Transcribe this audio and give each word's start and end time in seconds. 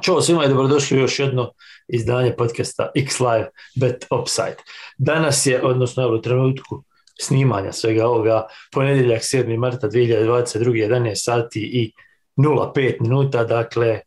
Ćao 0.00 0.22
svima 0.22 0.44
i 0.44 0.48
dobrodošli 0.48 0.98
u 0.98 1.00
još 1.00 1.18
jedno 1.18 1.52
izdanje 1.88 2.36
podcasta 2.36 2.90
X 2.94 3.20
Live 3.20 3.48
Bet 3.80 4.06
Upside. 4.10 4.56
Danas 4.98 5.46
je, 5.46 5.62
odnosno 5.62 6.08
u 6.08 6.20
trenutku 6.20 6.84
snimanja 7.20 7.72
svega 7.72 8.06
ovoga, 8.06 8.46
ponedjeljak 8.72 9.22
7. 9.22 9.58
marta 9.58 9.88
2022. 9.88 10.88
11 10.88 11.14
sati 11.14 11.60
i 11.60 11.92
05 12.36 13.00
minuta, 13.00 13.44
dakle 13.44 14.00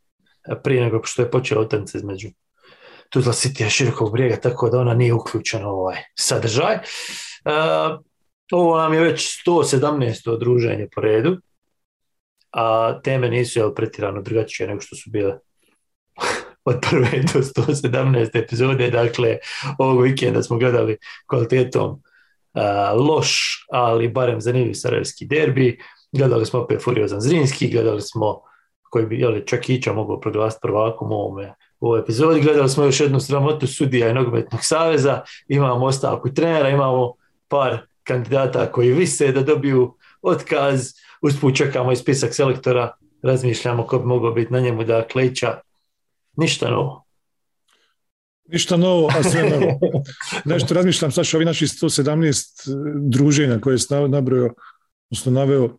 prije 0.63 0.81
nego 0.81 1.03
što 1.03 1.21
je 1.21 1.31
počeo 1.31 1.61
utakmica 1.61 1.97
između 1.97 2.29
Tuzla 3.09 3.33
City 3.33 3.67
i 3.67 3.69
Širokog 3.69 4.11
brijega, 4.11 4.35
tako 4.35 4.69
da 4.69 4.79
ona 4.79 4.93
nije 4.93 5.13
uključena 5.13 5.69
u 5.69 5.79
ovaj 5.79 5.97
sadržaj. 6.15 6.75
Uh, 6.75 7.99
ovo 8.51 8.77
nam 8.77 8.93
je 8.93 8.99
već 8.99 9.43
117. 9.47 10.29
odruženje 10.29 10.87
po 10.95 11.01
redu, 11.01 11.37
a 12.51 12.99
teme 13.03 13.29
nisu 13.29 13.59
jel, 13.59 13.73
pretirano 13.73 14.21
drugačije 14.21 14.67
nego 14.67 14.81
što 14.81 14.95
su 14.95 15.09
bile 15.09 15.33
od 16.65 16.79
prve 16.89 17.23
do 17.33 17.39
117. 17.39 18.43
epizode, 18.43 18.89
dakle 18.89 19.37
ovog 19.77 20.03
vikenda 20.03 20.43
smo 20.43 20.57
gledali 20.57 20.97
kvalitetom 21.27 21.89
uh, 21.91 23.07
loš, 23.07 23.65
ali 23.71 24.07
barem 24.07 24.41
zanimljiv 24.41 24.73
sarajevski 24.73 25.25
derbi, 25.25 25.79
gledali 26.11 26.45
smo 26.45 26.59
opet 26.59 26.83
Furiozan 26.83 27.21
Zrinski, 27.21 27.71
gledali 27.71 28.01
smo 28.01 28.41
koji 28.89 29.05
bi 29.05 29.19
jeli, 29.19 29.47
čak 29.47 29.69
Ića 29.69 29.93
mogao 29.93 30.19
proglasiti 30.19 30.61
prvakom 30.61 31.11
u 31.11 31.15
ovome 31.15 31.53
u 31.79 31.87
ovoj 31.87 31.99
epizodi, 31.99 32.41
gledali 32.41 32.69
smo 32.69 32.83
još 32.83 32.99
jednu 32.99 33.19
sramotu 33.19 33.67
sudija 33.67 34.09
i 34.09 34.13
nogometnog 34.13 34.59
saveza, 34.63 35.21
imamo 35.47 35.85
ostavku 35.85 36.33
trenera, 36.33 36.69
imamo 36.69 37.13
par 37.47 37.77
kandidata 38.03 38.71
koji 38.71 38.91
vise 38.91 39.31
da 39.31 39.41
dobiju 39.41 39.93
otkaz, 40.21 40.91
usput 41.21 41.55
čekamo 41.55 41.91
i 41.91 41.95
spisak 41.95 42.33
selektora, 42.33 42.91
razmišljamo 43.23 43.83
ko 43.83 43.99
bi 43.99 44.05
mogao 44.05 44.31
biti 44.31 44.53
na 44.53 44.59
njemu, 44.59 44.83
dakle 44.83 45.25
Ića 45.25 45.59
Ništa 46.37 46.69
novo. 46.69 47.05
Ništa 48.47 48.77
novo, 48.77 49.07
a 49.19 49.23
sve 49.23 49.49
novo. 49.59 49.79
Nešto 50.45 50.73
razmišljam, 50.73 51.11
sad 51.11 51.25
ovi 51.35 51.45
naši 51.45 51.65
117 51.65 53.09
druženja 53.09 53.59
koje 53.59 53.75
je 53.75 54.07
nabrojao, 54.07 54.49
odnosno 55.09 55.31
naveo, 55.31 55.77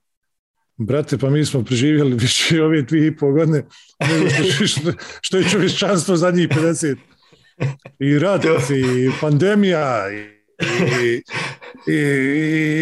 brate, 0.77 1.19
pa 1.19 1.31
mi 1.31 1.44
smo 1.44 1.64
preživjeli 1.64 2.14
više 2.14 2.62
ove 2.62 2.83
dvije 2.83 3.06
i 3.06 3.16
pol 3.16 3.33
godine 3.33 3.64
nego 4.00 4.66
što, 4.66 4.92
što 5.20 5.36
je 5.36 5.48
čovječanstvo 5.48 6.16
zadnjih 6.16 6.48
50. 6.48 6.97
I 7.98 8.19
rat, 8.19 8.44
i 8.70 9.11
pandemija, 9.20 10.05
i, 10.12 11.22
i, 11.92 11.98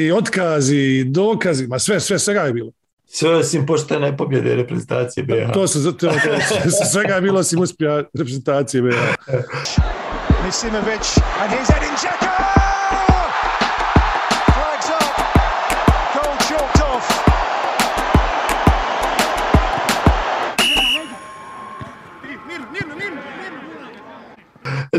i 0.06 0.12
otkazi, 0.12 0.76
i 0.76 1.04
dokazi, 1.04 1.66
ma 1.66 1.78
sve, 1.78 2.00
sve, 2.00 2.18
svega 2.18 2.40
je 2.40 2.52
bilo. 2.52 2.72
Sve 3.16 3.36
osim 3.36 3.66
poštene 3.66 4.16
pobjede 4.16 4.54
reprezentacije 4.54 5.24
BH. 5.24 5.52
To 5.52 5.68
se 5.68 5.78
zato 5.78 6.12
svega 6.92 7.14
je 7.14 7.20
bilo 7.20 7.40
osim 7.40 7.60
uspjeha 7.60 7.96
reprezentacije 7.96 8.82
BH. 8.82 8.96
Misimović 10.46 11.18
and 11.42 11.52
here's 11.52 11.76
Edin 11.76 11.94
Dzeko! 11.96 12.33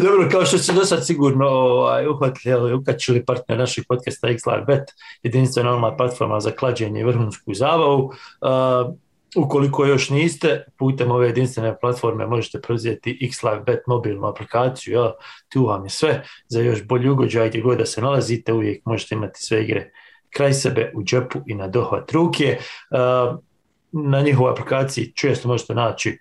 Dobro, 0.01 0.29
kao 0.31 0.45
što 0.45 0.57
ste 0.57 0.73
do 0.73 0.85
sad 0.85 1.05
sigurno 1.05 1.47
ovaj, 1.47 2.07
uhvatili, 2.07 2.73
ukačili 2.73 3.25
partner 3.25 3.57
naših 3.57 3.83
podcasta 3.87 4.27
XLR 4.27 4.81
jedinstvena 5.23 5.73
online 5.73 5.97
platforma 5.97 6.39
za 6.39 6.51
klađenje 6.51 6.99
i 6.99 7.03
vrhunsku 7.03 7.53
zabavu. 7.53 8.05
Uh, 8.05 8.95
ukoliko 9.35 9.85
još 9.85 10.09
niste, 10.09 10.65
putem 10.77 11.11
ove 11.11 11.27
jedinstvene 11.27 11.77
platforme 11.81 12.27
možete 12.27 12.61
preuzeti 12.61 13.29
XLive 13.31 13.77
mobilnu 13.87 14.27
aplikaciju, 14.27 14.93
ja, 14.93 15.11
tu 15.53 15.65
vam 15.65 15.83
je 15.83 15.89
sve 15.89 16.23
za 16.47 16.61
još 16.61 16.83
bolji 16.83 17.09
ugođaj 17.09 17.49
gdje 17.49 17.61
god 17.61 17.77
da 17.77 17.85
se 17.85 18.01
nalazite, 18.01 18.53
uvijek 18.53 18.85
možete 18.85 19.15
imati 19.15 19.43
sve 19.43 19.63
igre 19.63 19.91
kraj 20.29 20.53
sebe, 20.53 20.91
u 20.95 21.03
džepu 21.03 21.39
i 21.47 21.55
na 21.55 21.67
dohvat 21.67 22.11
ruke. 22.11 22.57
Uh, 22.91 23.39
na 23.91 24.21
njihovoj 24.21 24.51
aplikaciji 24.51 25.13
često 25.15 25.47
možete 25.47 25.75
naći 25.75 26.19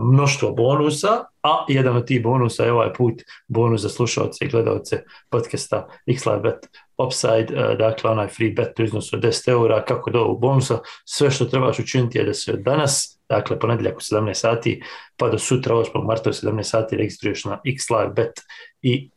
mnoštvo 0.00 0.50
bonusa, 0.50 1.24
a 1.42 1.64
jedan 1.68 1.96
od 1.96 2.06
tih 2.06 2.22
bonusa 2.22 2.64
je 2.64 2.72
ovaj 2.72 2.92
put 2.94 3.22
bonus 3.48 3.80
za 3.80 3.88
slušalce 3.88 4.44
i 4.44 4.48
gledalce 4.48 5.02
podcasta 5.30 5.88
Xlive 6.18 6.40
Bet 6.40 6.68
Upside, 6.98 7.76
dakle 7.78 8.10
onaj 8.10 8.28
free 8.28 8.50
bet 8.50 8.78
u 8.78 8.82
iznosu 8.82 9.16
od 9.16 9.22
10 9.22 9.48
eura, 9.48 9.84
kako 9.84 10.10
do 10.10 10.20
ovog 10.20 10.40
bonusa, 10.40 10.78
sve 11.04 11.30
što 11.30 11.44
trebaš 11.44 11.78
učiniti 11.78 12.18
je 12.18 12.24
da 12.24 12.34
se 12.34 12.56
danas, 12.56 13.18
dakle 13.28 13.58
ponedjeljak 13.58 13.96
u 13.96 14.00
17 14.00 14.34
sati, 14.34 14.82
pa 15.16 15.28
do 15.28 15.38
sutra 15.38 15.74
8. 15.74 16.06
marta 16.06 16.30
u 16.30 16.32
17 16.32 16.62
sati 16.62 16.96
registruješ 16.96 17.44
na 17.44 17.60
Xlive 17.78 18.08
Bet 18.08 18.40
i 18.82 19.10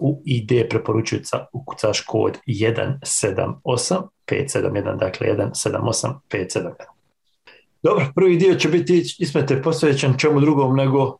u 0.00 0.22
ID 0.24 0.68
preporučujuca 0.70 1.46
ukucaš 1.52 2.00
kod 2.00 2.38
178 2.46 4.02
571, 4.26 4.98
dakle 4.98 5.26
178 5.26 6.14
571. 6.30 7.01
Dobro, 7.82 8.06
prvi 8.14 8.36
dio 8.36 8.54
će 8.54 8.68
biti 8.68 9.04
ismete 9.18 9.62
posvećen 9.62 10.18
čemu 10.18 10.40
drugom 10.40 10.76
nego 10.76 11.18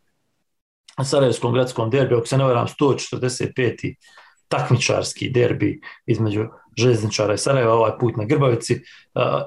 Sarajevskom 1.05 1.55
gradskom 1.55 1.91
derbi, 1.91 2.15
ako 2.15 2.27
se 2.27 2.39
ne 2.39 2.45
varam 2.45 2.67
145. 2.67 3.95
takmičarski 4.49 5.31
derbi 5.31 5.81
između 6.06 6.45
željezničara 6.78 7.34
i 7.34 7.39
Sarajeva, 7.39 7.75
ovaj 7.75 7.99
put 8.01 8.17
na 8.17 8.25
Grbavici. 8.25 8.81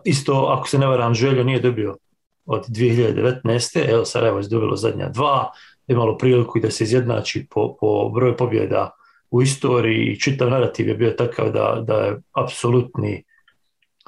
isto, 0.05 0.33
ako 0.33 0.67
se 0.67 0.77
ne 0.77 0.87
varam, 0.87 1.13
Željo 1.13 1.43
nije 1.43 1.59
dobio 1.59 1.97
od 2.45 2.67
2019. 2.67 3.89
Evo, 3.89 4.05
Sarajevo 4.05 4.39
je 4.39 4.47
dobilo 4.47 4.75
zadnja 4.75 5.09
dva, 5.09 5.51
imalo 5.87 6.17
priliku 6.17 6.57
i 6.57 6.61
da 6.61 6.71
se 6.71 6.83
izjednači 6.83 7.47
po, 7.49 7.77
po 7.79 8.09
broju 8.09 8.37
pobjeda 8.37 8.91
u 9.31 9.41
istoriji 9.41 10.19
čitav 10.19 10.49
narativ 10.49 10.87
je 10.87 10.95
bio 10.95 11.11
takav 11.11 11.51
da, 11.51 11.83
da 11.87 11.95
je 11.95 12.21
apsolutni 12.33 13.23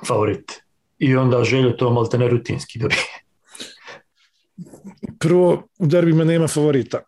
favorit 0.07 0.66
i 0.99 1.15
onda 1.15 1.43
želju 1.43 1.77
to 1.77 1.89
malte 1.89 2.17
ne 2.17 2.27
rutinski 2.27 2.79
dobije. 2.79 3.23
Prvo, 5.19 5.67
u 5.79 5.87
derbima 5.87 6.23
nema 6.23 6.47
favorita. 6.47 7.01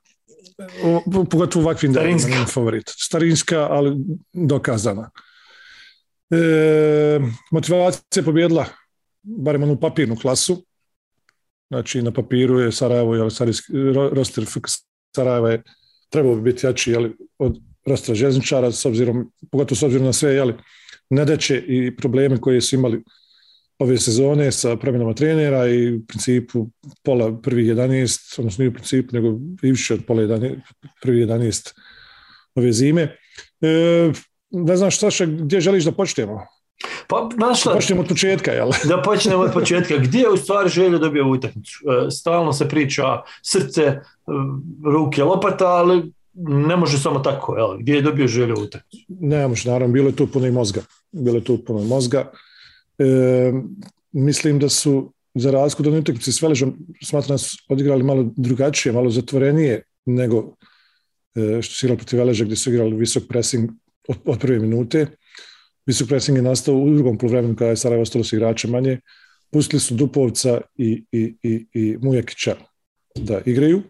O, 0.83 1.25
pogotovo 1.31 1.63
u 1.63 1.67
ovakvim 1.67 1.93
derbima 1.93 2.27
nema 2.29 2.45
favorita. 2.45 2.91
Starinska, 2.95 3.67
ali 3.71 3.95
dokazana. 4.33 5.09
E, 6.29 7.19
motivacija 7.51 8.21
je 8.21 8.25
pobjedila 8.25 8.65
barem 9.21 9.63
onu 9.63 9.79
papirnu 9.79 10.15
klasu. 10.15 10.65
Znači, 11.69 12.01
na 12.01 12.11
papiru 12.11 12.59
je 12.59 12.71
Sarajevo, 12.71 13.15
jel, 13.15 13.29
roster 14.13 14.45
Sarajeva 15.15 15.51
je 15.51 15.63
trebao 16.09 16.35
bi 16.35 16.41
biti 16.41 16.65
jači 16.65 16.91
jel, 16.91 17.09
od 17.37 17.59
rostera 17.85 18.15
željezničara, 18.15 18.71
s 18.71 18.85
obzirom, 18.85 19.31
pogotovo 19.51 19.75
s 19.75 19.83
obzirom 19.83 20.05
na 20.05 20.13
sve 20.13 20.33
jel, 20.33 20.53
nedaće 21.09 21.63
i 21.67 21.95
probleme 21.95 22.41
koje 22.41 22.61
su 22.61 22.75
imali 22.75 23.03
ove 23.79 23.97
sezone 23.97 24.51
sa 24.51 24.75
promjenama 24.75 25.13
trenera 25.13 25.67
i 25.67 25.95
u 25.95 26.05
principu 26.05 26.67
pola 27.03 27.41
prvih 27.41 27.67
11, 27.67 28.39
odnosno 28.39 28.61
nije 28.61 28.69
u 28.69 28.73
principu, 28.73 29.15
nego 29.15 29.27
i 29.63 29.71
više 29.71 29.93
od 29.93 30.05
pola 30.07 30.21
11, 30.21 30.55
prvih 31.01 31.27
11 31.27 31.73
ove 32.55 32.71
zime. 32.71 33.17
E, 33.61 34.11
ne 34.51 34.77
znam 34.77 34.91
šta 34.91 35.11
še, 35.11 35.25
gdje 35.25 35.61
želiš 35.61 35.83
da 35.83 35.91
počnemo? 35.91 36.45
Pa, 37.07 37.29
znaš 37.35 37.61
šta, 37.61 37.73
počnemo 37.73 38.01
od 38.01 38.07
početka, 38.07 38.51
jel? 38.51 38.69
Da 38.87 39.01
počnemo 39.01 39.43
od 39.43 39.53
početka. 39.53 39.97
Gdje 39.97 40.19
je 40.19 40.29
u 40.29 40.37
stvari 40.37 40.69
želio 40.69 40.99
dobio 40.99 41.27
utakmicu? 41.27 41.79
E, 42.07 42.11
stalno 42.11 42.53
se 42.53 42.69
priča 42.69 43.03
srce, 43.43 43.81
e, 43.81 44.01
ruke, 44.93 45.23
lopata, 45.23 45.67
ali 45.67 46.13
ne 46.47 46.75
može 46.75 46.97
samo 46.97 47.19
tako, 47.19 47.57
jel? 47.57 47.77
Gdje 47.77 47.93
je 47.95 48.01
dobio 48.01 48.27
želju 48.27 48.53
utakmicu? 48.53 49.05
Ne 49.07 49.47
može, 49.47 49.69
naravno, 49.69 49.93
bilo 49.93 50.09
je 50.09 50.15
tu 50.15 50.27
puno 50.27 50.47
i 50.47 50.51
mozga. 50.51 50.81
Bilo 51.11 51.37
je 51.37 51.43
tu 51.43 51.57
puno 51.65 51.81
i 51.81 51.87
mozga. 51.87 52.31
E, 52.99 53.51
mislim 54.11 54.59
da 54.59 54.69
su 54.69 55.13
za 55.35 55.51
razliku 55.51 55.89
od 55.89 55.99
utakmice 55.99 56.31
s 56.31 56.41
Veležom 56.41 56.77
smatram 57.03 57.37
da 57.37 57.43
odigrali 57.69 58.03
malo 58.03 58.33
drugačije, 58.37 58.93
malo 58.93 59.09
zatvorenije 59.09 59.83
nego 60.05 60.55
e, 61.35 61.61
što 61.61 61.75
su 61.75 61.85
igrali 61.85 61.97
protiv 61.97 62.19
Veleža 62.19 62.45
gdje 62.45 62.55
su 62.55 62.69
igrali 62.69 62.95
visok 62.95 63.23
pressing 63.29 63.69
od, 64.07 64.17
od 64.25 64.39
prve 64.39 64.59
minute. 64.59 65.07
Visok 65.85 66.07
pressing 66.07 66.37
je 66.37 66.41
nastao 66.41 66.75
u 66.75 66.89
drugom 66.89 67.17
poluvremenu 67.17 67.55
kada 67.55 67.69
je 67.69 67.77
Sarajevo 67.77 68.01
ostalo 68.01 68.23
s 68.23 68.33
igrača 68.33 68.67
manje. 68.67 68.99
Pustili 69.51 69.79
su 69.79 69.95
Dupovca 69.95 70.61
i, 70.75 71.03
i, 71.11 71.35
i, 71.43 71.65
i 71.73 71.97
Mujakića 72.01 72.55
da 73.15 73.41
igraju. 73.45 73.81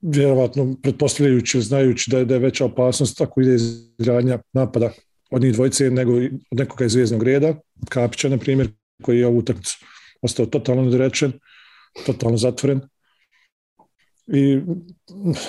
Vjerovatno 0.00 0.76
pretpostavljajući, 0.82 1.60
znajući 1.60 2.10
da 2.10 2.18
je, 2.18 2.24
da 2.24 2.34
je 2.34 2.40
veća 2.40 2.64
opasnost 2.64 3.20
ako 3.20 3.40
ide 3.40 3.54
izgradnja 3.54 4.38
napada 4.52 4.92
od 5.30 5.42
njih 5.42 5.52
dvojice 5.52 5.90
nego 5.90 6.12
od 6.50 6.58
nekoga 6.58 6.84
iz 6.84 6.92
zvijezdnog 6.92 7.22
reda, 7.22 7.54
Kapića, 7.88 8.28
na 8.28 8.38
primjer, 8.38 8.68
koji 9.02 9.18
je 9.18 9.26
ovu 9.26 9.38
utakmicu 9.38 9.78
ostao 10.22 10.46
totalno 10.46 10.82
nedorečen, 10.82 11.32
totalno 12.06 12.36
zatvoren. 12.36 12.80
I 14.26 14.60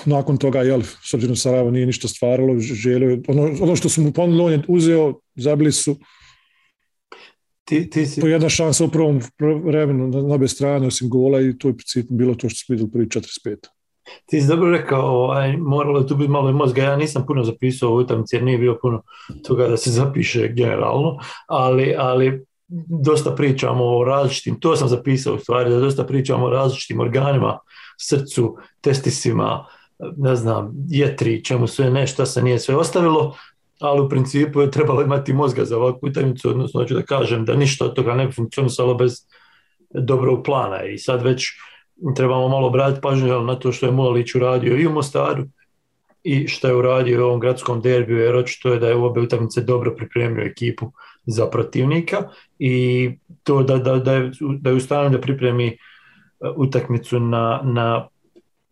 nakon 0.05 0.37
toga, 0.37 0.61
jel, 0.61 0.81
s 0.81 1.13
obzirom 1.13 1.35
Sarajevo 1.35 1.71
nije 1.71 1.85
ništa 1.85 2.07
stvaralo, 2.07 2.59
želio, 2.59 3.21
ono, 3.27 3.41
ono 3.61 3.75
što 3.75 3.89
su 3.89 4.01
mu 4.01 4.11
ponudili, 4.11 4.43
on 4.43 4.51
je 4.51 4.63
uzeo, 4.67 5.19
zabili 5.35 5.71
su. 5.71 5.97
ti, 7.63 7.89
ti 7.89 8.05
si... 8.05 8.21
To 8.21 8.27
je 8.27 8.31
jedna 8.31 8.49
šansa 8.49 8.85
u 8.85 8.91
prvom 8.91 9.21
vremenu 9.63 10.07
na, 10.07 10.21
na 10.21 10.35
obe 10.35 10.47
strane, 10.47 10.87
osim 10.87 11.09
gola 11.09 11.41
i 11.41 11.57
to 11.57 11.67
je 11.67 12.03
bilo 12.09 12.35
to 12.35 12.49
što 12.49 12.65
smo 12.65 12.73
vidjeli 12.73 12.91
prvi 12.91 13.05
45. 13.05 13.76
Ti 14.25 14.41
si 14.41 14.47
dobro 14.47 14.71
rekao, 14.71 15.05
ovaj, 15.05 15.57
moralo 15.57 15.99
je 15.99 16.07
tu 16.07 16.15
biti 16.15 16.31
malo 16.31 16.49
i 16.49 16.53
mozga, 16.53 16.83
ja 16.83 16.95
nisam 16.95 17.25
puno 17.25 17.43
zapisao 17.43 17.91
u 17.91 17.95
utakmici 17.95 18.35
jer 18.35 18.43
nije 18.43 18.57
bilo 18.57 18.77
puno 18.81 19.01
toga 19.47 19.67
da 19.67 19.77
se 19.77 19.91
zapiše 19.91 20.47
generalno, 20.47 21.17
ali, 21.47 21.95
ali 21.97 22.45
dosta 23.03 23.31
pričamo 23.31 23.97
o 23.97 24.03
različitim, 24.03 24.59
to 24.59 24.75
sam 24.75 24.87
zapisao 24.87 25.35
u 25.35 25.39
stvari, 25.39 25.69
da 25.69 25.79
dosta 25.79 26.03
pričamo 26.03 26.45
o 26.45 26.49
različitim 26.49 26.99
organima, 26.99 27.59
srcu, 27.97 28.57
testisima, 28.81 29.65
ne 30.17 30.35
znam, 30.35 30.71
jetri, 30.89 31.43
čemu 31.43 31.67
sve 31.67 31.89
nešto 31.89 32.25
se 32.25 32.41
nije 32.41 32.59
sve 32.59 32.75
ostavilo, 32.75 33.35
ali 33.79 34.01
u 34.01 34.09
principu 34.09 34.61
je 34.61 34.71
trebalo 34.71 35.01
imati 35.01 35.33
mozga 35.33 35.65
za 35.65 35.77
ovakvu 35.77 36.09
utakmicu, 36.09 36.49
odnosno 36.49 36.81
hoću 36.81 36.93
da 36.93 37.01
kažem 37.01 37.45
da 37.45 37.55
ništa 37.55 37.85
od 37.85 37.93
toga 37.93 38.13
ne 38.13 38.25
bi 38.25 38.31
funkcionisalo 38.31 38.93
bez 38.93 39.13
dobrog 39.89 40.43
plana. 40.45 40.83
I 40.83 40.97
sad 40.97 41.23
već 41.23 41.47
trebamo 42.15 42.47
malo 42.47 42.67
obratiti 42.67 43.01
pažnju 43.01 43.41
na 43.41 43.55
to 43.55 43.71
što 43.71 43.85
je 43.85 43.91
Mulalić 43.91 44.35
uradio 44.35 44.77
i 44.77 44.87
u 44.87 44.91
Mostaru 44.91 45.43
i 46.23 46.47
što 46.47 46.67
je 46.67 46.75
uradio 46.75 47.21
u 47.21 47.27
ovom 47.27 47.39
gradskom 47.39 47.81
derbiju, 47.81 48.17
jer 48.17 48.35
očito 48.35 48.69
je 48.69 48.79
da 48.79 48.87
je 48.87 48.95
u 48.95 49.05
obe 49.05 49.21
utakmice 49.21 49.61
dobro 49.61 49.95
pripremio 49.95 50.45
ekipu 50.45 50.91
za 51.25 51.45
protivnika 51.45 52.17
i 52.59 53.09
to 53.43 53.63
da, 53.63 53.77
da, 53.77 53.95
da, 53.95 54.13
je, 54.13 54.31
da 54.39 54.69
je 54.69 54.75
u 54.75 54.79
stanju 54.79 55.09
da 55.09 55.21
pripremi 55.21 55.77
utakmicu 56.55 57.19
na, 57.19 57.61
na 57.63 58.07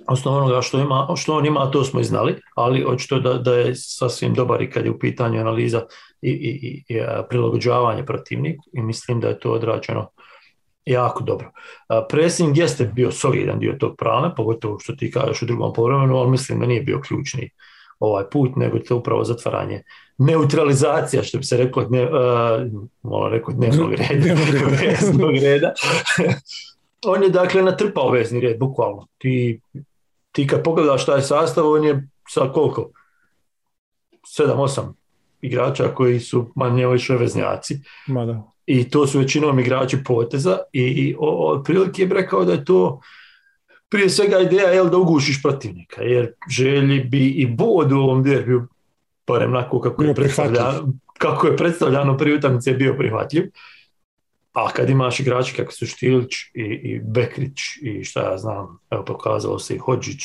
osnovu 0.08 0.38
onoga 0.38 0.62
što, 0.62 0.80
ima, 0.80 1.08
što 1.16 1.38
on 1.38 1.46
ima, 1.46 1.72
to 1.72 1.84
smo 1.84 2.00
i 2.00 2.04
znali, 2.04 2.36
ali 2.56 2.86
očito 2.88 3.20
da, 3.20 3.34
da 3.34 3.56
je 3.56 3.76
sasvim 3.76 4.34
dobar 4.34 4.62
i 4.62 4.70
kad 4.70 4.86
je 4.86 4.92
u 4.92 5.00
pitanju 5.00 5.40
analiza 5.40 5.82
i, 6.22 6.30
i, 6.30 6.84
i 6.88 7.00
prilagođavanje 7.30 8.06
protivniku 8.06 8.66
i 8.74 8.82
mislim 8.82 9.20
da 9.20 9.28
je 9.28 9.40
to 9.40 9.52
odrađeno 9.52 10.10
jako 10.86 11.24
dobro. 11.24 11.52
Pressing 12.10 12.58
jeste 12.58 12.92
bio 12.96 13.12
solidan 13.12 13.60
dio 13.60 13.76
tog 13.80 13.96
plana, 13.98 14.36
pogotovo 14.36 14.80
što 14.80 14.96
ti 14.96 15.12
kažeš 15.12 15.42
u 15.42 15.46
drugom 15.46 15.74
povremenu, 15.74 16.18
ali 16.18 16.32
mislim 16.32 16.60
da 16.60 16.66
nije 16.66 16.82
bio 16.82 17.02
ključni 17.08 17.50
ovaj 18.00 18.24
put, 18.32 18.56
nego 18.56 18.80
to 18.80 18.98
upravo 18.98 19.24
zatvaranje 19.24 19.84
neutralizacija, 20.18 21.24
što 21.24 21.38
bi 21.38 21.44
se 21.44 21.58
reklo, 21.58 21.88
ne, 21.90 22.04
uh, 22.04 22.12
malo 23.04 23.30
rekao 23.30 23.54
dnevnog 23.54 23.94
reda, 23.94 24.36
dnevnog 25.12 25.36
reda. 25.42 25.74
on 27.14 27.24
je 27.24 27.30
dakle 27.30 27.62
natrpao 27.62 28.12
vezni 28.12 28.40
red, 28.40 28.60
bukvalno. 28.60 29.08
Ti, 29.18 29.62
ti 30.32 30.48
kad 30.48 30.64
pogledaš 30.64 31.04
šta 31.04 31.16
je 31.16 31.22
sastav, 31.22 31.72
on 31.72 31.84
je 31.84 32.08
sa 32.30 32.52
koliko? 32.54 32.90
7-8 34.40 34.94
igrača 35.42 35.88
koji 35.96 36.20
su 36.20 36.52
manje 36.56 36.88
više 36.88 37.14
veznjaci. 37.14 37.80
Ma 38.08 38.26
da. 38.26 38.55
I 38.66 38.90
to 38.90 39.08
su 39.08 39.20
većinom 39.20 39.60
igrači 39.60 40.04
poteza 40.04 40.58
i, 40.74 40.82
i 40.82 41.16
otprilike 41.20 42.02
je 42.02 42.10
rekao 42.10 42.46
da 42.46 42.52
je 42.52 42.66
to 42.66 43.02
prije 43.90 44.10
svega 44.10 44.40
ideja 44.40 44.70
je 44.70 44.84
da 44.84 44.98
ugušiš 44.98 45.42
protivnika, 45.42 46.02
jer 46.02 46.34
želji 46.50 47.00
bi 47.00 47.28
i 47.28 47.46
bod 47.46 47.92
u 47.92 47.96
ovom 47.96 48.24
derbiju, 48.24 48.68
barem 49.28 49.52
onako 49.52 49.80
kako 49.82 50.04
je, 50.04 50.16
predstavljano, 50.16 50.94
kako 51.18 51.48
je 51.48 51.58
predstavljano 51.58 52.18
prije 52.18 52.38
utakmice 52.38 52.74
bio 52.74 52.94
prihvatljiv. 52.94 53.52
A 54.54 54.70
kad 54.72 54.90
imaš 54.90 55.20
igrači 55.20 55.56
kako 55.56 55.72
su 55.72 55.86
Štilić 55.86 56.34
i, 56.54 56.62
i 56.64 57.02
Bekrić 57.04 57.60
i 57.82 58.04
šta 58.04 58.32
ja 58.32 58.38
znam, 58.38 58.80
evo 58.90 59.06
pokazalo 59.06 59.60
se 59.60 59.76
i 59.76 59.78
Hođić, 59.78 60.24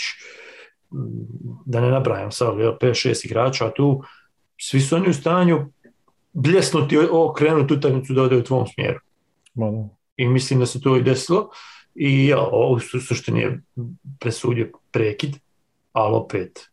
da 1.66 1.80
ne 1.80 1.90
nabrajam 1.90 2.32
sad, 2.32 2.54
5-6 2.54 3.26
igrača 3.26 3.70
tu, 3.70 4.02
svi 4.60 4.80
su 4.80 4.96
oni 4.96 5.10
u 5.10 5.14
stanju 5.14 5.66
bljesnuti, 6.32 6.98
okrenuti 7.10 7.74
utakmicu 7.74 8.12
da 8.12 8.22
ode 8.22 8.36
u 8.36 8.44
tvom 8.44 8.66
smjeru. 8.66 8.98
Malo. 9.54 9.88
I 10.16 10.28
mislim 10.28 10.60
da 10.60 10.66
se 10.66 10.80
to 10.80 10.96
i 10.96 11.02
desilo. 11.02 11.50
I 11.94 12.26
ja, 12.26 12.38
ovo 12.40 12.80
su 12.80 13.00
suštini 13.00 13.40
je 13.40 13.62
presudio 14.18 14.70
prekid, 14.92 15.36
ali 15.92 16.14
opet 16.14 16.70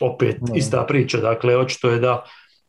opet 0.00 0.36
no. 0.40 0.54
ista 0.54 0.84
priča, 0.86 1.20
dakle 1.20 1.56
očito 1.56 1.90
je 1.90 1.98
da, 1.98 2.24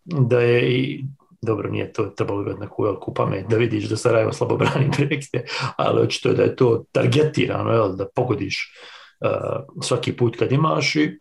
da 0.06 0.40
je 0.40 0.72
i 0.72 1.06
dobro, 1.42 1.70
nije 1.70 1.94
to 1.94 2.06
trebalo 2.06 2.42
imati 2.42 2.60
neku 2.60 2.84
veliku 2.84 3.14
pamet 3.14 3.46
da 3.50 3.58
vidiš 3.58 3.90
da 3.90 3.98
Sarajevo 3.98 4.34
slabo 4.34 4.58
brani 4.58 4.92
prekide, 4.98 5.46
ali 5.78 6.02
očito 6.02 6.30
je 6.30 6.36
da 6.36 6.44
je 6.44 6.56
to 6.56 6.84
targetirano, 6.92 7.72
jel, 7.72 7.96
da 7.96 8.08
pogodiš 8.16 8.74
uh, 9.20 9.84
svaki 9.84 10.14
put 10.14 10.38
kad 10.38 10.52
imaš 10.52 10.96
i, 10.96 11.20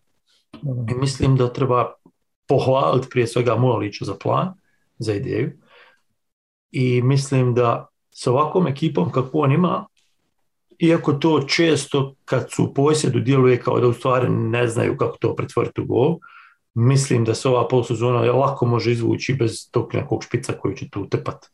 i 0.91 0.93
mislim 0.99 1.35
da 1.35 1.53
treba 1.53 1.93
pohvaliti 2.47 3.07
prije 3.09 3.27
svega 3.27 3.55
Mulalića 3.55 4.05
za 4.05 4.15
plan, 4.23 4.53
za 4.97 5.13
ideju. 5.13 5.51
I 6.71 7.01
mislim 7.01 7.53
da 7.53 7.87
sa 8.11 8.31
ovakvom 8.31 8.67
ekipom 8.67 9.11
kako 9.11 9.37
on 9.37 9.51
ima, 9.51 9.85
iako 10.79 11.13
to 11.13 11.41
često 11.47 12.15
kad 12.25 12.47
su 12.51 12.63
u 12.63 12.73
posjedu 12.73 13.19
djeluje 13.19 13.59
kao 13.59 13.79
da 13.79 13.87
u 13.87 13.93
stvari 13.93 14.29
ne 14.29 14.67
znaju 14.67 14.97
kako 14.97 15.17
to 15.17 15.35
pretvoriti 15.35 15.81
u 15.81 15.85
gol, 15.85 16.17
mislim 16.73 17.25
da 17.25 17.33
se 17.33 17.49
ova 17.49 17.67
polsezona 17.67 18.31
lako 18.31 18.65
može 18.65 18.91
izvući 18.91 19.33
bez 19.33 19.71
tog 19.71 19.93
nekog 19.93 20.23
špica 20.23 20.53
koji 20.53 20.75
će 20.75 20.89
tu 20.89 21.09
trpat 21.09 21.45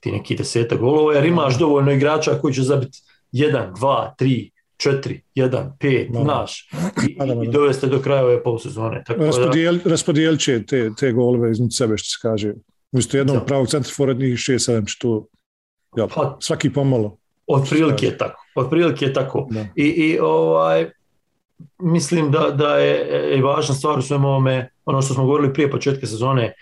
ti 0.00 0.12
neki 0.12 0.36
deseta 0.36 0.76
golova, 0.76 1.14
jer 1.14 1.24
imaš 1.24 1.58
dovoljno 1.58 1.92
igrača 1.92 2.38
koji 2.40 2.54
će 2.54 2.62
zabiti 2.62 2.98
1, 3.32 3.72
2, 3.74 4.10
3, 4.18 4.50
4, 4.80 5.20
1, 5.34 5.70
5, 5.80 6.22
znaš, 6.22 6.70
i, 7.08 7.18
i 7.44 7.50
doveste 7.50 7.86
do 7.86 8.00
kraja 8.00 8.24
ove 8.24 8.42
polsezone. 8.42 9.02
Tako 9.06 9.24
Raspodijel, 9.24 9.78
da... 9.84 9.90
Raspodijelit 9.90 10.40
će 10.40 10.66
te, 10.66 10.90
te 10.98 11.12
golove 11.12 11.50
između 11.50 11.76
sebe, 11.76 11.98
što 11.98 12.08
se 12.08 12.18
kaže. 12.22 12.54
Umjesto 12.92 13.16
jednog 13.16 13.36
da. 13.36 13.44
pravog 13.44 13.68
centra 13.68 13.92
forednih 13.96 14.34
6-7 14.34 14.82
što 14.86 15.26
ja, 15.96 16.06
pa, 16.14 16.36
svaki 16.40 16.72
pomalo. 16.72 17.16
Otprilike 17.46 18.06
je 18.06 18.18
tako. 18.18 18.44
Otprilike 18.54 19.04
je 19.04 19.12
tako. 19.12 19.48
Da. 19.50 19.66
I, 19.76 19.84
i 19.84 20.18
ovaj, 20.18 20.90
mislim 21.78 22.30
da, 22.30 22.50
da 22.50 22.76
je 22.76 23.38
i 23.38 23.42
važna 23.42 23.74
stvar 23.74 23.98
u 23.98 24.02
svemu 24.02 24.28
ovome, 24.28 24.70
ono 24.84 25.02
što 25.02 25.14
smo 25.14 25.24
govorili 25.24 25.52
prije 25.52 25.70
početka 25.70 26.06
sezone, 26.06 26.54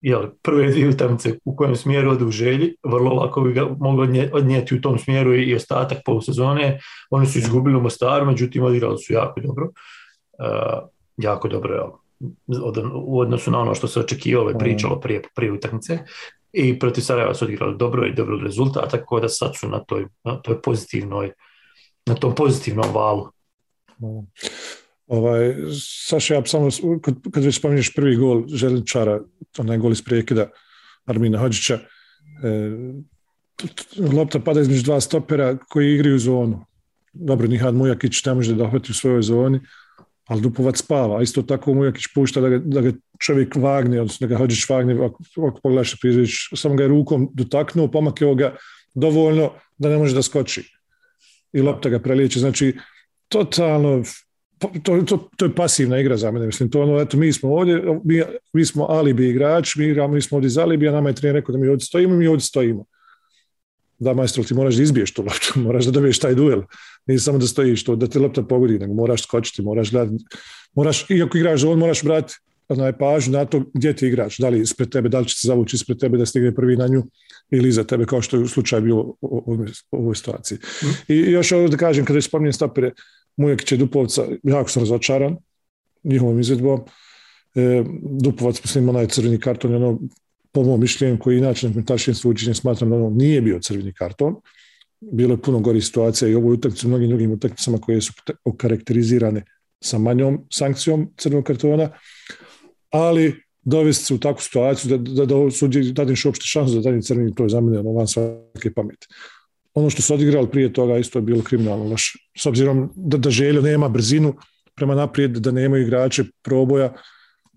jel, 0.00 0.28
prve 0.42 0.70
dvije 0.70 0.88
utakmice 0.88 1.38
u 1.44 1.56
kojem 1.56 1.76
smjeru 1.76 2.10
odu 2.10 2.26
u 2.26 2.30
želji, 2.30 2.74
vrlo 2.84 3.14
lako 3.14 3.40
bi 3.40 3.52
ga 3.52 3.68
mogli 3.78 4.30
odnijeti 4.32 4.74
u 4.74 4.80
tom 4.80 4.98
smjeru 4.98 5.34
i, 5.34 5.54
ostatak 5.54 5.98
polusezone. 6.04 6.80
Oni 7.10 7.26
su 7.26 7.38
izgubili 7.38 7.76
u 7.76 7.80
Mostaru, 7.80 8.26
međutim 8.26 8.64
odigrali 8.64 8.98
su 8.98 9.12
jako 9.12 9.40
dobro. 9.40 9.64
Uh, 10.38 10.88
jako 11.16 11.48
dobro, 11.48 11.98
od, 12.62 12.78
u 12.94 13.20
odnosu 13.20 13.50
na 13.50 13.60
ono 13.60 13.74
što 13.74 13.88
se 13.88 14.00
očekivalo 14.00 14.50
i 14.50 14.58
pričalo 14.58 15.00
prije, 15.00 15.22
prije 15.34 15.52
utakmice 15.52 15.98
i 16.52 16.78
protiv 16.78 17.02
Sarajeva 17.02 17.34
su 17.34 17.44
odigrali 17.44 17.76
dobro 17.76 18.06
i 18.06 18.14
dobro 18.14 18.38
rezultat, 18.38 18.90
tako 18.90 19.20
da 19.20 19.28
sad 19.28 19.56
su 19.56 19.68
na 19.68 19.84
toj, 19.84 20.06
na 20.24 20.42
toj 20.42 20.62
pozitivnoj, 20.62 21.32
na 22.06 22.14
tom 22.14 22.34
pozitivnom 22.34 22.92
valu. 22.94 23.28
Ovaj, 25.08 25.54
Saša, 25.80 26.34
ja 26.34 26.42
samo, 26.46 26.68
kad, 27.02 27.14
kad 27.32 27.44
već 27.44 27.58
spominješ 27.58 27.94
prvi 27.94 28.16
gol 28.16 28.44
Želinčara, 28.48 29.20
onaj 29.58 29.78
gol 29.78 29.92
iz 29.92 30.02
prekida 30.02 30.50
Armina 31.06 31.38
Hođića, 31.38 31.78
e, 32.44 32.70
lopta 34.12 34.40
pada 34.40 34.60
između 34.60 34.82
dva 34.82 35.00
stopera 35.00 35.56
koji 35.68 35.94
igraju 35.94 36.18
zonu. 36.18 36.66
Dobro, 37.12 37.48
Nihad 37.48 37.74
Mujakić 37.74 38.24
ne 38.24 38.34
može 38.34 38.52
da 38.52 38.58
dohvati 38.64 38.92
u 38.92 38.94
svojoj 38.94 39.22
zoni, 39.22 39.60
ali 40.26 40.40
Dupovac 40.40 40.78
spava. 40.78 41.18
A 41.18 41.22
isto 41.22 41.42
tako 41.42 41.74
Mujakić 41.74 42.04
pušta 42.14 42.40
da 42.40 42.48
ga, 42.48 42.58
da 42.58 42.80
ga 42.80 42.92
čovjek 43.18 43.56
vagne, 43.56 44.00
odnosno 44.00 44.26
da 44.26 44.34
ga 44.34 44.38
Hođić 44.38 44.68
vagne, 44.68 44.94
ako, 44.94 45.22
ako 45.48 45.60
pogledaš 45.62 46.00
Prizvić, 46.00 46.30
samo 46.54 46.74
ga 46.74 46.82
je 46.82 46.88
rukom 46.88 47.30
dotaknuo, 47.34 47.88
pomakio 47.88 48.34
ga 48.34 48.56
dovoljno 48.94 49.50
da 49.78 49.88
ne 49.88 49.98
može 49.98 50.14
da 50.14 50.22
skoči. 50.22 50.64
I 51.52 51.60
lopta 51.60 51.88
ga 51.88 51.98
preliječe. 51.98 52.40
Znači, 52.40 52.76
totalno 53.28 54.02
to, 54.58 55.02
to, 55.06 55.28
to 55.36 55.44
je 55.44 55.54
pasivna 55.54 56.00
igra 56.00 56.16
za 56.16 56.30
mene, 56.30 56.46
mislim, 56.46 56.70
to 56.70 56.82
ono, 56.82 57.00
eto, 57.00 57.16
mi 57.16 57.32
smo 57.32 57.54
ovdje, 57.54 57.82
mi, 58.04 58.22
mi 58.52 58.64
smo 58.64 58.84
alibi 58.84 59.28
igrač, 59.28 59.76
mi 59.76 59.84
igramo, 59.84 60.14
mi 60.14 60.22
smo 60.22 60.36
ovdje 60.36 60.50
za 60.50 60.62
alibi, 60.62 60.88
a 60.88 60.92
nama 60.92 61.08
je 61.08 61.14
trener 61.14 61.34
rekao 61.34 61.52
da 61.52 61.58
mi 61.58 61.68
ovdje 61.68 61.84
stojimo, 61.84 62.16
mi 62.16 62.26
ovdje 62.26 62.44
stojimo. 62.44 62.84
Da, 63.98 64.14
majstor, 64.14 64.44
ti 64.44 64.54
moraš 64.54 64.74
da 64.74 64.82
izbiješ 64.82 65.14
tu 65.14 65.22
loptu, 65.22 65.52
moraš 65.66 65.84
da 65.84 65.90
dobiješ 65.90 66.18
taj 66.18 66.34
duel. 66.34 66.62
Nije 67.06 67.18
samo 67.18 67.38
da 67.38 67.46
stojiš 67.46 67.84
to, 67.84 67.96
da 67.96 68.06
ti 68.06 68.18
lopta 68.18 68.42
pogodi, 68.42 68.78
nego 68.78 68.94
moraš 68.94 69.22
skočiti, 69.22 69.62
moraš 69.62 69.90
gledati, 69.90 70.24
moraš, 70.74 71.10
iako 71.10 71.38
igraš 71.38 71.64
on, 71.64 71.78
moraš 71.78 72.02
brati 72.04 72.34
onaj 72.68 72.92
pažnju 72.98 73.32
na 73.32 73.44
to 73.44 73.62
gdje 73.74 73.96
ti 73.96 74.06
igrač, 74.06 74.38
da 74.38 74.48
li 74.48 74.60
ispred 74.60 74.90
tebe, 74.90 75.08
da 75.08 75.20
li 75.20 75.28
će 75.28 75.34
se 75.34 75.48
zavući 75.48 75.76
ispred 75.76 75.98
tebe 75.98 76.18
da 76.18 76.26
stigne 76.26 76.54
prvi 76.54 76.76
na 76.76 76.88
nju 76.88 77.02
ili 77.50 77.68
iza 77.68 77.84
tebe, 77.84 78.06
kao 78.06 78.22
što 78.22 78.36
je 78.36 78.42
u 78.42 78.48
slučaju 78.48 78.82
bilo 78.82 79.14
u 79.20 79.56
ovoj 79.90 80.14
situaciji. 80.14 80.58
Mm. 80.58 81.12
I 81.12 81.16
još 81.16 81.52
ovo 81.52 81.68
da 81.68 81.76
kažem, 81.76 82.04
kada 82.04 82.18
je 82.18 82.22
spominjem 82.22 82.52
stopere, 82.52 82.92
Mujekić 83.38 83.72
je 83.72 83.78
Dupovca, 83.78 84.22
jako 84.42 84.70
sam 84.70 84.82
razočaran 84.82 85.36
njihovom 86.04 86.40
izvedbom. 86.40 86.80
E, 87.54 87.84
Dupovac, 88.02 88.62
mislim, 88.64 88.88
onaj 88.88 89.06
crveni 89.06 89.40
karton, 89.40 89.74
ono, 89.74 89.98
po 90.52 90.62
mojom 90.62 90.80
mišljenju, 90.80 91.18
koji 91.18 91.38
inače 91.38 91.70
na 91.70 92.14
suđenjem 92.14 92.54
smatram 92.54 92.90
da 92.90 92.96
ono 92.96 93.10
nije 93.10 93.40
bio 93.40 93.58
crveni 93.62 93.92
karton. 93.92 94.34
Bilo 95.00 95.34
je 95.34 95.42
puno 95.42 95.60
gori 95.60 95.80
situacija 95.80 96.28
i 96.28 96.34
ovoj 96.34 96.54
utakmici, 96.54 96.86
u 96.86 96.88
mnogim 96.88 97.08
drugim 97.08 97.32
utakmicama 97.32 97.78
koje 97.78 98.00
su 98.00 98.12
okarakterizirane 98.44 99.44
sa 99.80 99.98
manjom 99.98 100.46
sankcijom 100.50 101.12
crvenog 101.16 101.44
kartona, 101.44 101.90
ali 102.90 103.42
dovesti 103.62 104.04
se 104.04 104.14
u 104.14 104.18
takvu 104.18 104.42
situaciju 104.42 104.98
da, 104.98 105.12
da, 105.12 105.26
da 105.26 105.50
sudi 105.50 105.92
dadneš 105.92 106.24
uopšte 106.24 106.46
šansu 106.46 106.74
da 106.74 106.80
dadne 106.80 107.02
crveni, 107.02 107.34
to 107.34 107.42
je 107.42 107.48
za 107.48 107.60
mene 107.60 107.78
ono 107.78 107.92
van 107.92 108.08
svake 108.08 108.72
pameti. 108.74 109.06
Ono 109.78 109.90
što 109.90 110.02
su 110.02 110.14
odigrali 110.14 110.50
prije 110.50 110.72
toga 110.72 110.96
isto 110.98 111.18
je 111.18 111.22
bilo 111.22 111.42
kriminalno 111.42 111.84
loše. 111.84 112.18
S 112.36 112.46
obzirom 112.46 112.90
da, 112.96 113.16
da 113.16 113.30
Željo 113.30 113.62
nema 113.62 113.88
brzinu 113.88 114.34
prema 114.74 114.94
naprijed, 114.94 115.30
da 115.30 115.50
nema 115.50 115.78
igrače 115.78 116.24
proboja, 116.42 116.92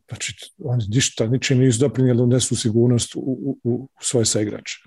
znači 0.09 0.33
oni 0.63 0.83
ništa, 0.89 1.27
ničim 1.27 1.59
nisu 1.59 1.79
doprinijeli 1.79 2.27
nesu 2.27 2.55
sigurnost 2.55 3.15
u, 3.15 3.19
u, 3.19 3.57
u 3.63 3.89
svoje 3.99 4.25
saigrače. 4.25 4.79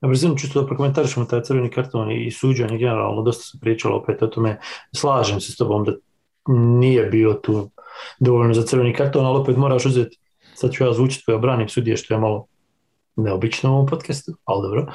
Na 0.00 0.08
brzinu 0.08 0.36
čisto 0.38 0.60
da 0.60 0.66
prokomentarišemo 0.66 1.26
taj 1.26 1.42
crveni 1.42 1.70
karton 1.70 2.12
i 2.12 2.30
suđenje 2.30 2.78
generalno, 2.78 3.22
dosta 3.22 3.42
se 3.42 3.58
pričalo 3.60 3.96
opet 3.96 4.22
o 4.22 4.26
tome, 4.26 4.58
slažem 4.96 5.40
se 5.40 5.52
s 5.52 5.56
tobom 5.56 5.84
da 5.84 5.92
nije 6.54 7.04
bio 7.04 7.32
tu 7.34 7.70
dovoljno 8.20 8.54
za 8.54 8.62
crveni 8.62 8.94
karton, 8.94 9.26
ali 9.26 9.38
opet 9.38 9.56
moraš 9.56 9.86
uzeti, 9.86 10.18
sad 10.54 10.72
ću 10.72 10.84
ja 10.84 10.92
zvučiti 10.92 11.24
koja 11.26 11.38
branim 11.38 11.68
sudije 11.68 11.96
što 11.96 12.14
je 12.14 12.20
malo 12.20 12.46
neobično 13.22 13.70
u 13.70 13.74
ovom 13.74 13.86
podcastu, 13.86 14.32
ali 14.44 14.62
dobro. 14.62 14.86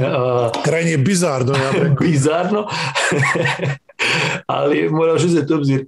Krajnje 0.64 0.90
je 0.90 0.98
bizarno, 0.98 1.52
ja 1.52 1.72
bizarno, 2.00 2.66
ali 4.46 4.88
moraš 4.88 5.24
uzeti 5.24 5.52
obzir 5.52 5.86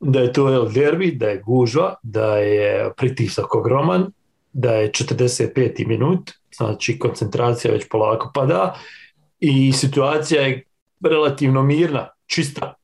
da 0.00 0.20
je 0.20 0.32
to 0.32 0.54
El 0.54 0.72
Derbi, 0.72 1.12
da 1.12 1.28
je 1.28 1.42
gužva, 1.46 1.94
da 2.02 2.36
je 2.36 2.92
pritisak 2.96 3.54
ogroman, 3.54 4.06
da 4.52 4.72
je 4.72 4.90
45. 4.90 5.86
minut, 5.86 6.30
znači 6.56 6.98
koncentracija 6.98 7.72
već 7.72 7.88
polako 7.90 8.30
pada 8.34 8.74
i 9.40 9.72
situacija 9.72 10.42
je 10.42 10.64
relativno 11.04 11.62
mirna, 11.62 12.08
čista, 12.26 12.74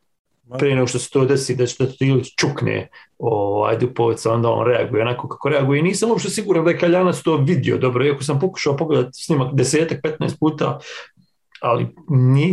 prije 0.59 0.75
nego 0.75 0.87
što 0.87 0.99
se 0.99 1.11
to 1.11 1.25
desi, 1.25 1.57
da 1.57 1.67
će 1.67 1.77
to 1.77 1.85
ili 2.01 2.25
čukne 2.25 2.89
ovaj, 3.19 3.79
Dupovica, 3.79 4.33
onda 4.33 4.51
on 4.51 4.67
reaguje 4.67 5.03
onako 5.03 5.29
kako 5.29 5.49
reaguje. 5.49 5.79
I 5.79 5.83
nisam 5.83 6.11
uopšte 6.11 6.31
siguran 6.31 6.65
da 6.65 6.71
je 6.71 6.79
Kaljanac 6.79 7.23
to 7.23 7.37
vidio 7.37 7.79
dobro, 7.79 8.05
iako 8.05 8.25
sam 8.25 8.41
pokušao 8.41 8.77
pogledati 8.77 9.23
snimak 9.23 9.55
desetak, 9.55 10.01
15 10.03 10.39
puta, 10.41 10.79
ali 11.61 11.87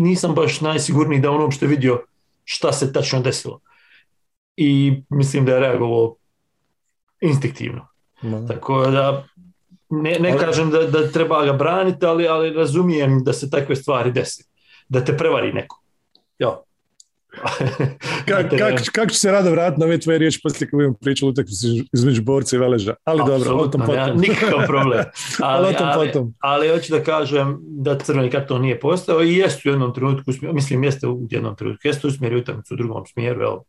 nisam 0.02 0.34
baš 0.36 0.62
najsigurniji 0.62 1.20
da 1.20 1.32
on 1.32 1.42
uopšte 1.42 1.68
vidio 1.68 2.02
šta 2.44 2.74
se 2.74 2.94
tačno 2.94 3.22
desilo. 3.22 3.60
I 4.58 5.02
mislim 5.10 5.46
da 5.46 5.54
je 5.54 5.60
reagovao 5.60 6.16
instinktivno. 7.22 7.88
Tako 8.48 8.86
da 8.86 9.25
ne, 9.90 10.20
ne 10.20 10.38
kažem 10.38 10.70
da, 10.70 10.84
da 10.84 11.12
treba 11.12 11.46
ga 11.46 11.54
braniti, 11.54 12.06
ali, 12.06 12.28
ali 12.28 12.54
razumijem 12.54 13.24
da 13.24 13.34
se 13.34 13.50
takve 13.50 13.75
stvari 13.75 14.12
desi. 14.12 14.44
Da 14.90 15.06
te 15.06 15.18
prevari 15.18 15.54
neko. 15.54 15.82
Jo. 16.40 16.64
Kako 18.30 18.58
kak, 18.58 18.82
kak 18.92 19.12
će 19.12 19.20
se 19.20 19.32
rado 19.32 19.51
vratiti 19.51 19.80
na 19.80 19.86
ove 19.86 20.00
tvoje 20.00 20.18
riječi 20.18 20.39
poslije 20.44 20.70
kad 20.70 20.77
budemo 20.77 20.94
pričali 21.01 21.30
utakmici 21.30 21.68
između 21.94 22.22
borca 22.22 22.56
i 22.56 22.60
veleža. 22.60 22.96
Ali 23.04 23.22
Absolutno, 23.22 23.48
dobro, 23.48 23.63
o 23.63 23.68
tom 23.68 23.82
potom. 23.82 23.96
Ja, 23.96 24.13
nikakav 24.13 24.65
problem. 24.68 25.04
Ali, 25.39 25.68
ali, 25.68 25.75
ali, 25.80 26.12
ali, 26.15 26.34
ali, 26.39 26.70
hoću 26.70 26.94
da 26.94 27.04
kažem 27.04 27.58
da 27.62 27.98
crveni 27.98 28.30
karton 28.30 28.62
nije 28.62 28.80
postao 28.80 29.24
i 29.24 29.36
jeste 29.36 29.70
u 29.70 29.72
jednom 29.72 29.94
trenutku, 29.94 30.32
mislim 30.42 30.84
jeste 30.84 31.08
u 31.08 31.27
jednom 31.30 31.56
trenutku, 31.56 31.88
jeste 31.88 32.08
usmjerio 32.08 32.39
utakmicu 32.39 32.74
u 32.74 32.77
drugom 32.77 33.06
smjeru, 33.06 33.42
evo, 33.42 33.63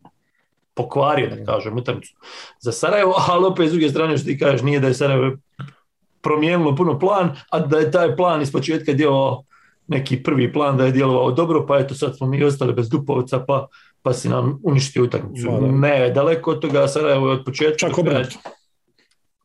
pokvario, 0.75 1.31
da 1.37 1.45
kažem, 1.45 1.77
utakmicu 1.77 2.15
za 2.61 2.73
Sarajevo, 2.73 3.15
ali 3.29 3.47
opet 3.47 3.69
s 3.69 3.73
druge 3.73 3.89
strane 3.89 4.19
što 4.19 4.27
ti 4.27 4.39
kažeš, 4.39 4.63
nije 4.63 4.81
da 4.81 4.87
je 4.87 4.95
Sarajevo 4.95 5.37
promijenilo 6.21 6.77
puno 6.77 6.99
plan, 6.99 7.37
a 7.51 7.61
da 7.61 7.79
je 7.79 7.91
taj 7.91 8.17
plan 8.17 8.43
iz 8.43 8.53
početka 8.53 8.93
djelovao 8.93 9.45
neki 9.89 10.23
prvi 10.23 10.53
plan 10.53 10.77
da 10.77 10.85
je 10.85 10.93
djelovao 10.93 11.31
dobro, 11.31 11.67
pa 11.67 11.79
eto 11.79 11.95
sad 11.95 12.17
smo 12.17 12.27
mi 12.27 12.45
ostali 12.45 12.73
bez 12.73 12.89
Dupovca, 12.89 13.45
pa, 13.49 13.67
pa 14.03 14.13
si 14.13 14.29
nam 14.29 14.61
uništio 14.65 15.05
utakmicu. 15.05 15.61
Ne, 15.61 16.11
daleko 16.11 16.51
od 16.51 16.61
toga 16.61 16.89
Sarajevo 16.89 17.29
je 17.29 17.33
od 17.33 17.45
početka 17.45 17.77
Čak 17.79 17.97
do 17.97 18.03
kraja, 18.03 18.27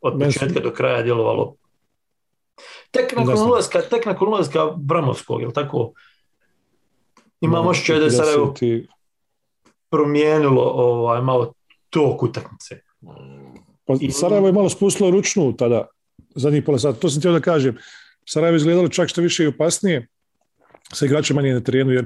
od 0.01 0.19
početka 0.19 0.59
do 0.59 0.71
kraja 0.71 1.01
djelovalo. 1.01 1.55
Tek 2.91 3.15
nakon 3.17 3.47
ulazka, 3.47 3.81
tek 3.81 4.05
nakon 4.05 4.27
ulazka 4.27 4.73
Bramovskog, 4.77 5.41
je 5.41 5.53
tako? 5.53 5.91
Imam 7.41 7.67
osjećaj 7.67 7.99
da 7.99 8.05
je 8.05 8.11
Sarajevo 8.11 8.53
promijenilo 9.89 10.63
ovaj, 10.63 11.21
malo 11.21 11.53
tok 11.89 12.23
utakmice. 12.23 12.81
Pa, 13.85 13.93
Sarajevo 14.11 14.47
je 14.47 14.53
malo 14.53 14.69
spustilo 14.69 15.11
ručnu 15.11 15.53
tada, 15.57 15.87
zadnjih 16.35 16.63
pola 16.63 16.79
sata. 16.79 16.99
To 16.99 17.09
sam 17.09 17.19
htio 17.19 17.31
da 17.31 17.39
kažem. 17.39 17.77
Sarajevo 18.25 18.55
je 18.55 18.57
izgledalo 18.57 18.87
čak 18.87 19.09
što 19.09 19.21
više 19.21 19.43
i 19.43 19.47
opasnije 19.47 20.07
sa 20.93 21.05
igračima 21.05 21.41
manje 21.41 21.53
na 21.53 21.59
terenu, 21.59 21.91
jer 21.91 22.05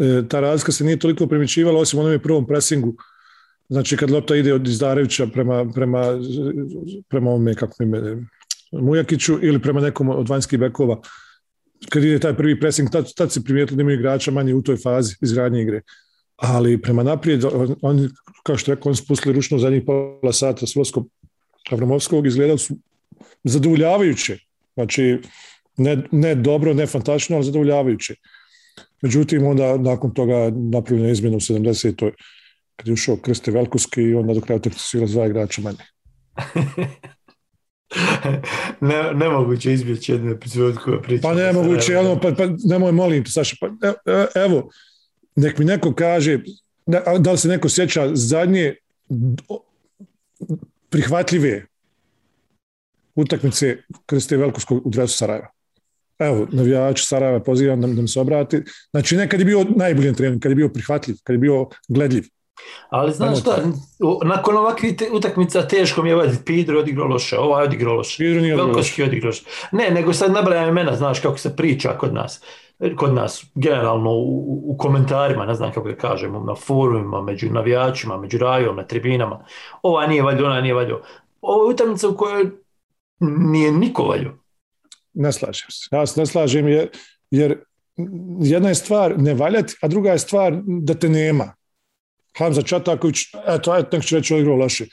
e, 0.00 0.28
ta 0.28 0.40
razlika 0.40 0.72
se 0.72 0.84
nije 0.84 0.98
toliko 0.98 1.26
primjećivala 1.26 1.80
osim 1.80 2.00
onom 2.00 2.20
prvom 2.22 2.46
presingu. 2.46 2.94
Znači 3.68 3.96
kad 3.96 4.10
lopta 4.10 4.36
ide 4.36 4.54
od 4.54 4.68
Izdarevića 4.68 5.26
prema, 5.26 5.70
prema, 5.74 6.02
prema 7.08 7.30
ovome, 7.30 7.54
kako 7.54 7.82
ime, 7.82 8.16
Mujakiću 8.72 9.38
ili 9.42 9.62
prema 9.62 9.80
nekom 9.80 10.08
od 10.08 10.28
vanjskih 10.28 10.58
bekova, 10.58 11.00
kad 11.88 12.04
ide 12.04 12.18
taj 12.18 12.36
prvi 12.36 12.60
pressing, 12.60 12.90
tad, 12.90 13.14
tad 13.14 13.32
se 13.32 13.44
primijetilo 13.44 13.76
da 13.76 13.82
imaju 13.82 13.98
igrača 13.98 14.30
manje 14.30 14.54
u 14.54 14.62
toj 14.62 14.76
fazi 14.76 15.14
izgradnje 15.20 15.62
igre. 15.62 15.80
Ali 16.36 16.82
prema 16.82 17.02
naprijed, 17.02 17.44
oni, 17.82 18.08
kao 18.42 18.56
što 18.56 18.74
rekao, 18.74 18.90
oni 18.90 18.96
su 18.96 19.06
pustili 19.06 19.34
ručno 19.34 19.58
zadnjih 19.58 19.82
pola 19.86 20.32
sata 20.32 20.66
s 20.66 20.74
Avramovskog, 21.70 22.26
izgledali 22.26 22.58
su 22.58 22.74
zadovoljavajuće. 23.44 24.38
Znači, 24.74 25.18
ne, 25.78 26.02
ne 26.12 26.34
dobro, 26.34 26.74
ne 26.74 26.86
fantastično, 26.86 27.36
ali 27.36 27.44
zadovoljavajuće. 27.44 28.14
Međutim, 29.02 29.46
onda 29.46 29.76
nakon 29.76 30.14
toga 30.14 30.52
napravljena 30.54 31.10
izmjena 31.10 31.36
u 31.36 31.40
70. 31.40 32.10
kad 32.76 32.86
je 32.86 32.92
ušao 32.92 33.16
Krste 33.16 33.50
Velkuski 33.50 34.02
i 34.02 34.14
onda 34.14 34.34
do 34.34 34.40
kraja 34.40 34.58
utakmice 34.58 35.06
dva 35.06 35.26
igrača 35.26 35.62
manje. 35.62 35.78
ne, 38.80 39.14
nemoguće 39.14 39.72
izbjeći 39.72 40.12
jednu 40.12 40.30
epizodu 40.30 40.78
koja 40.84 41.00
priča. 41.00 41.22
Pa 41.22 41.34
nemoguće, 41.34 41.98
ono, 41.98 42.20
pa, 42.20 42.32
pa 42.32 42.44
nemoj 42.64 42.92
molim 42.92 43.24
te, 43.24 43.30
Saša, 43.30 43.56
pa 43.60 43.66
e, 43.66 43.92
e, 44.06 44.26
evo, 44.34 44.70
nek 45.36 45.58
mi 45.58 45.64
neko 45.64 45.94
kaže, 45.94 46.38
da 47.18 47.32
li 47.32 47.38
se 47.38 47.48
neko 47.48 47.68
sjeća 47.68 48.10
zadnje 48.14 48.74
prihvatljive 50.88 51.66
utakmice 53.14 53.76
Krste 54.06 54.36
Velkuskog 54.36 54.86
u 54.86 54.90
dresu 54.90 55.16
Sarajeva 55.16 55.57
evo, 56.18 56.46
navijač 56.52 57.00
Sarajeva 57.00 57.40
pozivam 57.40 57.80
da, 57.80 57.86
da 57.86 58.02
mi 58.02 58.08
se 58.08 58.20
obrati. 58.20 58.62
Znači, 58.90 59.16
ne 59.16 59.28
kad 59.28 59.40
je 59.40 59.46
bio 59.46 59.64
najbolji 59.76 60.14
trening, 60.14 60.42
kad 60.42 60.52
je 60.52 60.56
bio 60.56 60.68
prihvatljiv, 60.68 61.16
kad 61.24 61.34
je 61.34 61.38
bio 61.38 61.66
gledljiv. 61.88 62.24
Ali 62.90 63.12
znaš 63.12 63.40
šta, 63.40 63.56
nakon 64.24 64.56
ovakvih 64.56 64.94
utakmica 65.12 65.68
teško 65.68 66.02
mi 66.02 66.08
je 66.08 66.14
ovaj 66.14 66.28
Pidro 66.44 66.78
odigrao 66.78 67.08
loše, 67.08 67.38
ovaj 67.38 67.64
odigrao 67.64 67.94
loše, 67.94 68.16
Pidro 68.18 68.40
nije 68.40 68.56
Velkoski 68.56 69.02
odigrao 69.02 69.28
loše. 69.28 69.44
Ne, 69.72 69.90
nego 69.90 70.12
sad 70.12 70.32
nabrajam 70.32 70.68
imena, 70.68 70.96
znaš 70.96 71.20
kako 71.20 71.38
se 71.38 71.56
priča 71.56 71.98
kod 71.98 72.14
nas, 72.14 72.42
kod 72.96 73.14
nas, 73.14 73.46
generalno 73.54 74.10
u, 74.10 74.62
u 74.72 74.76
komentarima, 74.78 75.46
ne 75.46 75.54
znam 75.54 75.72
kako 75.72 75.88
da 75.88 75.96
kažemo, 75.96 76.40
na 76.40 76.54
forumima, 76.54 77.22
među 77.22 77.50
navijačima, 77.50 78.16
među 78.16 78.38
rajom, 78.38 78.76
na 78.76 78.82
tribinama. 78.86 79.44
Ova 79.82 80.06
nije 80.06 80.22
valjo, 80.22 80.46
ona 80.46 80.60
nije 80.60 80.74
valjo. 80.74 81.02
Ovo 81.40 81.64
je 81.64 81.74
utakmica 81.74 82.08
u 82.08 82.16
kojoj 82.16 82.50
nije 83.20 83.72
niko 83.72 84.02
valjo. 84.02 84.38
Ne 85.18 85.32
slažem 85.32 85.70
se. 85.70 85.88
Ja 85.92 86.06
se 86.06 86.20
ne 86.20 86.26
slažem 86.26 86.68
jer, 86.68 86.88
jer 87.30 87.56
jedna 88.42 88.68
je 88.68 88.74
stvar 88.74 89.18
ne 89.18 89.34
valjati, 89.34 89.74
a 89.82 89.88
druga 89.88 90.12
je 90.12 90.18
stvar 90.18 90.60
da 90.66 90.94
te 90.94 91.08
nema. 91.08 91.54
Hamza 92.38 92.62
Čataković, 92.62 93.16
eto, 93.46 93.76
eto, 93.76 93.96
nek 93.96 94.06
ću 94.06 94.16
reći 94.16 94.34
odigrao 94.34 94.56
loše. 94.56 94.86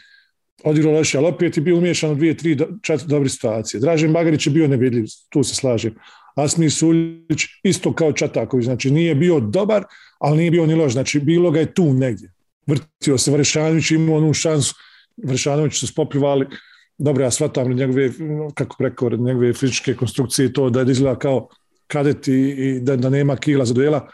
Odigrao 0.63 0.93
loše, 0.93 1.17
ali 1.17 1.27
opet 1.27 1.57
je 1.57 1.63
bio 1.63 1.77
umiješan 1.77 2.11
u 2.11 2.15
dvije, 2.15 2.37
tri 2.37 2.57
četiri 2.81 3.07
dobre 3.07 3.29
situacije. 3.29 3.79
Dražen 3.79 4.13
Bagarić 4.13 4.47
je 4.47 4.51
bio 4.51 4.67
nevidljiv, 4.67 5.05
tu 5.29 5.43
se 5.43 5.55
slažem. 5.55 5.95
Asmi 6.35 6.69
Suljić 6.69 7.45
isto 7.63 7.93
kao 7.93 8.13
Čataković, 8.13 8.65
znači 8.65 8.91
nije 8.91 9.15
bio 9.15 9.39
dobar, 9.39 9.83
ali 10.19 10.37
nije 10.37 10.51
bio 10.51 10.65
ni 10.65 10.75
loš, 10.75 10.93
znači 10.93 11.19
bilo 11.19 11.51
ga 11.51 11.59
je 11.59 11.73
tu 11.73 11.93
negdje. 11.93 12.31
Vrtio 12.67 13.17
se 13.17 13.31
Vrešanović, 13.31 13.91
imao 13.91 14.17
onu 14.17 14.33
šansu, 14.33 14.75
Vrešanović 15.17 15.79
su 15.79 15.87
spopljivali, 15.87 16.47
dobro, 16.97 17.23
ja 17.23 17.31
shvatam 17.31 17.73
njegove, 17.73 18.09
kako 18.53 18.83
rekao, 18.83 19.09
njegove 19.09 19.53
fizičke 19.53 19.95
konstrukcije 19.95 20.53
to 20.53 20.69
da 20.69 20.81
izgleda 20.81 21.19
kao 21.19 21.47
kadet 21.87 22.27
i, 22.27 22.31
i 22.31 22.79
da, 22.79 22.95
da, 22.95 23.09
nema 23.09 23.35
kila 23.35 23.65
za 23.65 23.73
duela, 23.73 24.09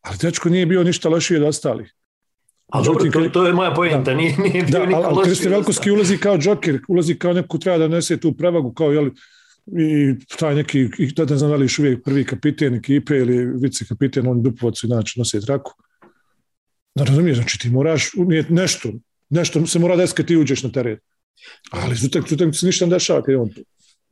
ali 0.00 0.16
dečko 0.20 0.48
nije 0.48 0.66
bio 0.66 0.84
ništa 0.84 1.08
lošiji 1.08 1.36
od 1.36 1.42
ostalih. 1.42 1.94
A 2.68 2.82
dobro, 2.82 3.10
to, 3.10 3.28
to, 3.28 3.46
je 3.46 3.52
moja 3.52 3.74
pojenta, 3.74 4.14
nije, 4.14 4.36
nije 4.38 4.62
bio 4.64 4.78
da, 4.78 4.86
nikad 4.86 5.04
ali 5.04 5.24
Kristi 5.24 5.48
Velkovski 5.48 5.90
ulazi 5.90 6.18
kao 6.18 6.38
džoker, 6.38 6.80
ulazi 6.88 7.14
kao 7.14 7.32
neko 7.32 7.58
treba 7.58 7.78
da 7.78 7.88
nese 7.88 8.20
tu 8.20 8.32
prevagu, 8.32 8.72
kao 8.72 8.92
jeli, 8.92 9.12
i 9.66 10.14
taj 10.38 10.54
neki, 10.54 10.88
i 10.98 11.12
da 11.12 11.24
ne 11.24 11.36
znam 11.36 11.50
da 11.50 11.56
li 11.56 11.64
još 11.64 11.78
uvijek 11.78 12.04
prvi 12.04 12.24
kapiten 12.24 12.74
ekipe 12.74 13.16
ili 13.16 13.46
vice 13.60 13.84
kapiten, 13.88 14.26
on 14.26 14.42
Dupovac 14.42 14.82
inače 14.82 15.20
nosi 15.20 15.40
traku. 15.40 15.72
Da 16.94 17.04
razumiješ, 17.04 17.36
znači 17.36 17.58
ti 17.58 17.70
moraš 17.70 18.10
nešto, 18.48 18.88
nešto 19.30 19.66
se 19.66 19.78
mora 19.78 19.96
desiti 19.96 20.16
kad 20.16 20.26
ti 20.26 20.36
uđeš 20.36 20.62
na 20.62 20.72
teren. 20.72 20.98
Ali 21.70 21.96
sutak, 21.96 22.24
se 22.28 22.66
ništa 22.66 22.86
ne 22.86 22.90
dešava 22.90 23.22
kad 23.22 23.32
je 23.32 23.40
on 23.40 23.48
tu. 23.48 23.60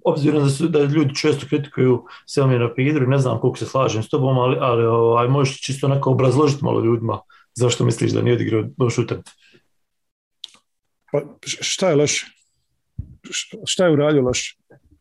Obzirom 0.05 0.45
da, 0.45 0.51
su, 0.51 0.69
da 0.69 0.83
ljudi 0.83 1.15
često 1.15 1.47
kritikuju 1.47 2.05
Selmira 2.27 2.75
Pidru, 2.75 3.07
ne 3.07 3.19
znam 3.19 3.41
koliko 3.41 3.59
se 3.59 3.67
slažem 3.67 4.03
s 4.03 4.09
tobom, 4.09 4.39
ali, 4.39 4.57
ali 4.61 4.85
ovaj, 4.85 5.29
možeš 5.29 5.61
čisto 5.61 5.87
onako 5.87 6.11
obrazložiti 6.11 6.65
malo 6.65 6.85
ljudima 6.85 7.21
zašto 7.55 7.85
misliš 7.85 8.13
da 8.13 8.23
nije 8.23 8.35
odigrao 8.35 8.65
lošu 8.79 9.03
utakmicu. 9.03 9.33
Pa 11.13 11.23
šta 11.45 11.89
je 11.89 11.97
loše? 11.97 12.27
šta 13.65 13.85
je 13.85 13.93
uradio 13.93 14.23
loše? 14.23 14.57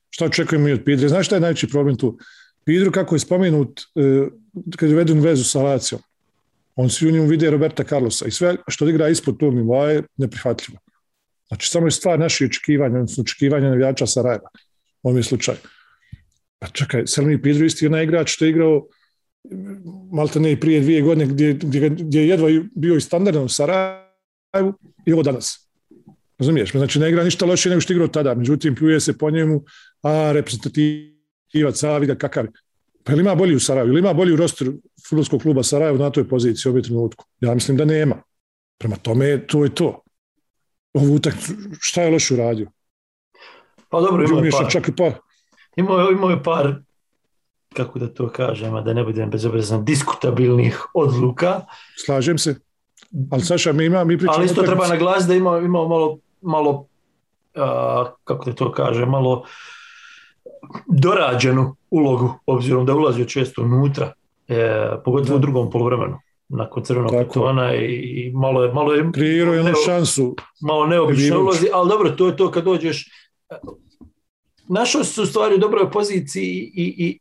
Šta 0.10 0.26
očekujemo 0.26 0.68
i 0.68 0.74
od 0.74 0.84
Pidre? 0.86 1.10
Znaš 1.10 1.26
šta 1.26 1.36
je 1.36 1.42
najveći 1.42 1.68
problem 1.68 1.98
tu? 1.98 2.18
Pidru 2.66 2.92
kako 2.92 3.16
je 3.16 3.20
spomenut 3.20 3.82
e, 3.82 4.28
kad 4.76 4.90
je 4.90 4.96
uveden 4.96 5.20
vezu 5.20 5.44
sa 5.44 5.62
Lacijom. 5.62 6.02
On 6.76 6.90
svi 6.90 7.08
u 7.08 7.12
njemu 7.12 7.28
vide 7.28 7.52
Roberta 7.52 7.84
Carlosa 7.84 8.26
i 8.26 8.32
sve 8.32 8.56
što 8.68 8.90
igra 8.90 9.10
ispod 9.10 9.38
tog 9.40 9.56
nivoa 9.56 9.90
je 9.90 10.04
neprihvatljivo. 10.18 10.80
Znači, 11.48 11.70
samo 11.70 11.88
je 11.88 11.92
stvar 11.92 12.20
naših 12.20 12.48
očekivanja, 12.50 12.96
odnosno 12.96 13.22
očekivanja 13.22 13.70
navijača 13.70 14.08
Sarajeva. 14.08 14.50
U 15.04 15.08
ovom 15.08 15.18
je 15.18 15.24
slučaj. 15.24 15.56
Pa 16.60 16.68
čekaj, 16.68 17.08
Selmi 17.08 17.42
Pidru 17.42 17.66
isti 17.66 17.88
onaj 17.88 18.04
igrač 18.04 18.34
što 18.34 18.46
je 18.46 18.50
igrao 18.50 18.88
malte 20.12 20.40
ne 20.40 20.60
prije 20.60 20.82
dvije 20.82 21.02
godine 21.02 21.26
gdje, 21.26 21.54
gdje, 21.54 21.90
gdje 21.90 22.20
je 22.20 22.28
jedva 22.28 22.48
bio 22.76 22.96
i 22.96 23.02
standardan 23.02 23.44
u 23.44 23.50
Sarajevu 23.50 24.74
i 25.06 25.14
ovo 25.14 25.24
danas. 25.24 25.70
Razumiješ? 26.38 26.72
Znači 26.72 27.00
ne 27.00 27.10
igra 27.10 27.24
ništa 27.24 27.46
loše 27.46 27.70
nego 27.70 27.82
što 27.82 27.94
igrao 27.94 28.08
tada. 28.08 28.36
Međutim, 28.36 28.76
pljuje 28.76 29.00
se 29.00 29.18
po 29.18 29.32
njemu, 29.32 29.64
a 30.02 30.32
reprezentativac, 30.32 31.84
a 31.84 31.98
vidi 31.98 32.16
kakav. 32.18 32.46
Pa 33.04 33.12
ili 33.14 33.22
ima 33.22 33.36
bolji 33.36 33.56
u 33.56 33.60
Sarajevu, 33.60 33.90
ili 33.90 34.00
ima 34.00 34.14
bolji 34.14 34.34
u 34.34 34.36
roster 34.36 34.72
futbolskog 35.10 35.42
kluba 35.42 35.64
Sarajevo 35.64 35.98
na 35.98 36.10
toj 36.10 36.28
poziciji 36.28 36.70
u 36.70 36.72
ovom 36.72 36.84
trenutku? 36.84 37.26
Ja 37.40 37.54
mislim 37.54 37.78
da 37.78 37.86
nema. 37.86 38.22
Prema 38.78 38.96
tome, 38.96 39.48
to 39.48 39.64
je 39.64 39.76
to. 39.76 40.05
Ovu 40.96 41.16
utak, 41.16 41.34
šta 41.80 42.02
je 42.02 42.12
loše 42.12 42.34
uradio? 42.34 42.68
Pa 43.90 44.02
dobro, 44.02 44.24
imao 44.24 44.44
je 44.44 44.52
par. 44.52 44.72
Čak 44.72 44.88
i 44.88 44.96
par. 44.96 45.14
Imao, 45.76 46.12
imao 46.12 46.30
je 46.30 46.44
par 46.44 46.76
kako 47.74 48.00
da 48.00 48.08
to 48.08 48.30
kažem, 48.30 48.76
a 48.76 48.82
da 48.82 48.94
ne 48.94 49.04
budem 49.04 49.30
bezobrazan, 49.30 49.86
diskutabilnih 49.86 50.86
odluka. 50.94 51.62
Slažem 52.06 52.38
se. 52.38 52.56
Ali 53.32 53.42
Saša, 53.42 53.74
mi 53.74 53.86
ima, 53.86 54.04
mi 54.04 54.18
pričamo... 54.18 54.38
Ali 54.38 54.46
isto 54.46 54.64
treba 54.64 54.88
naglasiti 54.88 55.28
da 55.28 55.36
ima, 55.36 55.58
ima 55.58 55.88
malo, 55.88 56.18
malo 56.42 56.88
a, 57.56 58.06
kako 58.24 58.46
da 58.46 58.56
to 58.56 58.72
kaže, 58.72 59.06
malo 59.06 59.44
dorađenu 60.88 61.76
ulogu, 61.90 62.34
obzirom 62.46 62.86
da 62.86 62.96
ulazio 62.96 63.26
često 63.26 63.62
unutra, 63.62 64.14
e, 64.48 64.90
pogotovo 65.06 65.36
u 65.36 65.40
drugom 65.40 65.70
polovremenu 65.72 66.20
nakon 66.50 66.84
crvenog 66.84 67.12
kartona 67.12 67.76
i, 67.76 67.86
i 67.86 68.32
malo 68.34 68.64
je 68.64 68.74
malo 68.74 68.94
je 68.94 69.12
kreirao 69.14 69.54
jednu 69.54 69.74
šansu 69.86 70.36
malo 70.62 70.88
neobično 70.88 71.42
ulazi, 71.42 71.68
ali 71.74 71.90
dobro, 71.90 72.10
to 72.10 72.28
je 72.28 72.38
to 72.38 72.52
kad 72.52 72.64
dođeš 72.64 73.10
našao 74.70 75.04
se 75.04 75.22
u 75.22 75.26
stvari 75.26 75.56
u 75.56 75.58
dobroj 75.58 75.92
poziciji 75.92 76.72
i, 76.76 76.96
i 76.98 77.20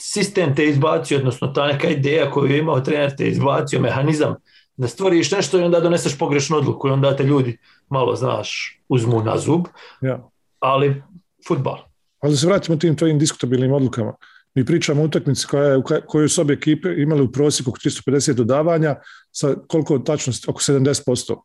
sistem 0.00 0.54
te 0.54 0.68
izbacio, 0.68 1.18
odnosno 1.18 1.48
ta 1.48 1.66
neka 1.66 1.88
ideja 1.88 2.30
koju 2.30 2.50
je 2.50 2.58
imao 2.58 2.80
trener 2.80 3.16
te 3.16 3.28
izbacio, 3.28 3.80
mehanizam 3.80 4.34
da 4.76 4.88
stvoriš 4.88 5.30
nešto 5.30 5.58
i 5.58 5.62
onda 5.62 5.80
doneseš 5.80 6.18
pogrešnu 6.18 6.56
odluku 6.56 6.88
i 6.88 6.90
onda 6.90 7.16
te 7.16 7.24
ljudi 7.24 7.58
malo, 7.88 8.16
znaš, 8.16 8.80
uzmu 8.88 9.22
na 9.22 9.38
zub. 9.38 9.64
Ja. 10.00 10.30
Ali, 10.60 11.02
futbal. 11.48 11.78
Ali 12.20 12.36
se 12.36 12.46
vratimo 12.46 12.76
tim 12.76 12.96
tvojim 12.96 13.18
diskutabilnim 13.18 13.72
odlukama. 13.72 14.14
Mi 14.58 14.64
pričamo 14.64 15.02
o 15.02 15.04
utakmici 15.04 15.46
koja, 15.46 15.82
koju 16.06 16.28
su 16.28 16.40
obje 16.40 16.54
ekipe 16.54 16.88
imali 16.96 17.22
u 17.22 17.32
prosjeku 17.32 17.70
350 17.70 18.32
dodavanja 18.32 18.96
sa 19.30 19.54
koliko 19.68 19.98
tačnosti? 19.98 20.50
Oko 20.50 20.60
70%. 20.60 21.36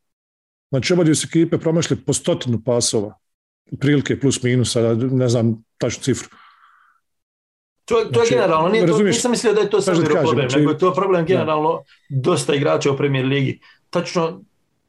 Znači, 0.70 0.94
obadje 0.94 1.16
su 1.16 1.28
ekipe 1.28 1.58
promašli 1.58 1.96
po 1.96 2.14
stotinu 2.14 2.62
pasova. 2.66 3.14
Prilike 3.80 4.20
plus 4.20 4.44
minus, 4.44 4.76
ne 5.12 5.30
znam 5.30 5.64
tačnu 5.78 6.04
cifru. 6.04 6.30
To, 7.86 7.96
to 7.96 8.02
je 8.02 8.10
znači, 8.14 8.34
generalno, 8.34 8.70
nije 8.70 8.88
to, 8.88 8.98
nisam 8.98 9.32
mislio 9.32 9.54
da 9.54 9.62
je 9.62 9.70
to 9.70 9.82
samo 9.82 10.04
problem, 10.04 10.50
znači, 10.50 10.58
nego 10.58 10.72
je 10.72 10.78
to 10.78 10.94
problem 10.94 11.26
generalno 11.26 11.84
dosta 12.10 12.56
igrača 12.56 12.92
u 12.92 12.98
premijer 12.98 13.26
ligi. 13.26 13.60
Tačno 13.90 14.42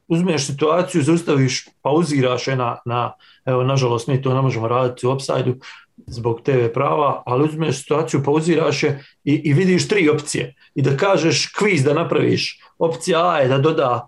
uzmeš 0.07 0.45
situaciju, 0.45 1.03
zaustaviš, 1.03 1.67
pauziraš 1.81 2.47
je 2.47 2.55
na, 2.55 2.77
na, 2.85 3.13
evo, 3.45 3.63
nažalost, 3.63 4.07
mi 4.07 4.21
to 4.21 4.33
ne 4.33 4.41
možemo 4.41 4.67
raditi 4.67 5.07
u 5.07 5.11
upside 5.11 5.53
zbog 5.97 6.41
TV 6.41 6.67
prava, 6.73 7.23
ali 7.25 7.43
uzmeš 7.43 7.81
situaciju, 7.81 8.23
pauziraš 8.23 8.83
je 8.83 9.03
i, 9.23 9.33
i 9.33 9.53
vidiš 9.53 9.87
tri 9.87 10.09
opcije. 10.09 10.55
I 10.75 10.81
da 10.81 10.97
kažeš 10.97 11.47
kviz 11.47 11.83
da 11.83 11.93
napraviš, 11.93 12.59
opcija 12.77 13.29
A 13.29 13.37
je 13.39 13.47
da 13.47 13.57
doda 13.57 14.07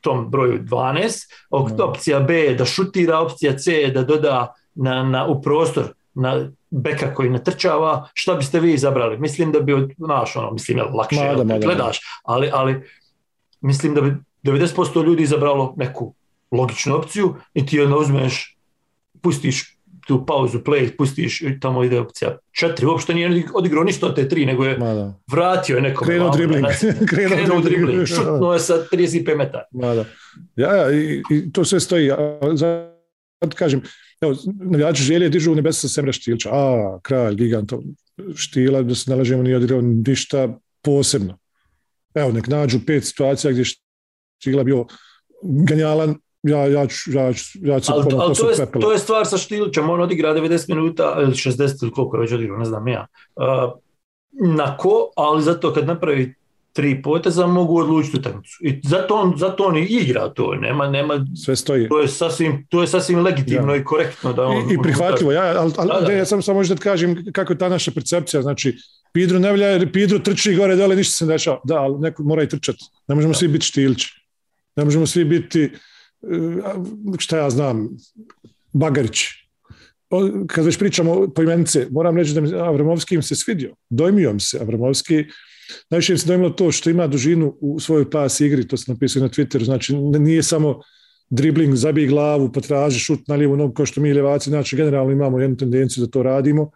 tom 0.00 0.30
broju 0.30 0.62
12, 0.62 1.12
opcija 1.50 2.20
B 2.20 2.34
je 2.34 2.54
da 2.54 2.64
šutira, 2.64 3.18
opcija 3.18 3.58
C 3.58 3.72
je 3.72 3.90
da 3.90 4.02
doda 4.02 4.54
na, 4.74 5.02
na, 5.02 5.26
u 5.26 5.42
prostor 5.42 5.92
na 6.14 6.50
beka 6.70 7.14
koji 7.14 7.30
natrčava, 7.30 8.08
šta 8.14 8.34
biste 8.34 8.60
vi 8.60 8.72
izabrali? 8.72 9.18
Mislim 9.18 9.52
da 9.52 9.60
bi, 9.60 9.94
znaš, 9.98 10.36
ono, 10.36 10.50
mislim, 10.50 10.80
lakše, 10.94 11.24
mada, 11.24 11.44
mada, 11.44 11.66
gledaš, 11.66 12.00
ali, 12.24 12.50
ali 12.52 12.82
mislim 13.60 13.94
da 13.94 14.00
bi 14.00 14.16
90% 14.42 15.04
ljudi 15.04 15.22
izabralo 15.22 15.74
neku 15.76 16.14
logičnu 16.50 16.96
opciju 16.96 17.34
i 17.54 17.66
ti 17.66 17.80
onda 17.80 17.96
uzmeš, 17.96 18.56
pustiš 19.22 19.78
tu 20.06 20.26
pauzu, 20.26 20.58
play, 20.58 20.96
pustiš 20.96 21.40
i 21.40 21.60
tamo 21.60 21.84
ide 21.84 22.00
opcija 22.00 22.38
četiri, 22.52 22.86
uopšte 22.86 23.14
nije 23.14 23.44
odigrao 23.54 23.84
ništa 23.84 24.06
od 24.06 24.16
te 24.16 24.28
tri, 24.28 24.46
nego 24.46 24.64
je 24.64 24.78
Mada. 24.78 25.14
vratio 25.32 25.76
je 25.76 25.82
nekom. 25.82 26.06
Krenuo 26.08 26.30
dribling. 26.30 26.66
Krenuo 27.08 27.60
dribling. 27.60 28.06
Šutnuo 28.14 28.52
je 28.52 28.60
sa 28.60 28.74
35 28.92 29.36
metara. 29.36 29.64
Mada. 29.72 30.04
Ja, 30.56 30.74
ja, 30.76 30.92
i, 30.92 31.22
i 31.30 31.52
to 31.52 31.64
sve 31.64 31.80
stoji. 31.80 32.10
Zato 32.54 33.56
kažem, 33.56 33.82
evo, 34.20 34.34
navijači 34.70 35.02
želje 35.02 35.28
dižu 35.28 35.52
u 35.52 35.54
nebesa 35.54 35.88
Semra 35.88 36.12
Štilča, 36.12 36.50
a, 36.52 36.98
kralj, 37.02 37.34
gigant, 37.34 37.72
Štila, 38.36 38.82
da 38.82 38.94
se 38.94 39.10
nalažemo 39.10 39.42
nije 39.42 39.56
odigrao 39.56 39.80
ništa 39.80 40.58
posebno. 40.82 41.38
Evo, 42.14 42.32
nek 42.32 42.46
nađu 42.46 42.80
pet 42.86 43.04
situacija 43.04 43.52
gdje 43.52 43.64
Štila 43.64 44.64
bio 44.64 44.86
genijalan, 45.42 46.16
ja, 46.44 46.66
ja, 46.66 46.86
ću, 46.86 47.12
ja, 47.12 47.32
ću, 47.32 47.58
ja 47.62 47.80
ću 47.80 47.92
ali, 47.92 48.04
ali 48.18 48.34
to, 48.34 48.50
je, 48.50 48.56
to 48.80 48.92
je 48.92 48.98
stvar 48.98 49.26
sa 49.26 49.38
Štilićem, 49.38 49.90
on 49.90 50.00
odigra 50.00 50.34
90 50.34 50.68
minuta 50.68 51.16
ili 51.22 51.32
60 51.32 51.82
ili 51.82 51.92
koliko 51.92 52.16
je 52.16 52.20
već 52.20 52.32
odigrao, 52.32 52.58
ne 52.58 52.64
znam 52.64 52.88
ja. 52.88 53.06
Uh, 53.36 53.44
na 54.56 54.76
ko, 54.76 55.10
ali 55.16 55.42
zato 55.42 55.72
kad 55.72 55.86
napravi 55.86 56.34
tri 56.72 57.02
poteza 57.02 57.46
mogu 57.46 57.78
odlučiti 57.78 58.16
utakmicu. 58.16 58.58
I 58.60 58.80
zato 58.82 59.14
on, 59.14 59.34
zato 59.36 59.64
on 59.64 59.76
i 59.76 59.86
igra 59.90 60.28
to, 60.28 60.54
nema, 60.54 60.88
nema, 60.88 61.26
Sve 61.44 61.56
stoji. 61.56 61.88
To 61.88 62.00
je 62.00 62.08
sasvim, 62.08 62.66
to 62.68 62.80
je 62.80 62.86
sasvim 62.86 63.22
legitimno 63.22 63.72
ja. 63.72 63.80
i 63.80 63.84
korektno. 63.84 64.32
Da 64.32 64.46
on, 64.46 64.70
I, 64.70 64.74
i 64.74 64.78
prihvatljivo, 64.82 65.32
ja, 65.32 65.60
ali, 65.60 65.72
ali 65.76 65.88
da, 65.88 66.00
da. 66.00 66.12
ja 66.12 66.24
sam 66.24 66.42
samo 66.42 66.58
možda 66.58 66.76
kažem 66.76 67.32
kako 67.32 67.52
je 67.52 67.58
ta 67.58 67.68
naša 67.68 67.90
percepcija, 67.90 68.42
znači 68.42 68.76
Pidru 69.12 69.38
ne 69.38 69.52
vlja, 69.52 69.86
Pidru 69.92 70.18
trči 70.18 70.54
gore 70.54 70.76
dole, 70.76 70.96
ništa 70.96 71.12
se 71.12 71.26
ne 71.26 71.32
dešava. 71.32 71.60
Da, 71.64 71.76
ali 71.76 71.98
neko 71.98 72.22
mora 72.22 72.42
i 72.42 72.48
trčati. 72.48 72.84
Ne 73.08 73.14
možemo 73.14 73.32
da. 73.32 73.38
svi 73.38 73.48
biti 73.48 73.66
štilići. 73.66 74.14
Ne 74.76 74.84
možemo 74.84 75.06
svi 75.06 75.24
biti, 75.24 75.70
šta 77.18 77.38
ja 77.38 77.50
znam, 77.50 77.88
Bagarić. 78.72 79.18
Kad 80.46 80.64
već 80.64 80.78
pričamo 80.78 81.28
po 81.34 81.42
imenice, 81.42 81.86
moram 81.90 82.16
reći 82.16 82.34
da 82.34 82.40
mi 82.40 82.54
Avramovski 82.54 83.14
im 83.14 83.22
se 83.22 83.36
svidio. 83.36 83.74
Dojmio 83.90 84.32
mi 84.32 84.40
se 84.40 84.58
Avramovski 84.60 85.24
Najviše 85.90 86.12
im 86.12 86.18
se 86.18 86.26
dojmilo 86.26 86.50
to 86.50 86.72
što 86.72 86.90
ima 86.90 87.06
dužinu 87.06 87.56
u 87.60 87.80
svojoj 87.80 88.10
pas 88.10 88.40
igri, 88.40 88.68
to 88.68 88.76
se 88.76 88.92
napisao 88.92 89.22
na 89.22 89.28
Twitteru, 89.28 89.64
znači 89.64 89.94
nije 89.96 90.42
samo 90.42 90.80
dribling, 91.30 91.74
zabij 91.74 92.06
glavu, 92.06 92.52
potraži 92.52 92.98
šut 92.98 93.28
na 93.28 93.34
lijevu 93.34 93.56
nogu 93.56 93.74
kao 93.74 93.86
što 93.86 94.00
mi 94.00 94.10
ljevaci, 94.10 94.50
znači 94.50 94.76
generalno 94.76 95.12
imamo 95.12 95.40
jednu 95.40 95.56
tendenciju 95.56 96.04
da 96.04 96.10
to 96.10 96.22
radimo, 96.22 96.70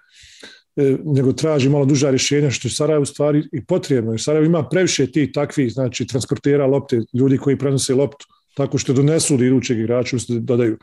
e, 0.76 0.96
nego 1.04 1.32
traži 1.32 1.68
malo 1.68 1.84
duža 1.84 2.10
rješenja 2.10 2.50
što 2.50 2.68
je 2.68 2.72
Sarajevo 2.72 3.04
stvari 3.04 3.42
i 3.52 3.64
potrebno. 3.64 4.18
Sarajevo 4.18 4.46
ima 4.46 4.68
previše 4.68 5.12
tih 5.12 5.30
takvih, 5.34 5.72
znači 5.72 6.06
transportera 6.06 6.66
lopte, 6.66 7.00
ljudi 7.14 7.38
koji 7.38 7.58
prenose 7.58 7.94
loptu 7.94 8.26
tako 8.58 8.78
što 8.78 8.92
donesu 8.92 9.34
od 9.34 9.40
idućeg 9.40 9.78
igrača, 9.78 10.16
dodaju. 10.28 10.78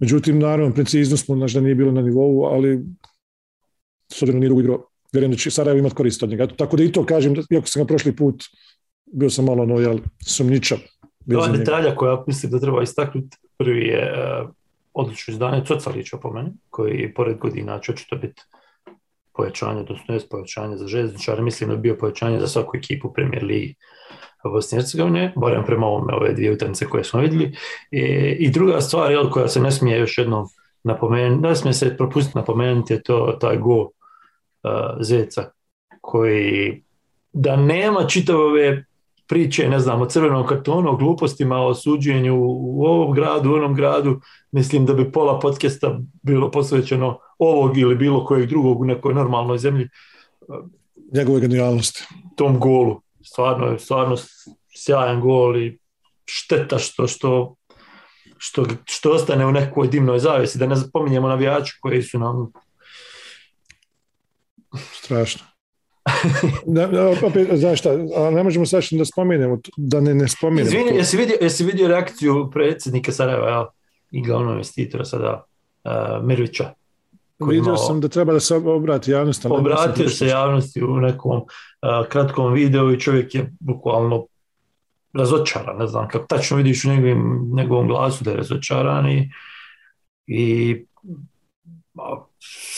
Međutim, 0.00 0.38
naravno, 0.38 0.74
precizno 0.74 1.16
smo, 1.16 1.36
znači 1.36 1.54
da 1.54 1.60
nije 1.60 1.74
bilo 1.74 1.92
na 1.92 2.02
nivou, 2.02 2.44
ali 2.44 2.80
s 4.12 4.22
obzirom 4.22 4.40
nije 4.40 4.48
dugo 4.48 4.60
igrao 4.60 4.86
vjerujem 5.12 5.32
da 5.32 5.38
će 5.38 5.50
Sarajevo 5.50 5.78
imati 5.78 5.94
korist 5.94 6.22
od 6.22 6.30
njega. 6.30 6.46
Tako 6.46 6.76
da 6.76 6.84
i 6.84 6.92
to 6.92 7.06
kažem, 7.06 7.34
iako 7.50 7.66
sam 7.66 7.82
ga 7.82 7.86
prošli 7.86 8.16
put 8.16 8.44
bio 9.12 9.30
sam 9.30 9.44
malo 9.44 9.62
ono, 9.62 9.78
jel, 9.78 9.98
sumničav. 10.26 10.78
Ova 11.36 11.48
detalja 11.48 11.96
koja 11.96 12.24
mislim 12.26 12.52
da 12.52 12.60
treba 12.60 12.82
istaknuti, 12.82 13.36
prvi 13.58 13.86
je 13.86 14.12
uh, 14.12 14.50
odlično 14.94 15.32
izdanje 15.32 15.64
Cocalića 15.66 16.16
po 16.16 16.32
meni, 16.32 16.50
koji 16.70 16.98
je 17.00 17.14
pored 17.14 17.38
godina 17.38 17.80
će 17.80 17.92
očito 17.92 18.16
biti 18.16 18.42
pojačanje, 19.36 19.80
odnosno 19.80 20.14
je 20.14 20.20
pojačanje 20.30 20.76
za 20.76 20.86
željezničare, 20.86 21.42
mislim 21.42 21.68
da 21.68 21.74
je 21.74 21.80
bio 21.80 21.96
pojačanje 21.96 22.40
za 22.40 22.48
svaku 22.48 22.76
ekipu 22.76 23.12
Premier 23.12 23.44
Ligi 23.44 23.74
Bosne 24.50 24.76
i 24.76 24.80
Hercegovine, 24.80 25.32
barem 25.36 25.64
prema 25.64 25.86
ovome 25.86 26.14
ove 26.14 26.32
dvije 26.32 26.52
utakmice 26.52 26.86
koje 26.86 27.04
smo 27.04 27.20
vidjeli. 27.20 27.56
I, 27.90 28.00
I 28.38 28.50
druga 28.50 28.80
stvar 28.80 29.10
jel, 29.10 29.30
koja 29.30 29.48
se 29.48 29.60
ne 29.60 29.70
smije 29.70 29.98
još 29.98 30.18
jednom 30.18 30.46
napomenuti, 30.84 31.42
ne 31.42 31.56
smije 31.56 31.72
se 31.72 31.96
propustiti 31.96 32.38
napomenuti 32.38 32.92
je 32.92 33.02
to 33.02 33.36
taj 33.40 33.56
go 33.56 33.80
uh, 33.80 33.90
Zeca 35.00 35.50
koji 36.00 36.82
da 37.32 37.56
nema 37.56 38.06
čitave 38.06 38.84
priče, 39.28 39.68
ne 39.68 39.78
znam, 39.78 40.02
o 40.02 40.06
crvenom 40.06 40.46
kartonu, 40.46 40.90
o 40.90 40.96
glupostima, 40.96 41.60
o 41.66 41.74
suđenju 41.74 42.36
u 42.38 42.84
ovom 42.86 43.14
gradu, 43.14 43.50
u 43.50 43.54
onom 43.54 43.74
gradu, 43.74 44.20
mislim 44.50 44.86
da 44.86 44.94
bi 44.94 45.12
pola 45.12 45.38
podcasta 45.40 45.98
bilo 46.22 46.50
posvećeno 46.50 47.18
ovog 47.38 47.78
ili 47.78 47.96
bilo 47.96 48.24
kojeg 48.24 48.48
drugog 48.48 48.80
u 48.80 48.84
nekoj 48.84 49.14
normalnoj 49.14 49.58
zemlji. 49.58 49.88
Njegove 51.12 51.40
genijalnosti. 51.40 52.04
Tom 52.36 52.58
golu. 52.58 53.00
Stvarno 53.24 53.66
je 53.66 53.78
stvarno 53.78 54.16
sjajan 54.76 55.20
gol 55.20 55.56
i 55.56 55.78
šteta 56.24 56.78
što, 56.78 57.06
što 57.06 57.56
što, 58.44 58.66
što 58.84 59.10
ostane 59.10 59.46
u 59.46 59.52
nekoj 59.52 59.88
dimnoj 59.88 60.18
zavisi, 60.18 60.58
da 60.58 60.66
ne 60.66 60.76
spominjemo 60.76 61.28
navijače 61.28 61.72
koji 61.80 62.02
su 62.02 62.18
nam... 62.18 62.52
Strašno. 64.92 65.46
da, 66.66 67.08
opet, 67.26 67.48
znaš 67.58 67.78
šta, 67.78 67.90
a 68.16 68.30
ne 68.30 68.42
možemo 68.42 68.66
sad 68.66 68.82
da 68.90 69.04
spomenemo, 69.04 69.58
da 69.76 70.00
ne, 70.00 70.14
ne 70.14 70.28
spomenemo. 70.28 70.68
Izvini, 70.68 70.96
jesi 70.96 71.16
vidio, 71.16 71.36
jesi 71.40 71.64
vidio 71.64 71.88
reakciju 71.88 72.50
predsjednika 72.52 73.12
Sarajeva, 73.12 73.50
ja, 73.50 73.66
i 74.10 74.22
glavnog 74.22 74.52
investitora 74.52 75.04
sada, 75.04 75.44
uh, 75.84 76.26
Mirvića? 76.26 76.72
Vidio 77.48 77.76
sam 77.76 78.00
da 78.00 78.08
treba 78.08 78.32
da 78.32 78.40
se 78.40 78.56
obrati 78.56 79.10
javnosti. 79.10 79.48
Obratio 79.50 80.08
se 80.08 80.26
javnosti 80.26 80.84
u 80.84 80.96
nekom 80.96 81.36
uh, 81.36 82.08
kratkom 82.08 82.52
videu 82.52 82.92
i 82.92 83.00
čovjek 83.00 83.34
je 83.34 83.52
bukvalno 83.60 84.26
razočaran, 85.12 85.76
ne 85.78 85.86
znam 85.86 86.08
kako 86.08 86.26
tačno 86.26 86.56
vidiš 86.56 86.84
u 86.84 86.88
njegovim, 86.88 87.50
njegovom 87.56 87.88
glasu 87.88 88.24
da 88.24 88.30
je 88.30 88.36
razočaran 88.36 89.10
i, 89.10 89.30
i 90.26 90.76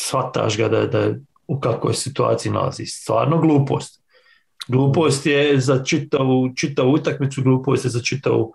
shvataš 0.07 0.57
ga 0.57 0.69
da, 0.69 0.87
da 0.87 1.15
u 1.47 1.61
kakvoj 1.61 1.95
situaciji 1.95 2.53
nalazi. 2.53 2.87
Stvarno 2.87 3.39
glupost. 3.39 4.05
Glupost 4.69 5.27
je 5.27 5.61
za 5.61 5.85
čitavu, 5.85 6.55
čitavu 6.57 6.93
utakmicu, 6.93 7.43
glupost 7.43 7.85
je 7.85 7.91
za 7.91 8.01
čitavu 8.01 8.55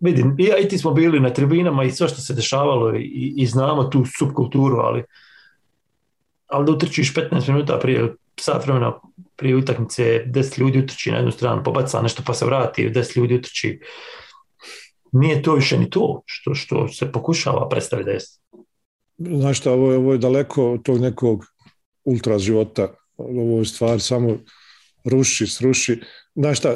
vidim, 0.00 0.36
i 0.38 0.50
i 0.64 0.68
ti 0.68 0.78
smo 0.78 0.90
bili 0.90 1.20
na 1.20 1.30
tribinama 1.30 1.84
i 1.84 1.90
sve 1.90 2.08
što 2.08 2.20
se 2.20 2.34
dešavalo 2.34 2.96
i, 2.96 3.34
i 3.36 3.46
znamo 3.46 3.84
tu 3.84 4.04
subkulturu, 4.18 4.76
ali 4.76 5.04
ali 6.46 6.66
da 6.66 6.72
utrčiš 6.72 7.14
15 7.14 7.48
minuta 7.48 7.78
prije 7.78 8.14
sat 8.40 8.66
vremena 8.66 8.92
prije 9.36 9.56
utakmice 9.56 10.24
10 10.26 10.60
ljudi 10.60 10.78
utrči 10.78 11.10
na 11.10 11.16
jednu 11.16 11.30
stranu, 11.30 11.64
pobaca 11.64 12.02
nešto 12.02 12.22
pa 12.26 12.34
se 12.34 12.46
vrati, 12.46 12.90
10 12.90 13.18
ljudi 13.18 13.34
utrči. 13.34 13.80
Nije 15.12 15.42
to 15.42 15.54
više 15.54 15.78
ni 15.78 15.90
to 15.90 16.22
što, 16.26 16.54
što 16.54 16.88
se 16.88 17.12
pokušava 17.12 17.68
predstaviti 17.68 18.06
da 18.06 18.12
je. 18.12 18.18
Znaš 19.38 19.58
šta, 19.58 19.72
ovo 19.72 19.92
je, 19.92 19.98
ovo 19.98 20.12
je 20.12 20.18
daleko 20.18 20.72
od 20.72 20.82
tog 20.82 21.00
nekog 21.00 21.44
ultra 22.04 22.38
života. 22.38 22.94
Ovo 23.16 23.58
je 23.58 23.64
stvar 23.64 24.00
samo 24.00 24.38
ruši, 25.04 25.46
sruši. 25.46 26.00
Znaš 26.34 26.58
šta, 26.58 26.74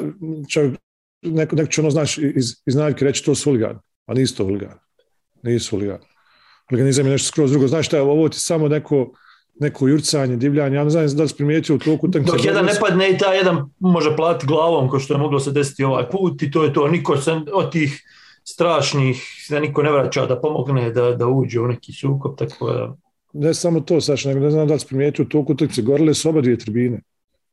čovjek, 0.49 0.79
neko, 1.21 1.55
neko 1.55 1.71
će 1.71 1.81
ono, 1.81 1.89
znaš, 1.89 2.17
iz, 2.17 2.55
iz 2.65 2.75
navike 2.75 3.05
reći 3.05 3.25
to 3.25 3.35
su 3.35 3.49
huligani, 3.49 3.79
a 4.05 4.13
nisu 4.13 4.37
to 4.37 4.43
huligani. 4.43 4.79
Nisu 5.43 5.75
huligani. 5.75 6.05
Organizam 6.71 7.05
je 7.05 7.11
nešto 7.11 7.27
skroz 7.27 7.51
drugo. 7.51 7.67
Znaš 7.67 7.85
šta, 7.85 8.01
ovo 8.01 8.29
ti 8.29 8.39
samo 8.39 8.67
neko 8.67 9.11
neko 9.61 9.87
jurcanje, 9.87 10.35
divljanje, 10.35 10.75
ja 10.75 10.83
ne 10.83 10.89
znam 10.89 11.07
da 11.17 11.23
li 11.23 11.29
primijetio 11.37 11.75
u 11.75 11.79
toku 11.79 12.07
utakmice. 12.07 12.31
Dok 12.31 12.45
jedan 12.45 12.65
ne 12.65 12.71
padne 12.79 13.09
i 13.11 13.17
ta 13.17 13.33
jedan 13.33 13.69
može 13.79 14.15
platiti 14.15 14.47
glavom 14.47 14.89
ko 14.89 14.99
što 14.99 15.13
je 15.13 15.17
moglo 15.17 15.39
se 15.39 15.51
desiti 15.51 15.83
ovaj 15.83 16.09
put 16.09 16.41
i 16.41 16.51
to 16.51 16.63
je 16.63 16.73
to. 16.73 16.87
Niko 16.87 17.17
se 17.17 17.31
od 17.53 17.71
tih 17.71 18.01
strašnih, 18.43 19.23
da 19.49 19.59
niko 19.59 19.83
ne 19.83 19.91
vraća 19.91 20.25
da 20.25 20.41
pomogne 20.41 20.89
da, 20.91 21.11
da 21.11 21.27
uđe 21.27 21.59
u 21.59 21.67
neki 21.67 21.93
sukob, 21.93 22.37
tako 22.37 22.71
da... 22.71 22.95
Ne 23.33 23.53
samo 23.53 23.79
to, 23.79 24.01
Saša, 24.01 24.29
nego 24.29 24.39
ne 24.39 24.51
znam 24.51 24.67
da 24.67 24.73
li 24.73 24.79
primijetio 24.87 25.25
u 25.25 25.29
toku 25.29 25.53
utakmice, 25.53 25.81
gorile 25.81 26.13
su 26.13 26.29
oba 26.29 26.41
dvije 26.41 26.57
tribine. 26.57 27.01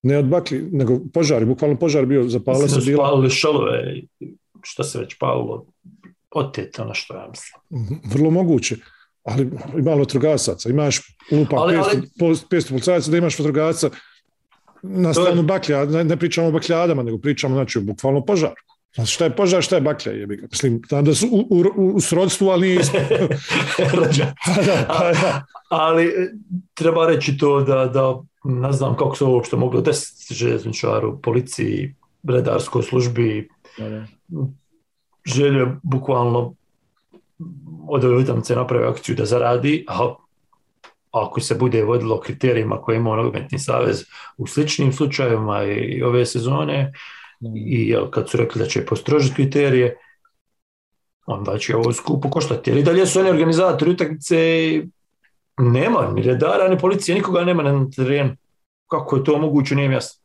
Ne 0.02 0.18
od 0.18 0.24
bakli, 0.24 0.68
nego 0.72 1.00
požari, 1.14 1.46
bukvalno 1.46 1.78
požar 1.78 2.06
bio, 2.06 2.28
zapalilo 2.28 2.68
se 2.68 2.80
bila. 2.80 3.06
Spalili 3.06 3.30
šalove, 3.30 4.02
šta 4.62 4.84
se 4.84 4.98
već 4.98 5.18
palilo, 5.18 5.66
otete 6.30 6.82
ono 6.82 6.94
što 6.94 7.14
ja 7.14 7.28
mislim. 7.30 8.00
Vrlo 8.04 8.30
moguće 8.30 8.76
ali 9.28 9.50
ima 9.78 9.94
vatrogasaca, 9.94 10.70
imaš 10.70 11.00
lupa 11.32 11.56
ali, 11.56 11.76
500, 11.76 11.84
ali... 12.20 12.34
500 12.50 12.68
policajaca, 12.68 13.10
da 13.10 13.16
imaš 13.16 13.38
vatrogasaca 13.38 13.90
na 14.82 15.14
stranu 15.14 15.40
je... 15.40 15.42
baklja, 15.42 15.84
ne, 15.84 16.04
ne 16.04 16.16
pričamo 16.16 16.48
o 16.48 16.50
bakljadama, 16.50 17.02
nego 17.02 17.18
pričamo 17.18 17.54
znači, 17.54 17.80
bukvalno 17.80 18.24
požar. 18.24 18.54
Znači, 18.94 19.12
šta 19.12 19.24
je 19.24 19.36
požar, 19.36 19.62
šta 19.62 19.74
je 19.74 19.80
baklja? 19.80 20.12
Jebi 20.12 20.42
Mislim, 20.50 20.82
da 21.02 21.14
su 21.14 21.26
u, 21.26 21.62
u, 21.76 21.88
u 21.94 22.00
srodstvu, 22.00 22.48
ali 22.48 22.68
nije 22.68 22.80
pa 23.76 24.62
da, 24.66 24.86
pa 24.88 25.12
da. 25.12 25.44
Ali 25.68 26.12
treba 26.74 27.06
reći 27.06 27.38
to 27.38 27.60
da, 27.60 27.86
da 27.86 28.22
ne 28.48 28.72
znam 28.72 28.96
kako 28.96 29.16
se 29.16 29.24
uopšte 29.24 29.56
moglo 29.56 29.80
desiti 29.80 30.34
željezničaru, 30.34 31.18
policiji, 31.22 31.94
redarskoj 32.22 32.82
službi. 32.82 33.48
Želje 35.24 35.66
bukvalno 35.82 36.54
od 37.88 38.04
ove 38.04 38.16
utakmice 38.16 38.56
napravi 38.56 38.86
akciju 38.86 39.16
da 39.16 39.24
zaradi, 39.24 39.84
a 39.88 40.14
ako 41.10 41.40
se 41.40 41.54
bude 41.54 41.84
vodilo 41.84 42.20
kriterijima 42.20 42.82
koje 42.82 42.96
ima 42.96 43.16
nogometni 43.16 43.58
savez 43.58 44.04
u 44.36 44.46
sličnim 44.46 44.92
slučajevima 44.92 45.64
i 45.64 46.02
ove 46.02 46.26
sezone 46.26 46.92
i 47.54 47.94
kad 48.10 48.30
su 48.30 48.36
rekli 48.36 48.58
da 48.58 48.66
će 48.66 48.86
postrožiti 48.86 49.34
kriterije, 49.34 49.96
onda 51.26 51.58
će 51.58 51.76
ovo 51.76 51.92
skupo 51.92 52.30
koštati. 52.30 52.70
Jer 52.70 52.78
i 52.78 52.82
dalje 52.82 53.06
su 53.06 53.20
oni 53.20 53.30
organizatori 53.30 53.90
utakmice 53.90 54.36
nema 55.58 56.12
ni 56.14 56.22
redara, 56.22 56.68
ni 56.68 56.78
policije, 56.78 57.14
nikoga 57.14 57.44
nema 57.44 57.62
na 57.62 57.86
terenu. 57.96 58.36
Kako 58.90 59.16
je 59.16 59.24
to 59.24 59.38
moguće, 59.38 59.74
nije 59.74 59.92
jasno. 59.92 60.22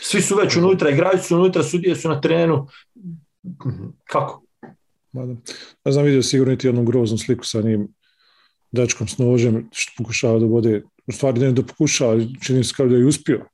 Svi 0.00 0.22
su 0.22 0.36
već 0.36 0.56
unutra, 0.56 0.90
igrači 0.90 1.22
su 1.22 1.36
unutra, 1.36 1.62
sudije 1.62 1.96
su 1.96 2.08
na 2.08 2.20
terenu. 2.20 2.66
Kako? 4.04 4.42
Mada, 5.12 5.34
ne 5.84 5.92
znam, 5.92 6.04
vidio 6.04 6.22
sigurno 6.22 6.56
ti 6.56 6.66
jednu 6.66 6.84
groznu 6.84 7.18
sliku 7.18 7.44
sa 7.44 7.60
njim 7.60 7.88
dečkom 8.72 9.08
s 9.08 9.18
nožem, 9.18 9.68
što 9.72 9.92
pokušava 9.98 10.38
da 10.38 10.46
bude, 10.46 10.82
u 11.06 11.12
stvari 11.12 11.40
ne 11.40 11.52
da 11.52 11.62
pokušava, 11.62 12.16
čini 12.42 12.64
se 12.64 12.74
kao 12.76 12.86
da 12.86 12.96
je 12.96 13.06
uspio 13.06 13.46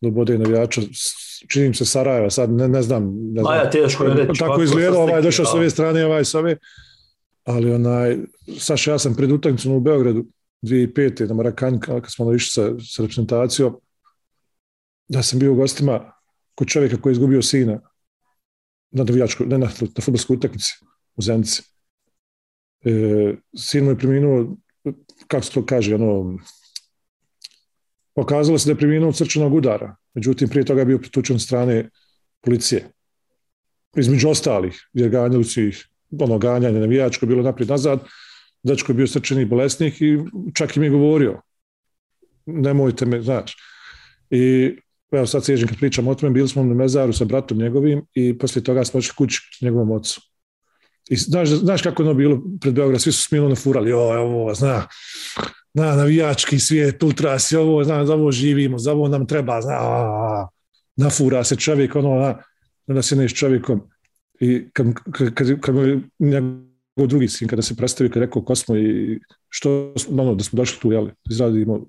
da 0.00 0.10
bude 0.10 0.38
navijača, 0.38 0.80
čini 1.48 1.74
se 1.74 1.84
Sarajeva, 1.84 2.30
sad 2.30 2.50
ne, 2.50 2.68
ne 2.68 2.82
znam. 2.82 3.04
Ne 3.32 3.42
znam. 3.42 3.70
Teško 3.72 4.04
je 4.04 4.14
reći. 4.14 4.38
Tako 4.38 4.62
izgleda, 4.62 4.98
ovaj, 4.98 5.22
došao 5.22 5.46
s 5.46 5.54
ove 5.54 5.70
strane, 5.70 6.06
ovaj 6.06 6.24
s 6.24 6.34
ove, 6.34 6.56
ali 7.46 7.72
onaj, 7.72 8.16
Saša, 8.58 8.90
ja 8.90 8.98
sam 8.98 9.14
pred 9.14 9.32
utakmicom 9.32 9.72
u 9.72 9.80
Beogradu 9.80 10.24
2005. 10.62 11.28
na 11.28 11.34
Marakanj, 11.34 11.78
kad 11.80 12.12
smo 12.12 12.34
išli 12.34 12.50
sa, 12.50 12.62
sa 12.80 13.02
reprezentacijom, 13.02 13.76
da 15.08 15.22
sam 15.22 15.38
bio 15.38 15.52
u 15.52 15.56
gostima 15.56 16.12
kod 16.54 16.68
čovjeka 16.68 16.96
koji 16.96 17.10
je 17.10 17.14
izgubio 17.14 17.42
sina 17.42 17.80
na 18.90 19.04
navijačku, 19.04 19.44
ne 19.44 19.58
na, 19.58 19.66
na 19.66 20.02
futbolskoj 20.02 20.36
utakmici 20.36 20.74
u 21.16 21.22
Zenici. 21.22 21.62
E, 22.84 23.34
sin 23.56 23.84
mu 23.84 23.90
je 23.90 23.98
preminuo, 23.98 24.56
kako 25.26 25.44
se 25.44 25.52
to 25.52 25.66
kaže, 25.66 25.94
ono, 25.94 26.38
pokazalo 28.14 28.58
se 28.58 28.66
da 28.66 28.72
je 28.72 28.78
preminuo 28.78 29.08
od 29.08 29.16
srčanog 29.16 29.54
udara. 29.54 29.96
Međutim, 30.14 30.48
prije 30.48 30.64
toga 30.64 30.80
je 30.80 30.86
bio 30.86 30.98
pritučen 30.98 31.38
strane 31.38 31.90
policije. 32.40 32.90
Između 33.96 34.28
ostalih, 34.28 34.88
jer 34.92 35.12
su 35.44 35.60
ih, 35.60 35.86
ono, 36.20 36.38
ganjanje 36.38 36.80
navijačko, 36.80 37.26
bilo 37.26 37.42
naprijed 37.42 37.70
nazad, 37.70 38.00
dečko 38.62 38.92
je 38.92 38.96
bio 38.96 39.06
srčani 39.06 39.44
bolesnik 39.44 40.00
i 40.00 40.18
čak 40.54 40.76
i 40.76 40.80
mi 40.80 40.86
je 40.86 40.90
govorio, 40.90 41.40
nemojte 42.46 43.06
me, 43.06 43.22
znači. 43.22 43.56
I 44.30 44.76
evo 45.12 45.26
sad 45.26 45.44
sježem 45.44 45.68
kad 45.68 45.78
pričam 45.78 46.08
o 46.08 46.14
tome, 46.14 46.32
bili 46.32 46.48
smo 46.48 46.64
na 46.64 46.74
mezaru 46.74 47.12
sa 47.12 47.24
bratom 47.24 47.58
njegovim 47.58 48.02
i 48.14 48.38
poslije 48.38 48.64
toga 48.64 48.84
smo 48.84 48.98
ošli 48.98 49.14
kući 49.16 49.40
njegovom 49.62 49.90
ocu. 49.90 50.20
I 51.10 51.16
znaš, 51.16 51.48
znaš 51.48 51.82
kako 51.82 52.02
je 52.02 52.08
ono 52.08 52.18
bilo 52.18 52.42
pred 52.60 52.74
Beograd, 52.74 53.00
svi 53.00 53.12
su 53.12 53.22
smilno 53.22 53.48
nafurali, 53.48 53.92
o, 53.92 54.00
ovo, 54.00 54.54
zna, 54.54 54.86
na 55.74 55.96
navijački 55.96 56.58
svijet, 56.58 57.02
ultras, 57.02 57.52
ovo, 57.52 57.84
zna, 57.84 58.06
za 58.06 58.14
ovo 58.14 58.32
živimo, 58.32 58.78
za 58.78 58.92
ovo 58.92 59.08
nam 59.08 59.26
treba, 59.26 59.60
zna, 59.60 59.74
a, 59.74 60.48
nafura 60.96 61.44
se 61.44 61.56
čovjek, 61.56 61.96
ono, 61.96 62.14
na, 62.14 62.42
onda 62.86 63.02
se 63.02 63.28
čovjekom 63.28 63.82
i 64.40 64.68
kad, 64.72 64.86
kad, 65.12 65.60
kad, 65.60 65.74
njegov 66.18 67.06
drugi 67.06 67.28
sin, 67.28 67.48
kada 67.48 67.62
se 67.62 67.76
predstavio, 67.76 68.12
kad 68.12 68.22
rekao 68.22 68.42
ko 68.42 68.54
smo 68.54 68.76
i 68.76 69.20
što, 69.48 69.94
ono, 70.10 70.34
da 70.34 70.44
smo 70.44 70.56
došli 70.56 70.80
tu, 70.80 70.92
jel, 70.92 71.08
izradimo 71.30 71.86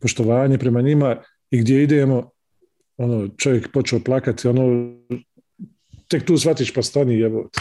poštovanje 0.00 0.58
prema 0.58 0.80
njima 0.80 1.16
i 1.50 1.60
gdje 1.60 1.82
idemo, 1.82 2.30
ono, 2.96 3.28
čovjek 3.36 3.72
počeo 3.72 4.00
plakati, 4.00 4.48
ono, 4.48 4.94
tek 6.08 6.26
tu 6.26 6.38
shvatiš 6.38 6.74
pa 6.74 6.82
stani 6.82 7.18
jebote. 7.18 7.60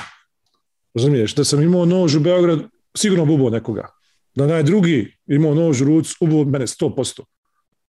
Razumiješ, 0.94 1.36
da 1.36 1.44
sam 1.44 1.62
imao 1.62 1.86
nož 1.86 2.16
u 2.16 2.20
Beograd, 2.20 2.60
sigurno 2.98 3.26
bubo 3.26 3.50
nekoga. 3.50 3.88
Da 4.36 4.48
naj 4.48 4.64
drugi 4.64 5.18
imao 5.28 5.54
nož 5.54 5.82
u 5.82 5.86
ruc, 5.86 6.12
ubo 6.20 6.44
mene 6.46 6.68
100%. 6.68 7.22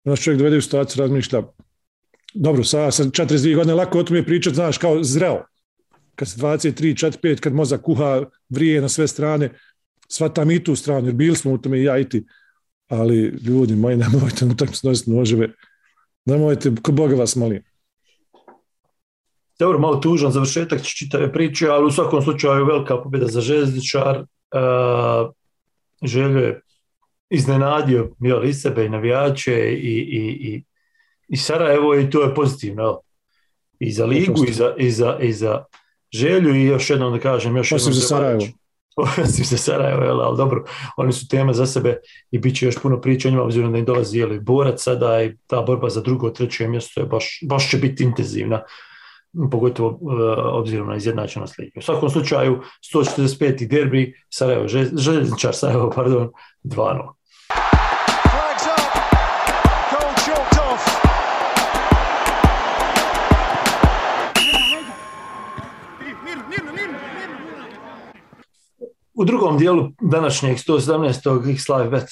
Onda 0.03 0.15
čovjek 0.15 0.37
dovede 0.37 0.57
u 0.57 0.61
situaciju, 0.61 1.01
razmišlja, 1.01 1.43
dobro, 2.33 2.63
sada 2.63 2.91
sam 2.91 3.11
42 3.11 3.55
godine, 3.55 3.73
lako 3.73 3.99
o 3.99 4.03
tome 4.03 4.25
pričati, 4.25 4.55
znaš, 4.55 4.77
kao 4.77 5.03
zreo. 5.03 5.43
Kad 6.19 6.27
se 6.27 6.41
23, 6.41 7.05
4, 7.05 7.17
5, 7.23 7.39
kad 7.39 7.53
mozak 7.53 7.81
kuha, 7.81 8.25
vrije 8.49 8.81
na 8.81 8.89
sve 8.89 9.07
strane, 9.07 9.49
shvatam 10.09 10.51
i 10.51 10.63
tu 10.63 10.75
stranu, 10.75 11.07
jer 11.07 11.15
bili 11.15 11.35
smo 11.35 11.51
u 11.51 11.57
tome 11.57 11.79
i 11.79 11.83
ja 11.83 11.97
i 11.97 12.09
ti. 12.09 12.25
Ali, 12.87 13.19
ljudi 13.19 13.75
moji, 13.75 13.97
nemojte 13.97 14.45
na 14.45 14.55
tako 14.55 14.73
nositi 14.83 15.11
noževe 15.11 15.53
Nemojte, 16.25 16.71
ko 16.81 16.91
Boga 16.91 17.15
vas 17.15 17.35
molim. 17.35 17.63
Dobro, 19.59 19.79
malo 19.79 19.95
tužan 19.95 20.31
završetak 20.31 20.83
čitave 20.83 21.31
priče, 21.33 21.67
ali 21.67 21.85
u 21.85 21.91
svakom 21.91 22.21
slučaju 22.21 22.65
velika 22.65 23.01
pobjeda 23.01 23.27
za 23.27 23.41
železničar. 23.41 24.19
Uh, 24.19 25.31
željo 26.03 26.39
je 26.39 26.61
iznenadio 27.29 28.15
jel, 28.19 28.45
i 28.45 28.53
sebe 28.53 28.85
i 28.85 28.89
navijače 28.89 29.53
i, 29.53 29.97
i, 29.97 30.53
i, 30.53 30.63
i 31.27 31.37
Sarajevo 31.37 31.95
i 31.95 32.09
to 32.09 32.23
je 32.23 32.35
pozitivno. 32.35 32.99
I 33.79 33.91
za 33.91 34.05
ligu 34.05 34.45
i 34.47 34.53
za, 34.53 34.75
i 34.77 34.91
za, 34.91 35.17
i 35.21 35.33
za 35.33 35.63
želju 36.13 36.55
i 36.55 36.65
još 36.65 36.89
jednom 36.89 37.13
da 37.13 37.19
kažem, 37.19 37.57
još 37.57 37.71
Osim 37.71 37.91
jednom 37.91 38.01
za 38.01 38.07
Sarajevo. 38.07 38.41
Osim 39.23 39.45
za 39.45 39.57
Sarajevo, 39.57 40.03
jel, 40.03 40.21
ali 40.21 40.37
dobro, 40.37 40.65
oni 40.97 41.13
su 41.13 41.27
tema 41.27 41.53
za 41.53 41.65
sebe 41.65 41.97
i 42.31 42.39
bit 42.39 42.55
će 42.55 42.65
još 42.65 42.81
puno 42.81 43.01
priča 43.01 43.27
o 43.27 43.31
njima, 43.31 43.43
obzirom 43.43 43.71
da 43.71 43.77
im 43.77 43.85
dolazi 43.85 44.19
jeli, 44.19 44.39
borac 44.39 44.83
sada 44.83 45.23
i 45.23 45.35
ta 45.47 45.61
borba 45.61 45.89
za 45.89 46.01
drugo, 46.01 46.29
treće 46.29 46.67
mjesto 46.67 47.01
je 47.01 47.05
baš, 47.05 47.39
baš 47.49 47.69
će 47.69 47.77
biti 47.77 48.03
intenzivna, 48.03 48.61
pogotovo 49.51 49.89
uh, 49.89 50.21
obzirom 50.37 50.87
na 50.87 50.95
izjednačenost 50.95 51.57
lige. 51.57 51.71
U 51.79 51.81
svakom 51.81 52.09
slučaju, 52.09 52.61
145. 52.93 53.67
derbi, 53.67 54.13
Sarajevo, 54.29 54.67
Žel- 54.67 54.97
željezničar 54.97 55.55
Sarajevo, 55.55 55.91
pardon, 55.95 56.29
2-0. 56.63 57.18
U 69.19 69.25
drugom 69.25 69.57
dijelu 69.57 69.89
današnjeg 70.01 70.57
117. 70.57 71.53
X-Live 71.53 71.89
Bet 71.89 72.09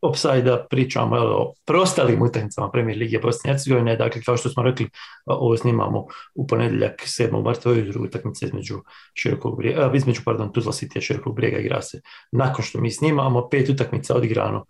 opsajda 0.00 0.66
pričamo 0.70 1.16
o 1.16 1.52
prostalim 1.64 2.22
utakmicama 2.22 2.70
Premier 2.70 2.98
Lige 2.98 3.18
Bosne 3.18 3.50
i 3.50 3.52
Hercegovine. 3.52 3.96
Dakle, 3.96 4.22
kao 4.22 4.36
što 4.36 4.48
smo 4.48 4.62
rekli, 4.62 4.88
ovo 5.26 5.56
snimamo 5.56 6.06
u 6.34 6.46
ponedjeljak 6.46 7.00
7. 7.00 7.44
marta 7.44 7.70
ujutru 7.70 8.04
utakmice 8.04 8.46
između 8.46 8.78
širokog 9.14 9.56
brijega, 9.58 9.80
a, 9.80 9.96
između, 9.96 10.20
pardon, 10.24 10.52
Tuzla 10.52 10.72
City 10.72 11.00
širokog 11.00 11.36
brijega 11.36 11.58
igra 11.58 11.82
se 11.82 12.00
nakon 12.32 12.64
što 12.64 12.80
mi 12.80 12.90
snimamo. 12.90 13.48
Pet 13.48 13.68
utakmica 13.68 14.16
odigrano. 14.16 14.64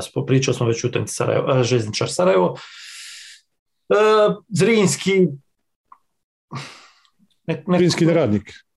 Spo- 0.00 0.26
Pričali 0.26 0.54
smo 0.54 0.66
već 0.66 0.84
o 0.84 0.88
utakmici 0.88 1.14
Sarajevo, 1.14 1.64
Željezničar 1.64 2.10
Sarajevo. 2.10 2.56
Zrinski 4.48 5.26
ne, 7.46 7.62
ne, 7.66 7.78
Finski 7.78 8.06
neradnik. 8.06 8.67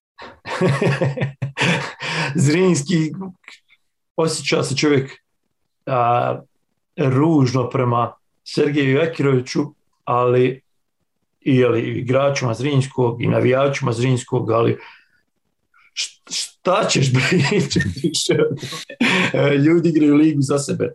Zrinski 2.46 3.12
osjeća 4.16 4.64
se 4.64 4.76
čovjek 4.76 5.12
a, 5.86 6.40
ružno 6.98 7.70
prema 7.70 8.14
Sergeju 8.44 9.02
Ekiroviću, 9.02 9.62
ali 10.06 10.62
i 11.42 11.56
jeli, 11.56 11.82
i 11.82 12.00
igračima 12.00 12.54
Zrinskog 12.54 13.22
i 13.22 13.28
navijačima 13.28 13.94
Zrinskog, 13.94 14.52
ali 14.52 14.78
šta 16.30 16.88
ćeš 16.90 17.12
pričati? 17.14 18.12
E, 19.34 19.58
Ljudi 19.58 19.90
igraju 19.90 20.16
ligu 20.16 20.42
za 20.42 20.60
sebe 20.60 20.94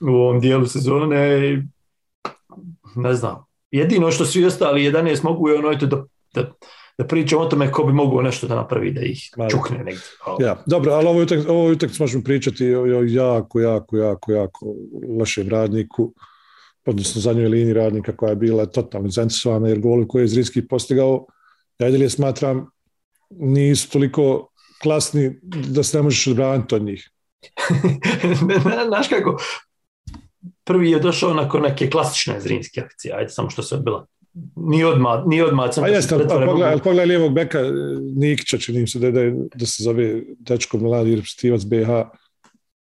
u 0.00 0.08
ovom 0.08 0.40
dijelu 0.40 0.66
sezone 0.66 1.62
ne 2.94 3.14
znam. 3.14 3.44
Jedino 3.70 4.10
što 4.10 4.24
svi 4.24 4.44
ostali 4.44 4.90
11 4.92 5.24
mogu 5.24 5.48
je 5.48 5.58
ono 5.58 5.70
eto 5.70 5.86
da, 5.86 6.04
da, 6.34 6.52
da 6.98 7.06
pričam 7.06 7.40
o 7.40 7.46
tome 7.46 7.72
ko 7.72 7.84
bi 7.84 7.92
mogao 7.92 8.22
nešto 8.22 8.46
da 8.46 8.54
napravi 8.54 8.92
da 8.92 9.00
ih 9.00 9.18
čukne 9.50 9.78
negdje. 9.78 10.02
Ja, 10.40 10.62
dobro, 10.66 10.92
ali 10.92 11.06
ovo 11.06 11.22
utak, 11.22 11.48
ovo 11.48 11.70
utak 11.70 11.98
možemo 11.98 12.24
pričati 12.24 12.74
o, 12.74 12.82
o 12.82 13.02
jako, 13.02 13.60
jako, 13.60 13.96
jako, 13.96 14.32
jako 14.32 14.74
lošem 15.18 15.48
radniku, 15.48 16.14
odnosno 16.86 17.20
zadnjoj 17.20 17.48
liniji 17.48 17.74
radnika 17.74 18.16
koja 18.16 18.30
je 18.30 18.36
bila 18.36 18.66
totalno 18.66 19.08
zainteresovana, 19.08 19.68
jer 19.68 19.80
goli 19.80 20.08
koje 20.08 20.22
je 20.22 20.28
Zrinski 20.28 20.68
postigao, 20.68 21.26
ja 21.78 21.90
dalje 21.90 22.10
smatram, 22.10 22.70
nisu 23.30 23.90
toliko 23.90 24.48
klasni 24.82 25.38
da 25.42 25.82
se 25.82 25.96
ne 25.96 26.02
možeš 26.02 26.26
odbraniti 26.26 26.74
od 26.74 26.82
njih. 26.82 27.10
Znaš 28.88 29.08
kako, 29.08 29.36
prvi 30.64 30.90
je 30.90 30.98
došao 30.98 31.34
nakon 31.34 31.62
neke 31.62 31.90
klasične 31.90 32.40
zrinske 32.40 32.80
akcije, 32.80 33.14
ajde 33.14 33.28
samo 33.28 33.50
što 33.50 33.62
se 33.62 33.74
odbila. 33.74 34.06
Ni 34.56 34.84
odmah, 34.84 35.22
ni 35.26 35.42
odmah. 35.42 35.70
A 35.82 35.88
jeste, 35.88 36.14
ali 36.14 36.46
pogledaj, 36.46 36.78
pogledaj 36.78 37.06
lijevog 37.06 37.32
beka 37.32 37.58
e, 37.58 37.72
Nikića, 38.16 38.58
čini 38.58 38.86
se 38.86 38.98
da, 38.98 39.10
da, 39.10 39.20
da 39.54 39.66
se 39.66 39.82
zove 39.82 40.22
dečko 40.38 40.78
mladi 40.78 41.16
reprezentativac 41.16 41.64
BH. 41.64 41.88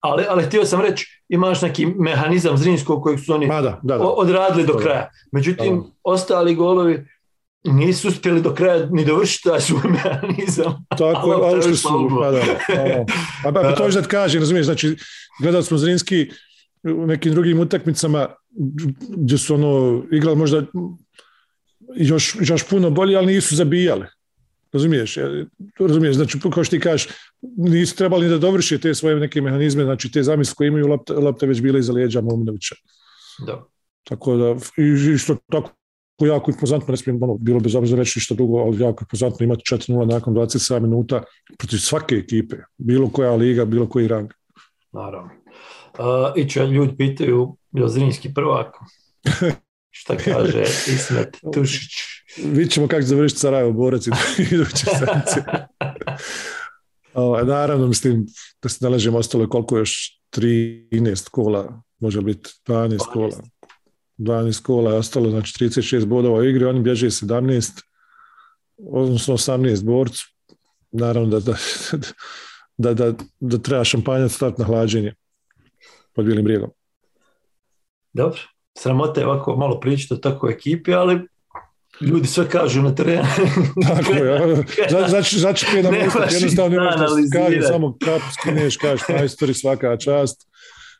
Ali, 0.00 0.24
ali 0.28 0.42
htio 0.42 0.64
sam 0.64 0.80
reći, 0.80 1.22
imaš 1.28 1.62
neki 1.62 1.86
mehanizam 1.86 2.56
zrinskog 2.56 3.02
kojeg 3.02 3.20
su 3.20 3.34
oni 3.34 3.46
Ma 3.46 3.60
da, 3.60 3.80
da, 3.82 3.98
da. 3.98 4.04
odradili 4.04 4.66
do 4.66 4.72
kraja. 4.72 5.10
Međutim, 5.32 5.82
ostali 6.02 6.54
golovi 6.54 7.06
nisu 7.64 8.08
uspjeli 8.08 8.42
do 8.42 8.54
kraja 8.54 8.86
ni 8.90 9.04
dovršiti 9.04 9.48
taj 9.48 9.60
svoj 9.60 9.82
mehanizam. 10.04 10.86
Tako 10.98 11.30
Ali 11.44 11.58
ušli 11.58 11.72
ostavili 11.72 12.10
su, 12.10 12.18
pa 12.20 12.30
da, 12.30 12.40
ono. 12.82 13.06
A 13.44 13.52
pa, 13.52 13.62
pa 13.62 13.74
to 13.74 13.84
je 13.84 13.90
da 13.90 14.02
ti 14.02 14.08
kažem, 14.08 14.40
razumiješ, 14.40 14.66
znači, 14.66 14.96
gledali 15.40 15.64
smo 15.64 15.78
Zrinski 15.78 16.30
u 16.82 17.06
nekim 17.06 17.32
drugim 17.32 17.60
utakmicama 17.60 18.28
gdje 19.16 19.38
su 19.38 19.54
ono, 19.54 20.02
igrali 20.12 20.36
možda 20.36 20.62
još, 21.96 22.36
još 22.40 22.68
puno 22.68 22.90
bolje, 22.90 23.16
ali 23.16 23.34
nisu 23.34 23.56
zabijali. 23.56 24.06
Razumiješ? 24.72 25.16
Ja- 25.16 25.44
Razumiješ, 25.78 26.16
znači, 26.16 26.38
kao 26.40 26.64
što 26.64 26.76
ti 26.76 26.80
kažeš, 26.80 27.08
nisu 27.56 27.96
trebali 27.96 28.24
ni 28.24 28.30
da 28.30 28.38
dovrši 28.38 28.78
te 28.80 28.94
svoje 28.94 29.16
neke 29.16 29.40
mehanizme, 29.40 29.84
znači 29.84 30.12
te 30.12 30.22
zamisli 30.22 30.54
koje 30.54 30.68
imaju 30.68 30.86
lopte, 30.86 31.12
lopte 31.12 31.46
već 31.46 31.60
bile 31.60 31.80
iza 31.80 31.92
lijeđa 31.92 32.20
Mominovića. 32.20 32.74
Da. 33.46 33.64
Tako 34.04 34.36
da, 34.36 34.54
i 34.76 35.18
što 35.18 35.36
tako 35.50 35.70
jako 36.20 36.50
impozantno, 36.50 36.92
ne 36.92 36.96
smijem, 36.96 37.22
ono, 37.22 37.36
bilo 37.36 37.60
bez 37.60 37.74
obzira 37.74 37.98
reći 37.98 38.18
ništa 38.18 38.34
drugo, 38.34 38.58
ali 38.58 38.82
jako 38.82 39.04
impozantno 39.04 39.44
imati 39.44 39.62
4-0 39.74 40.10
nakon 40.10 40.34
27 40.34 40.80
minuta 40.80 41.22
protiv 41.58 41.76
svake 41.76 42.14
ekipe, 42.14 42.56
bilo 42.78 43.10
koja 43.10 43.34
liga, 43.34 43.64
bilo 43.64 43.88
koji 43.88 44.08
rang. 44.08 44.30
Naravno. 44.92 45.30
Uh, 45.98 46.32
I 46.36 46.48
će 46.48 46.66
ljudi 46.66 46.96
pitaju, 46.96 47.56
je 47.72 47.82
li 47.82 47.90
Zrinski 47.90 48.34
prvak? 48.34 48.74
Šta 49.96 50.16
kaže 50.16 50.62
Ismet 50.62 51.36
Tušić? 51.54 51.92
Vidjet 52.36 52.72
ćemo 52.72 52.88
kako 52.88 53.02
završiti 53.02 53.40
Sarajevo 53.40 53.72
borac 53.72 54.06
iduće 54.52 54.86
sedmice. 54.98 55.44
Ovaj, 57.14 57.44
naravno, 57.44 57.86
mislim 57.86 58.26
da 58.62 58.68
se 58.68 58.78
nalažemo 58.80 59.18
ostalo 59.18 59.48
koliko 59.48 59.78
još 59.78 60.20
13 60.36 61.28
kola, 61.30 61.82
može 61.98 62.20
biti 62.20 62.50
12 62.66 62.98
kola. 62.98 63.40
12 64.18 64.62
kola 64.62 64.90
je 64.90 64.98
ostalo, 64.98 65.30
znači 65.30 65.64
36 65.64 66.04
bodova 66.04 66.38
u 66.38 66.44
igri, 66.44 66.64
oni 66.64 66.80
bježe 66.80 67.06
17, 67.06 67.82
odnosno 68.78 69.34
18 69.36 69.84
borcu. 69.84 70.24
Naravno 70.90 71.40
da, 71.40 71.40
da, 71.40 71.56
da, 72.76 72.94
da, 72.94 73.14
da 73.40 73.58
treba 73.58 73.84
šampanjac 73.84 74.32
start 74.32 74.58
na 74.58 74.64
hlađenje 74.64 75.14
pod 76.12 76.24
bijelim 76.24 76.44
brijegom. 76.44 76.70
Dobro, 78.12 78.40
sramote 78.78 79.20
je 79.20 79.26
ovako 79.26 79.56
malo 79.56 79.80
pričati 79.80 80.14
o 80.14 80.16
takvoj 80.16 80.52
ekipi, 80.52 80.94
ali 80.94 81.20
ljudi 82.00 82.26
sve 82.26 82.48
kažu 82.48 82.82
na 82.82 82.94
terenu. 82.94 83.28
Tako 83.88 84.12
je, 84.12 84.64
znači, 85.08 85.38
znači 85.44 85.66
da 85.82 85.88
jednostavno 86.34 86.76
imaš 86.76 86.94
da 86.96 87.06
kaže, 87.38 87.62
samo 87.62 87.96
kapu 88.04 88.24
skineš, 88.40 88.76
kažeš 88.76 89.08
majstori 89.08 89.54
svaka 89.54 89.96
čast. 89.96 90.48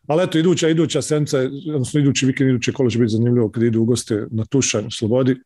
Ali 0.07 0.23
eto, 0.23 0.39
iduća, 0.39 0.69
iduća 0.69 1.03
senca, 1.03 1.39
odnosno 1.75 2.01
idući 2.01 2.27
vikend, 2.27 2.51
iduće 2.51 2.73
kolo 2.73 2.91
će 2.91 2.99
biti 2.99 3.13
zanimljivo 3.13 3.51
kad 3.51 3.63
idu 3.63 3.81
u 3.81 3.85
goste 3.85 4.27
na 4.31 4.45
Tušanj, 4.45 4.87
Slobodi. 4.91 5.37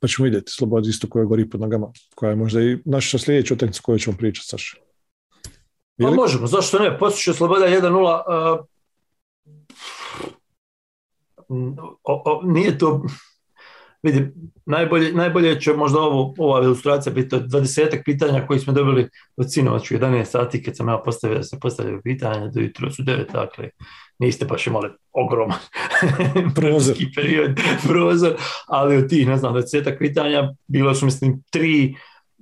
Pa 0.00 0.08
ćemo 0.08 0.24
vidjeti 0.24 0.52
Slobodi 0.52 0.88
isto 0.88 1.08
koja 1.08 1.24
gori 1.24 1.50
pod 1.50 1.60
nogama, 1.60 1.86
koja 2.14 2.30
je 2.30 2.36
možda 2.36 2.62
i 2.62 2.78
naša 2.84 3.18
sljedeća 3.18 3.54
utakmica 3.54 3.80
koju 3.82 3.98
ćemo 3.98 4.16
pričati, 4.16 4.48
Saša. 4.48 4.76
Pa 6.02 6.10
možemo, 6.10 6.46
zašto 6.46 6.78
ne? 6.78 6.98
Postiče 6.98 7.32
Sloboda 7.32 7.66
1-0. 7.66 8.58
Uh, 8.58 8.66
o, 12.04 12.22
o, 12.24 12.42
nije 12.44 12.78
to... 12.78 13.02
Vidi, 14.02 14.32
najbolje, 14.66 15.12
najbolje 15.12 15.60
će 15.60 15.72
možda 15.72 16.00
ovo, 16.00 16.34
ova 16.38 16.62
ilustracija 16.62 17.12
biti 17.12 17.36
od 17.36 17.42
20 17.42 18.02
pitanja 18.04 18.46
koji 18.46 18.60
smo 18.60 18.72
dobili 18.72 19.08
od 19.36 19.52
sinoć 19.52 19.90
u 19.90 19.94
11 19.94 20.24
sati 20.24 20.62
kad 20.62 20.76
sam 20.76 20.88
ja 20.88 21.02
postavio 21.04 21.42
se 21.42 21.58
postavljaju 21.60 22.00
pitanja 22.02 22.46
do 22.46 22.60
jutro 22.60 22.90
su 22.90 23.02
9, 23.02 23.32
dakle 23.32 23.68
niste 24.18 24.44
baš 24.44 24.66
imali 24.66 24.88
ogroman 25.12 25.58
Prozor. 26.56 26.96
period, 27.16 27.60
prozor, 27.88 28.32
ali 28.66 28.96
od 28.96 29.08
tih, 29.08 29.26
ne 29.26 29.36
znam, 29.36 29.54
20 29.54 29.98
pitanja 29.98 30.54
bilo 30.66 30.94
su, 30.94 31.04
mislim, 31.04 31.42
tri, 31.50 31.94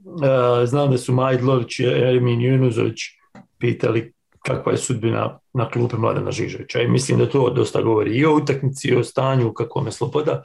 uh, 0.04 0.68
znam 0.68 0.90
da 0.90 0.98
su 0.98 1.12
Majd 1.12 1.42
Lović 1.42 1.78
i 1.78 1.84
Ermin 1.84 2.40
Junuzović 2.40 2.98
pitali 3.58 4.12
kakva 4.46 4.72
je 4.72 4.78
sudbina 4.78 5.38
na 5.52 5.70
klupe 5.70 5.96
Mladena 5.96 6.30
Žiževića 6.30 6.80
i 6.80 6.88
mislim 6.88 7.18
da 7.18 7.30
to 7.30 7.50
dosta 7.50 7.82
govori 7.82 8.16
i 8.16 8.24
o 8.24 8.34
utakmici 8.36 8.88
i 8.88 8.96
o 8.96 9.04
stanju 9.04 9.52
kakvom 9.52 9.86
je 9.86 9.92
sloboda. 9.92 10.42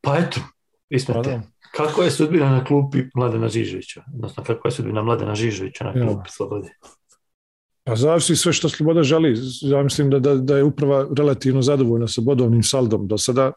Pa 0.00 0.18
eto, 0.18 0.40
ismete, 0.88 1.40
kako 1.74 2.02
je 2.02 2.10
sudbina 2.10 2.50
na 2.50 2.64
klupi 2.64 2.98
Mladena 3.14 3.48
Žiževića, 3.48 4.02
odnosno 4.14 4.44
kakva 4.44 4.68
je 4.68 4.72
sudbina 4.72 5.02
Mladena 5.02 5.34
Žiževića 5.34 5.84
na 5.84 6.00
Ja. 6.00 6.06
klupi 6.06 6.30
Slobode. 6.30 6.68
Pa 7.84 7.96
zavisi 7.96 8.36
sve 8.36 8.52
što 8.52 8.68
Sloboda 8.68 9.02
želi. 9.02 9.34
Ja 9.62 9.82
mislim 9.82 10.10
da, 10.10 10.18
da, 10.18 10.34
da 10.34 10.56
je 10.56 10.64
uprava 10.64 11.06
relativno 11.16 11.62
zadovoljna 11.62 12.08
sa 12.08 12.20
bodovnim 12.20 12.62
saldom 12.62 13.08
do 13.08 13.18
sada. 13.18 13.52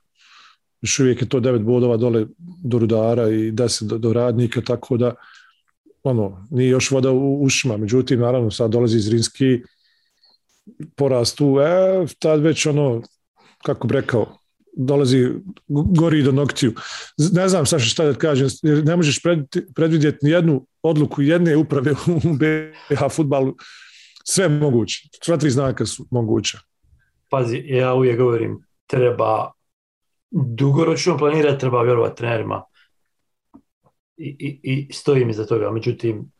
Još 0.81 0.99
uvijek 0.99 1.21
je 1.21 1.29
to 1.29 1.39
devet 1.39 1.61
bodova 1.61 1.97
dole 1.97 2.25
do 2.63 2.79
rudara 2.79 3.29
i 3.29 3.51
deset 3.51 3.87
do, 3.87 3.97
do 3.97 4.13
radnika, 4.13 4.61
tako 4.61 4.97
da 4.97 5.15
ono, 6.03 6.47
nije 6.51 6.69
još 6.69 6.91
voda 6.91 7.11
u 7.11 7.43
ušima. 7.43 7.77
Međutim, 7.77 8.19
naravno, 8.19 8.51
sad 8.51 8.71
dolazi 8.71 8.99
Zrinski 8.99 9.61
porast 10.95 11.37
tu, 11.37 11.57
e, 11.59 12.05
tad 12.19 12.41
već 12.41 12.65
ono, 12.65 13.01
kako 13.63 13.87
bi 13.87 13.93
rekao, 13.93 14.37
dolazi 14.73 15.29
gori 15.67 16.23
do 16.23 16.31
noktiju. 16.31 16.73
Ne 17.33 17.49
znam 17.49 17.65
Saša 17.65 17.85
šta 17.85 18.05
da 18.05 18.13
kažem, 18.13 18.47
jer 18.63 18.85
ne 18.85 18.95
možeš 18.95 19.21
pred- 19.23 19.73
predvidjeti 19.75 20.25
ni 20.25 20.31
jednu 20.31 20.65
odluku 20.83 21.21
jedne 21.21 21.55
uprave 21.55 21.91
u 22.07 22.19
BH 22.33 23.15
futbalu. 23.15 23.55
Sve 24.23 24.49
moguće. 24.49 25.09
Sva 25.23 25.37
tri 25.37 25.49
znaka 25.49 25.85
su 25.85 26.07
moguća. 26.11 26.59
Pazi, 27.29 27.63
ja 27.65 27.93
uvijek 27.93 28.17
govorim, 28.17 28.59
treba 28.87 29.51
dugoročno 30.31 31.17
planirati, 31.17 31.59
treba 31.59 31.83
vjerovati 31.83 32.17
trenerima. 32.17 32.63
I, 34.23 34.59
i, 34.63 34.93
stojim 34.93 35.29
iza 35.29 35.45
toga. 35.45 35.71
Međutim, 35.71 36.31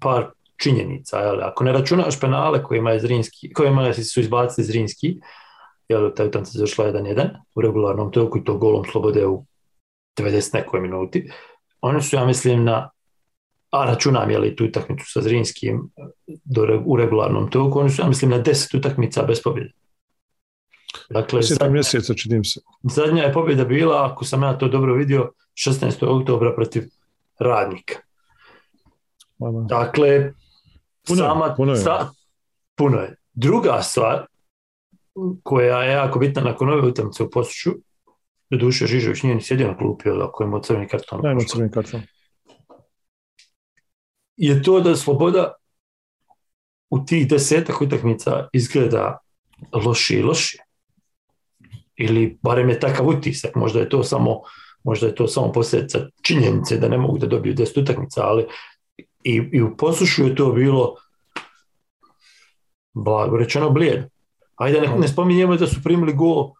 par 0.00 0.26
činjenica. 0.56 1.18
Jel? 1.18 1.42
Ako 1.42 1.64
ne 1.64 1.72
računaš 1.72 2.20
penale 2.20 2.62
kojima, 2.62 2.90
je 2.90 3.00
Zrinski, 3.00 3.52
kojima 3.52 3.92
su 3.92 4.20
izbacili 4.20 4.64
Zrinski, 4.64 5.16
jel, 5.88 6.10
ta 6.14 6.24
utakmica 6.24 6.52
se 6.52 6.58
završila 6.58 6.92
1-1 6.92 7.28
u 7.54 7.60
regularnom 7.60 8.12
toku 8.12 8.38
i 8.38 8.44
to 8.44 8.58
golom 8.58 8.84
slobode 8.92 9.26
u 9.26 9.44
90 10.18 10.54
nekoj 10.54 10.80
minuti. 10.80 11.30
Oni 11.80 12.02
su, 12.02 12.16
ja 12.16 12.24
mislim, 12.24 12.64
na 12.64 12.90
a 13.70 13.84
računam 13.84 14.30
je 14.30 14.38
li 14.38 14.56
tu 14.56 14.64
utakmicu 14.64 15.04
sa 15.12 15.22
Zrinskim 15.22 15.90
do, 16.44 16.82
u 16.84 16.96
regularnom 16.96 17.50
toku, 17.50 17.80
oni 17.80 17.90
su, 17.90 18.02
ja 18.02 18.08
mislim, 18.08 18.30
na 18.30 18.42
10 18.42 18.78
utakmica 18.78 19.22
bez 19.22 19.42
pobjede. 19.42 19.70
Dakle, 21.10 21.42
zadnja, 21.42 21.68
mjeseca, 21.68 22.14
činim 22.14 22.44
se. 22.44 22.60
zadnja 22.82 23.22
je 23.22 23.32
pobjeda 23.32 23.64
bila, 23.64 24.06
ako 24.06 24.24
sam 24.24 24.42
ja 24.42 24.58
to 24.58 24.68
dobro 24.68 24.94
vidio, 24.94 25.32
16. 25.56 26.20
oktobra 26.20 26.54
protiv 26.54 26.84
radnika. 27.38 27.94
Ma. 29.38 29.50
Dakle, 29.60 30.32
Puno 31.06 31.22
je, 31.22 31.28
sama, 31.28 31.54
puno 31.56 31.72
je. 31.72 31.78
sa- 31.78 32.10
puno 32.74 32.98
je. 32.98 33.16
Druga 33.32 33.82
stvar 33.82 34.26
koja 35.42 35.82
je 35.82 35.92
jako 35.92 36.18
bitna 36.18 36.42
nakon 36.42 36.70
ove 36.70 36.82
utakmice 36.82 37.22
u 37.22 37.30
Posuću, 37.30 37.70
doduše 38.50 38.86
Žižović 38.86 39.22
nije 39.22 39.34
ni 39.34 39.42
sjedio 39.42 39.68
na 39.68 39.76
klupi, 39.76 40.08
ako 40.22 40.44
je 40.44 40.62
crveni 40.62 40.88
karton. 40.88 41.22
Dajmo 41.22 41.40
crveni 41.42 41.70
karton. 41.70 42.02
je 44.36 44.62
to 44.62 44.80
da 44.80 44.96
sloboda 44.96 45.52
u 46.90 47.04
tih 47.04 47.28
desetak 47.28 47.80
utakmica 47.82 48.48
izgleda 48.52 49.18
lošije 49.74 50.20
i 50.20 50.22
lošije. 50.22 50.62
Ili 51.96 52.38
barem 52.42 52.68
je 52.68 52.80
takav 52.80 53.08
utisak, 53.08 53.54
možda 53.54 53.80
je 53.80 53.88
to 53.88 54.02
samo 54.02 54.40
možda 54.86 55.06
je 55.06 55.14
to 55.14 55.28
samo 55.28 55.52
posljedica 55.52 55.98
činjenice 56.22 56.76
da 56.76 56.88
ne 56.88 56.98
mogu 56.98 57.18
da 57.18 57.26
dobiju 57.26 57.54
10 57.54 57.82
utakmica, 57.82 58.22
ali 58.22 58.46
i, 59.24 59.42
i 59.52 59.62
u 59.62 59.76
poslušu 59.76 60.24
je 60.24 60.34
to 60.34 60.52
bilo 60.52 60.94
blago 62.94 63.36
rečeno 63.36 63.70
blijedo. 63.70 64.08
Ajde, 64.56 64.80
ne, 64.80 64.98
ne 64.98 65.08
spominjemo 65.08 65.56
da 65.56 65.66
su 65.66 65.82
primili 65.84 66.12
gol 66.12 66.50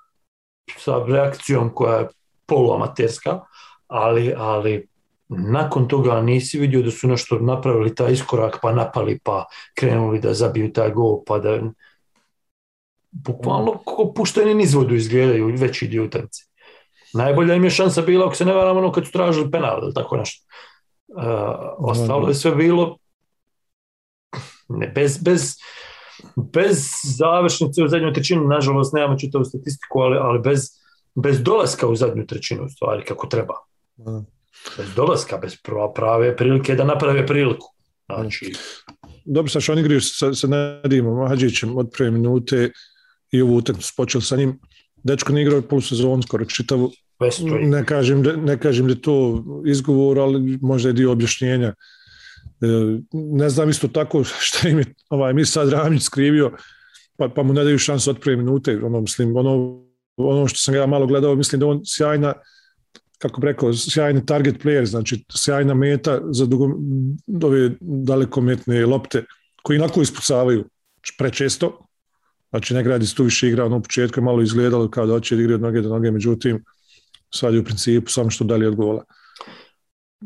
sa 0.77 1.05
reakcijom 1.07 1.71
koja 1.75 1.99
je 1.99 2.09
poluamaterska, 2.47 3.41
ali, 3.87 4.35
ali 4.37 4.89
nakon 5.29 5.89
toga 5.89 6.21
nisi 6.21 6.59
vidio 6.59 6.83
da 6.83 6.91
su 6.91 7.09
nešto 7.09 7.39
napravili 7.39 7.95
taj 7.95 8.13
iskorak, 8.13 8.59
pa 8.63 8.73
napali, 8.73 9.19
pa 9.25 9.45
krenuli 9.75 10.21
da 10.21 10.35
zabiju 10.35 10.73
taj 10.73 10.91
gol, 10.91 11.23
pa 11.27 11.39
da 11.39 11.61
bukvalno 13.25 13.79
ko 13.85 14.13
pušteni 14.17 14.55
nizvodu 14.55 14.95
izgledaju 14.95 15.55
veći 15.59 15.89
dio 15.89 16.05
utakmice. 16.05 16.43
Najbolja 17.15 17.55
im 17.55 17.65
je 17.65 17.71
šansa 17.71 18.03
bila, 18.03 18.27
ako 18.27 18.35
se 18.35 18.45
ne 18.45 18.53
varam, 18.53 18.77
ono 18.77 18.93
kad 18.93 19.07
su 19.07 19.13
tražili 19.13 19.51
penal 19.51 19.83
ili 19.83 19.95
tako 19.95 20.17
nešto. 20.17 20.47
Uh, 21.09 21.23
ostalo 21.79 22.29
je 22.29 22.35
sve 22.35 22.55
bilo 22.55 22.99
ne, 24.69 24.93
bez, 24.95 25.19
bez, 25.23 25.55
bez 26.53 26.87
završnice 27.19 27.83
u 27.83 27.89
zadnju 27.89 28.13
trećinu, 28.13 28.49
nažalost 28.49 28.93
nemamo 28.93 29.19
čitavu 29.19 29.45
statistiku, 29.45 30.01
ali, 30.01 30.17
ali 30.17 30.39
bez, 30.39 30.69
bez 31.15 31.43
dolaska 31.43 31.87
u 31.87 31.97
zadnju 31.97 32.27
trećinu 32.27 32.65
u 32.65 32.69
stvari 32.69 33.05
kako 33.05 33.27
treba. 33.27 33.55
Bez 34.77 34.87
dolaska, 34.97 35.37
bez 35.37 35.53
pra- 35.53 35.93
prave 35.95 36.37
prilike 36.37 36.75
da 36.75 36.85
naprave 36.85 37.27
priliku. 37.27 37.67
Znači, 38.07 38.53
Dobro, 39.25 39.51
Saša, 39.51 39.73
oni 39.73 39.81
igraju 39.81 40.01
sa, 40.01 40.35
sa 40.35 40.47
Nedimom 40.47 41.29
Hadžićem 41.29 41.77
od 41.77 41.91
prve 41.97 42.11
minute 42.11 42.71
i 43.33 43.43
ovu 43.43 43.57
utakmicu 43.57 43.93
počeli 43.97 44.23
sa 44.23 44.37
njim. 44.37 44.59
Dečko 44.97 45.33
ne 45.33 45.43
igrao 45.43 45.63
polusezon 45.63 46.23
skoro 46.23 46.45
čitavu. 46.45 46.93
Ne 47.63 47.87
kažem, 47.87 48.23
da, 48.23 48.37
ne 48.37 48.59
kažem 48.61 48.87
da 48.87 48.93
je 48.93 49.03
to 49.03 49.45
izgovor, 49.67 50.19
ali 50.19 50.59
možda 50.63 50.89
je 50.89 50.93
dio 50.93 51.13
objašnjenja. 51.13 51.75
E, 52.61 52.67
ne 53.13 53.49
znam 53.49 53.71
isto 53.71 53.89
tako 53.89 54.25
šta 54.25 54.69
im 54.69 54.79
je 54.79 54.85
ovaj, 55.09 55.35
mi 55.35 55.45
sad 55.45 55.73
Ramljić 55.73 56.03
skrivio, 56.03 56.53
pa, 57.17 57.29
pa 57.29 57.43
mu 57.43 57.53
ne 57.53 57.65
daju 57.65 57.79
šansu 57.79 58.11
od 58.11 58.21
prve 58.21 58.37
minute. 58.37 58.79
Ono, 58.83 59.01
mislim, 59.01 59.37
ono, 59.37 59.83
ono 60.17 60.49
što 60.49 60.59
sam 60.59 60.75
ga 60.75 60.81
ja 60.81 60.87
malo 60.87 61.07
gledao, 61.07 61.35
mislim 61.35 61.61
da 61.61 61.67
on 61.67 61.81
sjajna, 61.85 62.35
kako 63.19 63.41
bi 63.41 63.47
rekao, 63.47 63.75
sjajni 63.75 64.27
target 64.27 64.63
player, 64.65 64.85
znači 64.85 65.25
sjajna 65.37 65.75
meta 65.75 66.21
za 66.31 66.47
dugo, 66.47 66.69
ove 67.43 67.71
dalekometne 67.81 68.87
lopte 68.87 69.25
koji 69.63 69.77
inako 69.77 70.03
ispucavaju 70.03 70.65
prečesto. 71.19 71.86
Znači 72.51 72.75
ne 72.75 72.83
gradi 72.83 73.07
se 73.07 73.15
tu 73.15 73.25
više 73.25 73.49
igra, 73.49 73.65
ono 73.65 73.77
u 73.77 73.83
početku 73.83 74.21
je 74.21 74.25
malo 74.25 74.43
izgledalo 74.43 74.91
kao 74.91 75.07
da 75.07 75.13
hoće 75.13 75.37
da 75.37 75.43
igra 75.43 75.55
od 75.55 75.61
noge 75.61 75.81
do 75.81 75.89
noge, 75.89 76.11
međutim 76.11 76.65
sad 77.35 77.55
je 77.55 77.61
u 77.61 77.65
principu 77.65 78.11
samo 78.11 78.31
što 78.31 78.45
dalje 78.45 78.69
od 78.69 78.75
gola. 78.75 79.05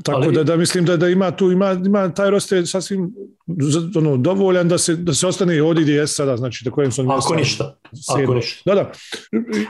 Tako 0.04 0.20
Ali- 0.20 0.34
da, 0.34 0.44
da 0.44 0.56
mislim 0.56 0.84
da, 0.84 0.96
da 0.96 1.08
ima 1.08 1.30
tu, 1.30 1.50
ima, 1.50 1.72
ima 1.72 2.14
taj 2.14 2.30
roster 2.30 2.68
sasvim 2.68 3.12
ono, 3.96 4.16
dovoljan 4.16 4.68
da 4.68 4.78
se, 4.78 4.96
da 4.96 5.14
se 5.14 5.26
ostane 5.26 5.62
ovdje 5.62 5.82
gdje 5.82 5.92
je 5.92 6.06
sada, 6.06 6.36
znači 6.36 6.64
da 6.64 6.70
kojem 6.70 6.92
su 6.92 7.00
oni 7.00 7.10
Ako 7.12 7.34
ništa, 7.34 7.78
sedmi. 8.10 8.24
ako 8.24 8.34
ništa. 8.34 8.62
Da, 8.64 8.74
da. 8.74 8.92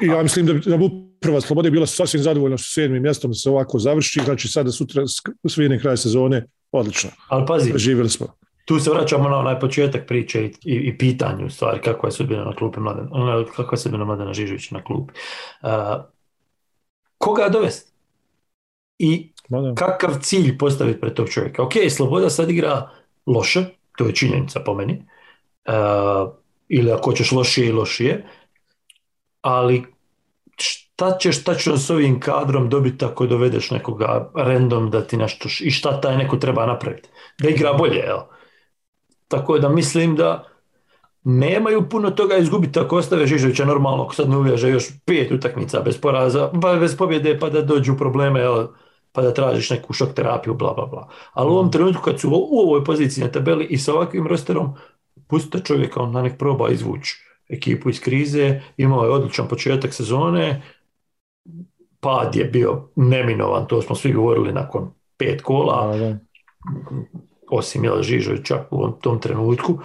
I 0.02 0.06
ja 0.06 0.22
mislim 0.22 0.46
da 0.46 0.52
da 0.52 0.76
bi 0.76 0.84
uprava 0.84 1.40
Slobode 1.40 1.70
bila 1.70 1.86
sasvim 1.86 2.22
zadovoljna 2.22 2.58
sa 2.58 2.64
sedmim 2.64 3.02
mjestom 3.02 3.30
da 3.30 3.34
se 3.34 3.50
ovako 3.50 3.78
završi, 3.78 4.20
znači 4.24 4.48
sada 4.48 4.70
sutra 4.70 5.02
svirni 5.48 5.80
kraj 5.80 5.96
sezone, 5.96 6.46
odlično. 6.72 7.10
Ali 7.28 7.44
pazi, 7.46 7.72
Živjeli 7.76 8.10
smo. 8.10 8.39
Tu 8.70 8.78
se 8.78 8.90
vraćamo 8.90 9.28
na 9.28 9.38
onaj 9.38 9.59
početak 9.61 10.06
priče 10.06 10.44
i, 10.44 10.52
i, 10.64 10.74
i 10.74 10.98
pitanju 10.98 11.46
u 11.46 11.50
stvari 11.50 11.80
kakva 11.80 12.06
je 12.06 12.12
sudbina 12.12 12.44
na 12.44 12.54
klupi 12.54 12.80
Mladen, 12.80 13.09
ona, 13.11 13.44
kakva 13.44 13.72
je 13.72 13.78
sudbina 13.78 14.04
Mladena 14.04 14.33
Žižovića 14.33 14.74
na 14.74 14.85
klupi. 14.85 15.14
Uh, 15.62 15.70
koga 17.18 17.48
dovesti? 17.48 17.92
I 18.98 19.33
Ma 19.48 19.61
da. 19.61 19.74
kakav 19.74 20.11
cilj 20.20 20.59
postaviti 20.59 21.00
pred 21.00 21.14
tog 21.14 21.28
čovjeka? 21.28 21.62
Ok, 21.62 21.72
Sloboda 21.90 22.30
sad 22.30 22.50
igra 22.50 22.90
loše, 23.26 23.64
to 23.98 24.06
je 24.06 24.14
činjenica 24.14 24.61
po 24.61 24.74
meni, 24.74 25.02
uh, 25.68 26.33
ili 26.68 26.92
ako 26.92 27.12
ćeš 27.12 27.33
lošije 27.33 27.68
i 27.68 27.72
lošije, 27.72 28.26
ali 29.40 29.85
šta 30.56 31.18
ćeš 31.18 31.44
tačno 31.44 31.76
s 31.76 31.90
ovim 31.90 32.20
kadrom 32.20 32.68
dobiti 32.68 33.04
ako 33.04 33.26
dovedeš 33.26 33.70
nekoga 33.70 34.30
random 34.35 34.90
da 34.90 35.06
ti 35.06 35.16
nešto, 35.16 35.48
š- 35.48 35.64
i 35.64 35.70
šta 35.70 36.00
taj 36.00 36.16
neko 36.16 36.37
treba 36.37 36.66
napraviti? 36.66 37.09
Da 37.38 37.48
igra 37.48 37.72
bolje, 37.72 37.98
jel? 37.98 38.18
Tako 39.30 39.58
da 39.58 39.68
mislim 39.68 40.16
da 40.16 40.44
nemaju 41.24 41.88
puno 41.88 42.10
toga 42.10 42.36
izgubiti 42.36 42.80
ako 42.80 42.96
ostave 42.96 43.26
Žižovića 43.26 43.64
normalno, 43.64 44.04
ako 44.04 44.14
sad 44.14 44.30
ne 44.30 44.36
uveže 44.36 44.70
još 44.70 44.88
pet 45.04 45.32
utakmica 45.32 45.80
bez 45.80 46.00
poraza, 46.00 46.50
pa 46.62 46.74
bez 46.74 46.96
pobjede 46.96 47.38
pa 47.38 47.50
da 47.50 47.62
dođu 47.62 47.96
probleme, 47.96 48.40
jel? 48.40 48.66
pa 49.12 49.22
da 49.22 49.34
tražiš 49.34 49.70
neku 49.70 49.92
šok 49.92 50.14
terapiju, 50.14 50.54
bla, 50.54 50.74
bla, 50.74 50.86
bla. 50.86 51.08
Ali 51.32 51.50
u 51.50 51.52
ovom 51.52 51.72
trenutku 51.72 52.02
kad 52.02 52.20
su 52.20 52.30
u 52.30 52.58
ovoj 52.58 52.84
poziciji 52.84 53.24
na 53.24 53.30
tabeli 53.30 53.64
i 53.64 53.78
sa 53.78 53.94
ovakvim 53.94 54.26
rosterom, 54.26 54.74
pustite 55.26 55.64
čovjeka, 55.64 56.00
on 56.00 56.12
na 56.12 56.22
nek 56.22 56.38
proba 56.38 56.70
izvući 56.70 57.16
ekipu 57.48 57.90
iz 57.90 58.00
krize, 58.00 58.60
imao 58.76 59.04
je 59.04 59.10
odličan 59.10 59.48
početak 59.48 59.94
sezone, 59.94 60.62
pad 62.00 62.36
je 62.36 62.44
bio 62.44 62.88
neminovan, 62.96 63.66
to 63.66 63.82
smo 63.82 63.96
svi 63.96 64.12
govorili 64.12 64.52
nakon 64.52 64.90
pet 65.16 65.42
kola. 65.42 65.94
Osim 67.50 67.84
Jela 67.84 68.02
Žižovića 68.02 68.64
u 68.70 68.76
ovom- 68.76 69.00
tom 69.00 69.20
trenutku, 69.20 69.78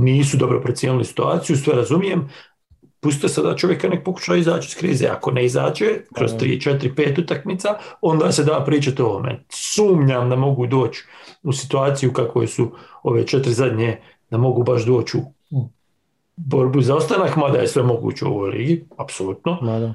nisu 0.00 0.36
dobro 0.36 0.60
procijenili 0.60 1.04
situaciju, 1.04 1.56
sve 1.56 1.74
razumijem, 1.74 2.28
pustite 3.00 3.28
sada 3.28 3.56
čovjeka 3.56 3.88
nek 3.88 4.04
pokuša 4.04 4.36
izaći 4.36 4.66
iz 4.68 4.74
krize, 4.76 5.06
ako 5.06 5.30
ne 5.30 5.44
izađe 5.44 5.86
kroz 6.14 6.32
Da. 6.32 6.38
3, 6.38 6.60
4, 6.60 6.94
5 6.94 7.18
utakmica, 7.18 7.68
onda 8.00 8.32
se 8.32 8.44
da 8.44 8.64
pričati 8.66 9.02
o 9.02 9.06
ovome. 9.06 9.44
Sumnjam 9.48 10.30
da 10.30 10.36
mogu 10.36 10.66
doći 10.66 11.04
u 11.42 11.52
situaciju 11.52 12.12
kakvoj 12.12 12.46
su 12.46 12.70
ove 13.02 13.26
četiri 13.26 13.52
zadnje, 13.52 14.00
da 14.30 14.38
mogu 14.38 14.62
baš 14.62 14.84
doći 14.84 15.16
u 15.50 15.68
borbu 16.36 16.80
za 16.80 16.96
ostanak, 16.96 17.36
mada 17.36 17.58
je 17.58 17.68
sve 17.68 17.82
moguće 17.82 18.24
u 18.24 18.28
ovoj 18.28 18.50
ligi, 18.50 18.84
apsolutno. 18.98 19.58
Ma 19.62 19.78
da. 19.78 19.94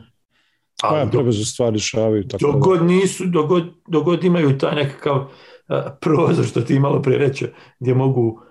Pa, 0.81 0.97
ja, 0.97 1.09
stvari 1.45 1.73
dešavaju. 1.73 2.27
Tako 2.27 2.45
dok 2.45 2.53
da. 2.53 2.59
god 2.59 2.85
nisu, 2.85 3.25
dok 3.25 3.47
god, 3.47 3.63
dok 3.87 4.03
god 4.03 4.23
imaju 4.23 4.57
taj 4.57 4.75
nekakav 4.75 5.27
prozor 6.01 6.45
što 6.45 6.61
ti 6.61 6.79
malo 6.79 7.01
prije 7.01 7.17
reče, 7.19 7.49
gdje 7.79 7.93
mogu, 7.93 8.41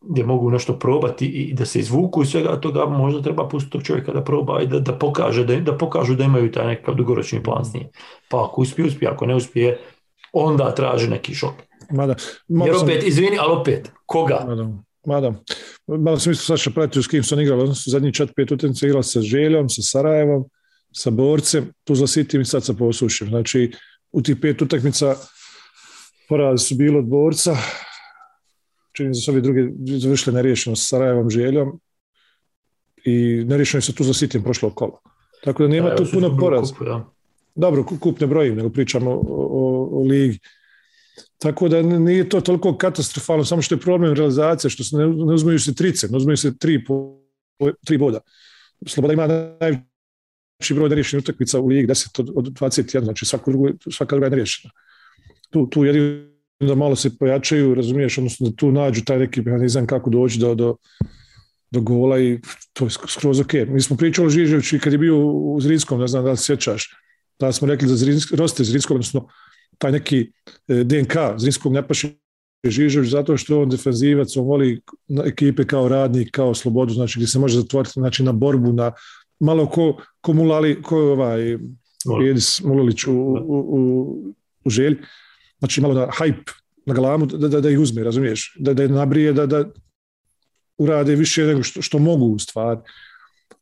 gdje 0.00 0.24
mogu 0.24 0.50
nešto 0.50 0.78
probati 0.78 1.26
i 1.26 1.54
da 1.54 1.64
se 1.64 1.78
izvuku 1.78 2.22
iz 2.22 2.28
svega 2.28 2.60
toga, 2.60 2.86
možda 2.86 3.22
treba 3.22 3.48
pustiti 3.48 3.72
tog 3.72 3.82
čovjeka 3.82 4.12
da 4.12 4.24
proba 4.24 4.60
i 4.60 4.66
da, 4.66 4.78
da, 4.78 4.92
pokaže, 4.92 5.44
da, 5.44 5.60
da 5.60 5.76
pokažu 5.78 6.14
da 6.14 6.24
imaju 6.24 6.52
taj 6.52 6.66
nekakav 6.66 6.94
dugoročni 6.94 7.42
plan 7.42 7.64
s 7.64 7.74
njim. 7.74 7.84
Pa 8.30 8.44
ako 8.44 8.60
uspije, 8.60 8.86
uspije, 8.86 9.10
ako 9.10 9.26
ne 9.26 9.34
uspije, 9.34 9.78
onda 10.32 10.74
traži 10.74 11.08
neki 11.08 11.34
šok. 11.34 11.54
Ma 11.90 12.06
da. 12.06 12.14
Mogu 12.48 12.68
Jer 12.68 12.76
sam- 12.76 12.88
opet, 12.88 13.04
izvini, 13.06 13.36
ali 13.40 13.52
opet, 13.52 13.92
koga? 14.06 14.44
Ma 14.46 14.54
da, 14.54 14.68
ma 15.06 15.20
da. 15.20 15.34
malo 15.86 16.18
sam 16.18 16.32
isto 16.32 16.44
Saša 16.44 16.70
pratio 16.70 17.02
s 17.02 17.08
kim 17.08 17.22
igrali, 17.40 17.62
oni 17.62 17.74
su 17.74 17.90
zadnji 17.90 18.12
čet 18.12 18.30
pet 18.36 18.52
utakmica 18.52 18.86
igrali 18.86 19.04
sa 19.04 19.20
Željom, 19.20 19.68
sa 19.68 19.82
Sarajevom, 19.82 20.44
sa 20.92 21.10
Borcem, 21.10 21.72
Tuzla 21.84 22.06
City 22.06 22.40
i 22.40 22.44
sad 22.44 22.64
sa 22.64 22.72
Posušjem. 22.72 23.28
Znači, 23.28 23.72
u 24.12 24.22
tih 24.22 24.36
pet 24.42 24.62
utakmica 24.62 25.14
poraz 26.28 26.62
su 26.62 26.74
bilo 26.74 26.98
od 26.98 27.04
Borca, 27.04 27.56
čini 28.92 29.14
se 29.14 29.30
ovi 29.30 29.40
drugi 29.40 29.70
završili 29.98 30.34
neriješeno 30.36 30.76
sa 30.76 30.84
Sarajevom, 30.84 31.30
Željom 31.30 31.80
i 33.04 33.12
neriješeno 33.46 33.78
je 33.78 33.82
sa 33.82 33.92
Tuzla 33.92 34.12
City 34.12 34.42
prošlo 34.42 34.70
kolo. 34.70 35.00
Tako 35.44 35.62
da 35.62 35.68
nema 35.68 35.88
Da, 35.90 35.96
tu 35.96 36.04
puno 36.12 36.36
poraza. 36.38 36.74
da. 36.80 37.04
Dobro, 37.54 37.84
ku- 37.84 37.98
kup 37.98 38.20
ne 38.20 38.26
brojim, 38.26 38.56
nego 38.56 38.70
pričamo 38.70 39.10
o, 39.10 39.20
o, 39.28 39.88
o 39.92 40.02
ligi. 40.02 40.38
Tako 41.38 41.68
da 41.68 41.82
nije 41.82 42.28
to 42.28 42.40
toliko 42.40 42.76
katastrofalno, 42.76 43.44
samo 43.44 43.62
što 43.62 43.74
je 43.74 43.80
problem 43.80 44.14
realizacije, 44.14 44.70
što 44.70 44.84
se 44.84 44.96
ne, 44.96 45.06
ne 45.06 45.34
uzmaju 45.34 45.58
se 45.58 45.74
trice, 45.74 46.08
ne 46.08 46.16
uzmaju 46.16 46.36
se 46.36 46.58
tri, 46.58 46.84
po, 46.84 47.18
tri 47.84 47.98
boda. 47.98 48.20
Sloboda 48.86 49.12
ima 49.12 49.26
najveći 49.26 49.84
broj 50.74 50.88
nerješenih 50.88 51.22
utakmica 51.24 51.60
u 51.60 51.66
ligi, 51.66 51.86
10 51.86 52.20
od, 52.20 52.30
od 52.34 52.44
21, 52.52 53.04
znači 53.04 53.26
svaka 53.26 53.50
druga, 53.50 53.72
svaka 53.90 54.16
druga 54.16 54.26
je 54.26 54.30
nerješena. 54.30 54.72
Tu, 55.54 55.66
tu 55.70 55.84
jedino 55.84 56.24
da 56.60 56.74
malo 56.74 56.96
se 56.96 57.18
pojačaju, 57.18 57.74
razumiješ, 57.74 58.18
odnosno 58.18 58.48
da 58.48 58.56
tu 58.56 58.72
nađu 58.72 59.04
taj 59.04 59.18
neki 59.18 59.42
mehanizam 59.42 59.86
kako 59.86 60.10
doći 60.10 60.38
do, 60.38 60.54
do, 60.54 60.76
do 61.70 61.80
gola 61.80 62.18
i 62.20 62.40
to 62.72 62.84
je 62.84 62.90
sk- 62.90 63.10
skroz 63.10 63.40
ok. 63.40 63.52
Mi 63.68 63.80
smo 63.80 63.96
pričali 63.96 64.26
o 64.26 64.30
Žiževiću 64.30 64.78
kad 64.82 64.92
je 64.92 64.98
bio 64.98 65.18
u 65.26 65.60
Zrinskom, 65.60 66.00
ne 66.00 66.06
znam 66.06 66.24
da 66.24 66.30
li 66.30 66.36
se 66.36 66.44
sjećaš, 66.44 66.90
da 67.40 67.52
smo 67.52 67.68
rekli 67.68 67.88
da 67.88 67.96
Zrinsk, 67.96 68.32
roster 68.32 68.66
Zrinskog, 68.66 68.94
odnosno 68.94 69.28
taj 69.78 69.92
neki 69.92 70.30
e, 70.68 70.84
DNK 70.84 71.14
Zrinskog 71.36 71.72
ne 71.72 71.86
paše 71.88 72.08
Žižević 72.66 73.10
zato 73.10 73.36
što 73.36 73.62
on 73.62 73.68
defenzivac, 73.68 74.36
on 74.36 74.46
voli 74.46 74.80
ekipe 75.24 75.64
kao 75.64 75.88
radnik, 75.88 76.30
kao 76.30 76.54
slobodu, 76.54 76.94
znači 76.94 77.18
gdje 77.18 77.26
se 77.26 77.38
može 77.38 77.60
zatvoriti 77.60 77.92
znači, 77.94 78.22
na 78.22 78.32
borbu, 78.32 78.72
na 78.72 78.92
malo 79.40 79.66
ko, 79.66 79.96
ko 80.20 80.32
Mulali, 80.32 80.82
ko 80.82 81.00
je 81.00 81.12
ovaj. 81.12 81.58
Jedis 82.26 82.60
Mulalić 82.64 83.06
u, 83.06 83.12
u, 83.12 83.44
u, 83.48 84.34
u 84.64 84.70
želji, 84.70 84.96
znači 85.64 85.80
malo 85.80 85.94
na 85.94 86.06
hype, 86.06 86.52
na 86.86 86.94
galamu, 86.94 87.26
da, 87.26 87.48
da, 87.48 87.60
da 87.60 87.70
ih 87.70 87.78
uzme, 87.80 88.04
razumiješ, 88.04 88.56
da, 88.58 88.74
da 88.74 88.82
je 88.82 88.88
nabrije, 88.88 89.32
da, 89.32 89.46
da 89.46 89.64
urade 90.78 91.14
više 91.14 91.44
nego 91.44 91.62
što, 91.62 91.82
što 91.82 91.98
mogu 91.98 92.26
u 92.26 92.38
stvari. 92.38 92.80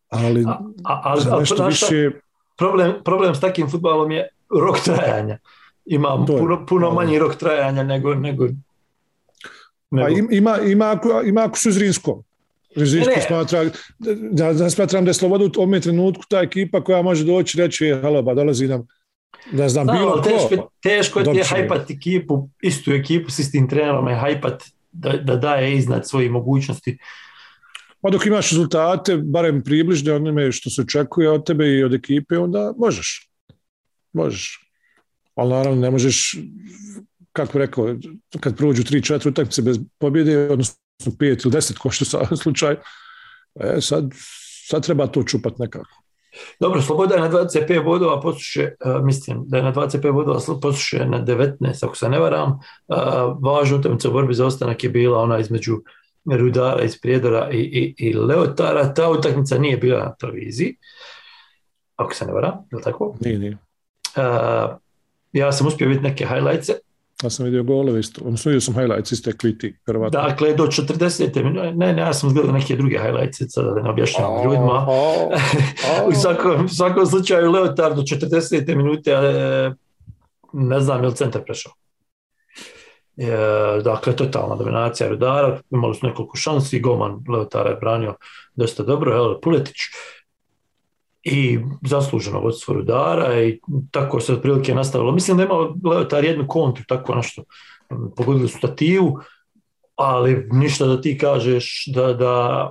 Ali, 0.08 0.44
A, 0.46 0.58
a, 0.84 1.00
ali 1.04 1.40
nešto 1.40 1.66
više, 1.66 2.10
problem, 2.58 2.92
problem 3.04 3.34
s 3.34 3.40
takim 3.40 3.70
futbalom 3.70 4.10
je 4.10 4.28
rok 4.50 4.80
trajanja. 4.80 5.38
Ima 5.86 6.24
To 6.26 6.32
je. 6.32 6.38
puno, 6.38 6.66
puno 6.66 6.88
Da. 6.88 6.94
manji 6.94 7.18
rok 7.18 7.34
trajanja 7.36 7.82
nego, 7.82 8.14
nego, 8.14 8.48
nego 9.90 10.06
Pa 10.06 10.08
im- 10.08 10.28
ima, 10.32 10.58
ima, 10.58 10.90
ako, 10.90 11.22
ima 11.24 11.40
ako 11.44 11.58
su 11.58 11.70
Zrinskom. 11.72 12.22
Ne. 12.76 13.22
smatra, 13.26 13.64
da, 14.32 14.52
da 14.52 14.70
smatram 14.70 15.04
da 15.04 15.10
je 15.10 15.14
Sloboda 15.14 15.44
u 15.44 15.48
tome 15.48 15.80
trenutku 15.80 16.22
ta 16.28 16.40
ekipa 16.40 16.84
koja 16.84 17.02
može 17.02 17.24
doći 17.24 17.58
i 17.58 17.60
reći, 17.60 17.94
halo, 18.02 18.22
ba, 18.22 18.34
dolazi 18.34 18.68
nam, 18.68 18.86
ne 19.52 19.68
znam, 19.68 19.84
Znam, 19.84 19.96
bilo 19.96 20.10
ali 20.10 20.22
ko. 20.22 20.28
teško, 20.28 20.70
teško 20.82 21.20
je 21.20 21.44
će 21.44 21.54
hajpat 21.54 21.90
ekipu, 21.90 22.48
istu 22.62 22.92
ekipu 22.92 23.30
s 23.30 23.38
istim 23.38 23.68
trenerom 23.68 24.08
je 24.08 24.14
hajpat 24.16 24.64
da, 24.92 25.12
da 25.12 25.36
daje 25.36 25.76
iznad 25.76 26.08
svojih 26.08 26.30
mogućnosti. 26.30 26.98
Pa 28.00 28.10
dok 28.10 28.26
imaš 28.26 28.50
rezultate, 28.50 29.16
barem 29.16 29.62
približne 29.64 30.12
onome 30.12 30.52
što 30.52 30.70
se 30.70 30.82
očekuje 30.82 31.30
od 31.30 31.46
tebe 31.46 31.68
i 31.68 31.84
od 31.84 31.94
ekipe, 31.94 32.38
onda 32.38 32.72
možeš. 32.78 33.30
Možeš. 34.12 34.68
Ali 35.34 35.50
naravno 35.50 35.80
ne 35.80 35.90
možeš, 35.90 36.36
kako 37.32 37.58
rekao, 37.58 37.96
kad 38.40 38.56
prođu 38.56 38.82
3-4 38.82 39.28
utakmice 39.28 39.62
bez 39.62 39.78
pobjede, 39.98 40.50
odnosno 40.50 40.76
5 41.06 41.22
ili 41.22 41.54
10, 41.54 41.78
ko 41.78 41.90
što 41.90 42.04
sa 42.04 42.36
slučaj, 42.36 42.76
e, 43.54 43.80
sad, 43.80 44.10
sad 44.68 44.84
treba 44.84 45.06
to 45.06 45.22
čupat 45.22 45.58
nekako. 45.58 46.01
Dobro, 46.60 46.82
Sloboda 46.82 47.14
je 47.14 47.20
na 47.20 47.30
25 47.30 47.84
bodova, 47.84 48.20
posluše, 48.20 48.70
mislim 49.02 49.44
da 49.46 49.56
je 49.56 49.62
na 49.62 49.72
25 49.72 50.12
bodova, 50.12 50.40
posluše 50.62 51.06
na 51.06 51.24
19, 51.24 51.84
ako 51.84 51.96
se 51.96 52.08
ne 52.08 52.18
varam. 52.18 52.50
Uh, 52.88 52.96
važna 53.42 53.76
utakmica 53.76 54.08
u 54.08 54.12
borbi 54.12 54.34
za 54.34 54.46
ostanak 54.46 54.84
je 54.84 54.90
bila 54.90 55.18
ona 55.18 55.38
između 55.38 55.76
Rudara 56.24 56.82
iz 56.82 57.00
Prijedora 57.00 57.50
i, 57.50 57.58
i, 57.58 57.94
i 58.08 58.14
Leotara. 58.14 58.94
Ta 58.94 59.10
utakmica 59.10 59.58
nije 59.58 59.76
bila 59.76 59.98
na 59.98 60.14
televiziji, 60.14 60.76
ako 61.96 62.14
se 62.14 62.26
ne 62.26 62.32
varam, 62.32 62.52
je 62.70 62.76
li 62.76 62.82
tako? 62.82 63.16
Nije, 63.20 63.38
nije. 63.38 63.58
Uh, 64.16 64.76
ja 65.32 65.52
sam 65.52 65.66
uspio 65.66 65.88
vidjeti 65.88 66.08
neke 66.08 66.26
highlightse. 66.26 66.72
Ja 67.22 67.30
sam 67.30 67.44
vidio 67.44 67.62
golove 67.62 68.00
isto. 68.00 68.20
Odnosno 68.24 68.48
vidio 68.48 68.60
sam 68.60 68.74
highlights 68.74 69.12
iste 69.12 69.36
kviti, 69.38 69.78
verovatno. 69.86 70.20
Dakle, 70.20 70.54
do 70.54 70.66
40. 70.66 71.44
minute, 71.44 71.72
ne, 71.72 71.92
ne, 71.92 72.02
ja 72.02 72.12
sam 72.12 72.34
gledao 72.34 72.52
neke 72.52 72.76
druge 72.76 72.98
highlightse, 72.98 73.48
sada 73.48 73.70
da 73.70 73.82
ne 73.82 73.90
objašnjavam 73.90 74.44
ljudima. 74.44 74.86
U 76.08 76.12
svakom, 76.12 76.64
u 76.64 76.68
svakom 76.68 77.06
slučaju 77.06 77.50
Leotar 77.50 77.94
do 77.94 78.02
40. 78.02 78.76
minute 78.76 79.10
e, 79.10 79.72
ne 80.52 80.80
znam 80.80 81.02
je 81.02 81.08
li 81.08 81.14
centar 81.14 81.44
prešao. 81.44 81.72
E, 83.16 83.26
dakle, 83.84 84.16
totalna 84.16 84.56
dominacija 84.56 85.08
Rudara, 85.08 85.60
imali 85.70 85.94
su 85.94 86.06
nekoliko 86.06 86.36
šansi, 86.36 86.80
golman 86.80 87.24
Leotara 87.28 87.70
je 87.70 87.76
branio 87.76 88.14
dosta 88.54 88.82
dobro, 88.82 89.12
Hele 89.12 89.40
Puletić 89.40 89.76
i 91.22 91.58
zasluženo 91.82 92.40
vodstvo 92.40 92.74
Rudara 92.74 93.42
i 93.42 93.60
tako 93.90 94.20
se 94.20 94.32
otprilike 94.32 94.74
nastavilo. 94.74 95.12
Mislim 95.12 95.36
da 95.36 95.42
je 95.42 95.46
imao 95.46 95.74
Leotar 95.84 96.24
jednu 96.24 96.46
kontru, 96.48 96.84
tako 96.88 97.14
nešto, 97.14 97.42
pogodili 98.16 98.48
su 98.48 98.58
stativu, 98.58 99.18
ali 99.96 100.48
ništa 100.52 100.86
da 100.86 101.00
ti 101.00 101.18
kažeš 101.18 101.84
da, 101.86 102.12
da, 102.12 102.70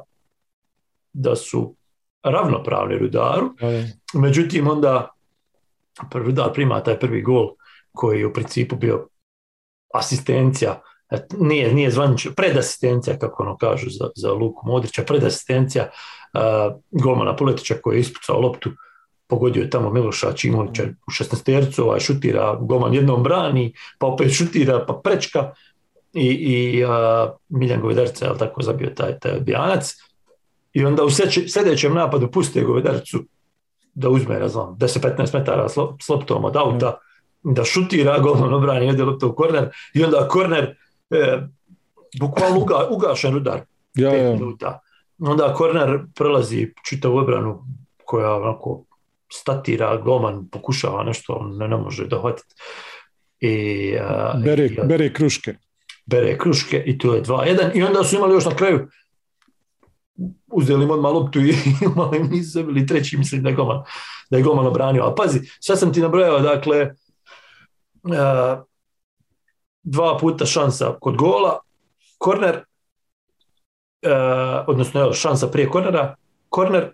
da 1.14 1.36
su 1.36 1.76
ravnopravni 2.24 2.98
Rudaru, 2.98 3.50
Međutim, 4.14 4.68
onda 4.68 5.10
Rudar 6.14 6.54
prima 6.54 6.84
taj 6.84 7.00
prvi 7.00 7.22
gol 7.22 7.50
koji 7.92 8.20
je 8.20 8.28
u 8.28 8.34
principu 8.34 8.76
bio 8.76 9.08
asistencija, 9.94 10.82
nije, 11.38 11.74
nije 11.74 11.92
zvanično, 11.92 12.32
predasistencija, 12.36 13.20
kako 13.20 13.44
ono 13.44 13.58
kažu 13.58 13.90
za, 13.90 14.10
za 14.16 14.34
Luku 14.34 14.68
Modrića, 14.68 15.04
predasistencija 15.04 15.84
uh, 15.84 16.21
golmana 16.92 17.36
Puletića 17.36 17.76
koji 17.84 17.96
je 17.96 18.00
ispucao 18.00 18.40
loptu, 18.40 18.70
pogodio 19.28 19.62
je 19.62 19.70
tamo 19.70 19.90
Miloša 19.90 20.34
Čimovića 20.34 20.84
u 20.84 21.12
16 21.12 21.44
tercu, 21.44 21.84
ovaj 21.84 22.00
šutira, 22.00 22.56
golman 22.56 22.94
jednom 22.94 23.24
brani, 23.24 23.74
pa 24.00 24.08
opet 24.08 24.34
šutira, 24.38 24.86
pa 24.88 24.94
prečka 24.94 25.52
i, 26.14 26.28
i 26.28 26.84
uh, 26.86 26.92
Miljan 27.50 27.82
Govedarca 27.82 28.26
je 28.26 28.38
tako 28.38 28.62
zabio 28.62 28.90
taj, 28.90 29.20
taj 29.20 29.32
odbijanac 29.32 29.94
i 30.74 30.86
onda 30.86 31.04
u 31.04 31.10
sljedećem 31.48 31.94
napadu 31.94 32.32
puste 32.32 32.62
Govedarcu 32.64 33.20
da 33.94 34.10
uzme, 34.10 34.40
ne 34.40 34.48
znam, 34.48 34.78
10-15 34.78 35.38
metara 35.40 35.70
s 35.70 35.76
lop- 35.78 36.04
s 36.04 36.10
loptom 36.10 36.46
od 36.46 36.56
auta, 36.56 36.98
da 37.44 37.64
šutira, 37.64 38.20
golman 38.20 38.54
obrani, 38.54 38.90
ide 38.90 39.04
lopta 39.04 39.26
u 39.28 39.36
korner 39.36 39.70
i 39.94 40.04
onda 40.04 40.28
korner, 40.28 40.76
e, 41.10 41.42
bukvalno 42.20 42.60
uga, 42.60 42.88
ugašen 42.90 43.36
udar, 43.36 43.62
Ja, 43.96 44.14
ja. 44.14 44.32
minuta. 44.34 44.80
Onda 45.22 45.54
korner 45.54 46.00
prelazi 46.16 46.74
čitavu 46.86 47.18
obranu 47.18 47.64
koja 48.06 48.36
onako 48.36 48.84
statira, 49.32 49.98
golman 49.98 50.50
pokušava 50.50 51.04
nešto, 51.04 51.34
on 51.34 51.58
ne, 51.58 51.68
ne 51.68 51.78
može 51.78 52.08
dohvatiti. 52.08 52.56
I, 53.40 53.54
a, 53.98 54.34
Bere, 54.46 54.66
i- 54.66 54.78
bere 54.84 55.14
kruške. 55.14 55.54
bere 56.06 56.38
kruške 56.38 56.84
i 56.86 56.98
to 56.98 57.14
je 57.16 57.24
2-1 57.24 57.72
i 57.76 57.84
onda 57.84 58.04
su 58.04 58.16
imali 58.16 58.34
još 58.34 58.46
na 58.46 58.56
kraju 58.56 58.88
uzeli 60.48 60.84
im 60.84 60.92
odmah 60.92 61.12
loptu 61.12 61.40
i 61.40 61.54
imali 61.86 62.18
im 62.18 62.28
nisu 62.28 62.50
zabili 62.52 62.88
treći, 62.88 63.18
mislim 63.18 63.44
da 63.44 63.50
je 63.50 63.56
golman, 63.56 63.84
da 64.30 64.38
je 64.38 64.44
golman 64.44 64.68
obranio. 64.68 65.04
A 65.04 65.16
pazi, 65.16 65.40
sad 65.60 65.80
sam 65.80 65.94
ti 65.94 66.00
nabrojao, 66.02 66.40
dakle, 66.40 66.82
uh, 68.04 68.64
dva 69.84 70.18
puta 70.18 70.46
šansa 70.46 70.96
kod 71.02 71.16
gola, 71.16 71.60
korner, 72.18 72.64
odnosno 74.68 75.02
evo, 75.02 75.14
šansa 75.14 75.48
prije 75.48 75.70
kornera, 75.70 76.16
korner 76.50 76.92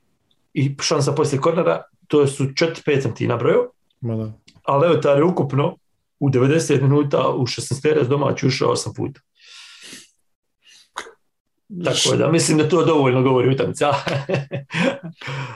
i 0.53 0.75
šansa 0.81 1.11
poslije 1.11 1.41
kornera, 1.41 1.83
to 2.07 2.27
su 2.27 2.43
4-5 2.43 3.01
sam 3.01 3.15
ti 3.15 3.27
nabrojao, 3.27 3.71
Ma 4.01 4.15
da. 4.15 4.31
a 4.63 4.77
Leotar 4.77 5.17
je 5.17 5.23
ukupno 5.23 5.75
u 6.19 6.29
90 6.29 6.81
minuta 6.81 7.29
u 7.29 7.45
16 7.45 7.81
teres 7.81 8.07
domaći 8.07 8.47
ušao 8.47 8.71
8 8.71 8.95
puta. 8.95 9.21
Tako 11.83 12.15
da 12.17 12.31
mislim 12.31 12.57
da 12.57 12.69
to 12.69 12.85
dovoljno 12.85 13.21
govori 13.23 13.49
utakmica. 13.49 13.87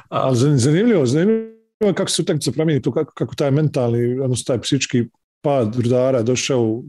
A, 0.09 0.19
Ali 0.21 0.35
zan- 0.35 0.57
zanimljivo, 0.57 1.05
zanimljivo 1.05 1.51
kako 1.95 2.09
se 2.09 2.21
utakmica 2.21 2.51
promijeni, 2.51 2.81
tu 2.81 2.91
kako, 2.91 3.13
kako 3.13 3.35
taj 3.35 3.51
mentalni, 3.51 4.19
odnosno 4.19 4.43
taj 4.47 4.61
psički 4.61 5.05
pad 5.41 5.75
Rudara 5.75 6.21
došao 6.21 6.81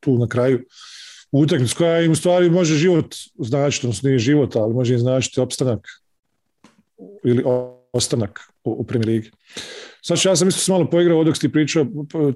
tu 0.00 0.18
na 0.18 0.28
kraju 0.28 0.64
utakmicu 1.32 1.76
koja 1.76 2.00
im 2.00 2.12
u 2.12 2.14
stvari 2.14 2.50
može 2.50 2.74
život 2.74 3.14
značiti, 3.38 3.86
odnosno 3.86 4.08
nije 4.08 4.18
život, 4.18 4.56
ali 4.56 4.74
može 4.74 4.94
im 4.94 5.00
značiti 5.00 5.40
opstanak 5.40 5.88
ili 7.24 7.44
ostanak 7.92 8.40
u, 8.64 8.70
u 8.70 8.84
Premier 8.84 9.08
Ligi. 9.08 9.30
Znači, 10.04 10.28
ja 10.28 10.36
sam 10.36 10.48
isto 10.48 10.72
malo 10.72 10.90
poigrao 10.90 11.24
dok 11.24 11.38
ti 11.38 11.52
pričao, 11.52 11.86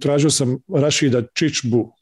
tražio 0.01 0.31
sam 0.31 0.59
Rašida 0.69 1.23
Čičbu, 1.35 1.93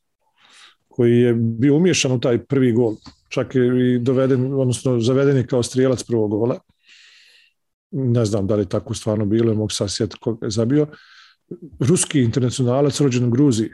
koji 0.89 1.21
je 1.21 1.35
bio 1.35 1.77
umješan 1.77 2.13
u 2.13 2.21
taj 2.21 2.45
prvi 2.45 2.73
gol 2.73 2.97
čak 3.29 3.55
je 3.55 3.95
i 3.95 3.99
doveden, 3.99 4.53
odnosno 4.55 5.01
zaveden 5.01 5.37
je 5.37 5.47
kao 5.47 5.63
strijelac 5.63 6.03
prvog 6.03 6.31
gola. 6.31 6.59
Ne 7.91 8.25
znam 8.25 8.47
da 8.47 8.55
li 8.55 8.63
je 8.63 8.69
tako 8.69 8.95
stvarno 8.95 9.25
bilo, 9.25 9.55
mogu 9.55 9.71
sad 9.71 9.91
sjetiti 9.91 10.21
koga 10.21 10.47
je 10.47 10.51
zabio. 10.51 10.87
Ruski 11.81 12.23
internacionalac 12.23 13.01
rođen 13.01 13.25
u 13.25 13.31
Gruziji, 13.31 13.71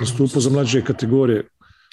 nastupao 0.00 0.40
za 0.40 0.50
mlađe 0.50 0.84
kategorije 0.84 1.48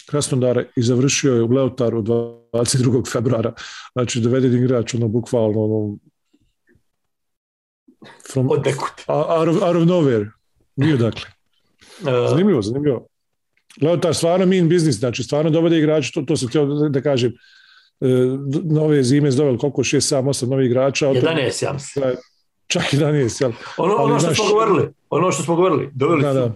Krasnodara 0.06 0.64
i 0.76 0.82
završio 0.82 1.36
je 1.36 1.42
u 1.42 1.48
Leotaru 1.48 2.02
22. 2.02 3.12
februara. 3.12 3.54
Znači, 3.94 4.20
doveden 4.20 4.54
igrač, 4.56 4.94
ono, 4.94 5.08
bukvalno, 5.08 5.60
ono, 5.60 5.98
from, 8.26 8.50
out 8.50 8.68
of, 9.48 9.62
out 9.62 9.76
of 9.76 9.84
nowhere. 9.84 10.30
Nije 10.76 10.98
dakle. 10.98 11.26
Zanimljivo, 12.30 12.62
zanimljivo. 12.62 13.08
Leotar 13.82 14.16
stvarno 14.16 14.46
mean 14.46 14.70
business, 14.70 15.00
znači 15.00 15.24
stvarno 15.24 15.50
dovode 15.50 15.78
igrače, 15.78 16.12
to, 16.14 16.22
to 16.22 16.38
sam 16.38 16.48
htio 16.48 16.66
da, 16.66 17.02
kažem, 17.02 17.32
e, 18.02 18.08
nove 18.64 19.04
zime 19.04 19.32
su 19.32 19.38
doveli 19.38 19.58
koliko, 19.58 19.84
6, 19.84 20.16
7, 20.16 20.22
8 20.24 20.50
novih 20.50 20.66
igrača. 20.66 21.08
od 21.10 21.16
toga- 21.16 21.28
11, 21.28 21.64
ja 21.64 21.74
mislim. 21.74 22.06
da, 22.06 22.16
Čak 22.68 22.84
11, 22.84 23.42
jel? 23.42 23.52
Ono, 23.78 23.96
ono 23.96 24.20
što 24.20 24.28
znaš- 24.28 24.38
smo 24.38 24.46
govorili, 24.50 24.90
ono 25.10 25.32
što 25.32 25.44
smo 25.44 25.56
govorili, 25.56 25.90
doveli 25.94 26.22
Da, 26.22 26.34
su 26.34 26.40
da, 26.40 26.54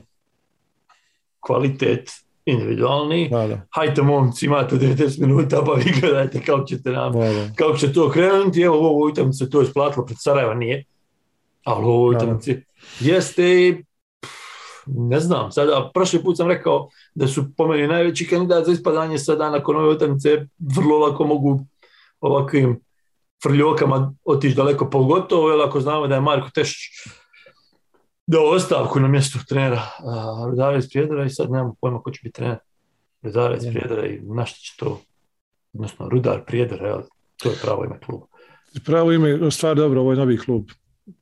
kvalitet 1.39 2.10
individualni. 2.46 3.30
da, 3.30 3.48
da, 3.48 3.62
Hajde 3.70 4.02
momci, 4.02 4.46
imate 4.46 4.76
90 4.76 5.22
minuta, 5.22 5.64
pa 5.66 5.74
vi 5.74 5.93
gledajte 6.02 6.41
kako 6.41 6.64
ćete 6.64 6.91
nam, 6.91 7.14
da, 7.14 7.20
da. 7.20 7.50
kako 7.56 7.78
će 7.78 7.93
to 7.93 8.10
krenuti. 8.10 8.62
Evo, 8.62 8.80
u 8.80 8.86
ovoj 8.86 9.12
utakmici 9.12 9.38
se 9.38 9.50
to 9.50 9.62
isplatilo, 9.62 10.06
pred 10.06 10.18
Sarajeva 10.20 10.54
nije. 10.54 10.84
Ali 11.64 11.86
u 11.86 11.89
ovoj 11.89 12.16
utakmici 12.16 12.62
jeste 13.00 13.68
i 13.68 13.84
ne 14.86 15.20
znam, 15.20 15.52
sada 15.52 15.91
prošli 15.93 16.24
put 16.24 16.38
sam 16.38 16.48
rekao 16.48 16.89
da 17.16 17.28
su 17.28 17.46
po 17.58 17.68
meni 17.68 17.88
najveći 17.88 18.28
kandidat 18.28 18.66
za 18.66 18.72
ispadanje 18.72 19.20
sada 19.20 19.50
nakon 19.50 19.76
ove 19.76 19.89
utakmice 19.89 20.48
vrlo 20.76 20.98
lako 20.98 21.26
mogu 21.28 21.66
ovakvim 22.22 22.80
frljokama 23.43 24.14
otići 24.26 24.56
daleko 24.56 24.89
pogotovo, 24.89 25.50
jer 25.50 25.62
ako 25.62 25.82
znamo 25.82 26.08
da 26.08 26.16
je 26.16 26.22
Marko 26.22 26.50
Tešić 26.56 26.82
dao 28.28 28.43
ostavku 28.43 28.99
na 28.99 29.07
mjestu 29.07 29.39
trenera 29.47 29.82
a, 29.99 30.45
Rudara 30.49 30.78
iz 30.78 30.89
Prijedora 30.89 31.26
i 31.26 31.30
sad 31.30 31.51
nemamo 31.51 31.76
pojma 31.82 32.01
ko 32.01 32.11
će 32.11 32.19
biti 32.23 32.34
trener 32.34 32.57
Rudara 33.21 33.55
iz. 33.57 33.63
Prijedora 33.63 34.07
i 34.07 34.19
na 34.21 34.45
šta 34.45 34.57
će 34.59 34.73
to, 34.78 35.01
odnosno 35.73 36.09
Rudar 36.09 36.45
Prijedora, 36.45 37.03
to 37.38 37.49
je 37.49 37.55
pravo 37.61 37.86
ime 37.86 37.99
kluba. 37.99 38.26
Pravo 38.86 39.11
ime, 39.11 39.51
stvar 39.51 39.76
dobro, 39.76 40.01
ovo 40.01 40.11
je 40.11 40.17
novi 40.17 40.38
klub. 40.38 40.63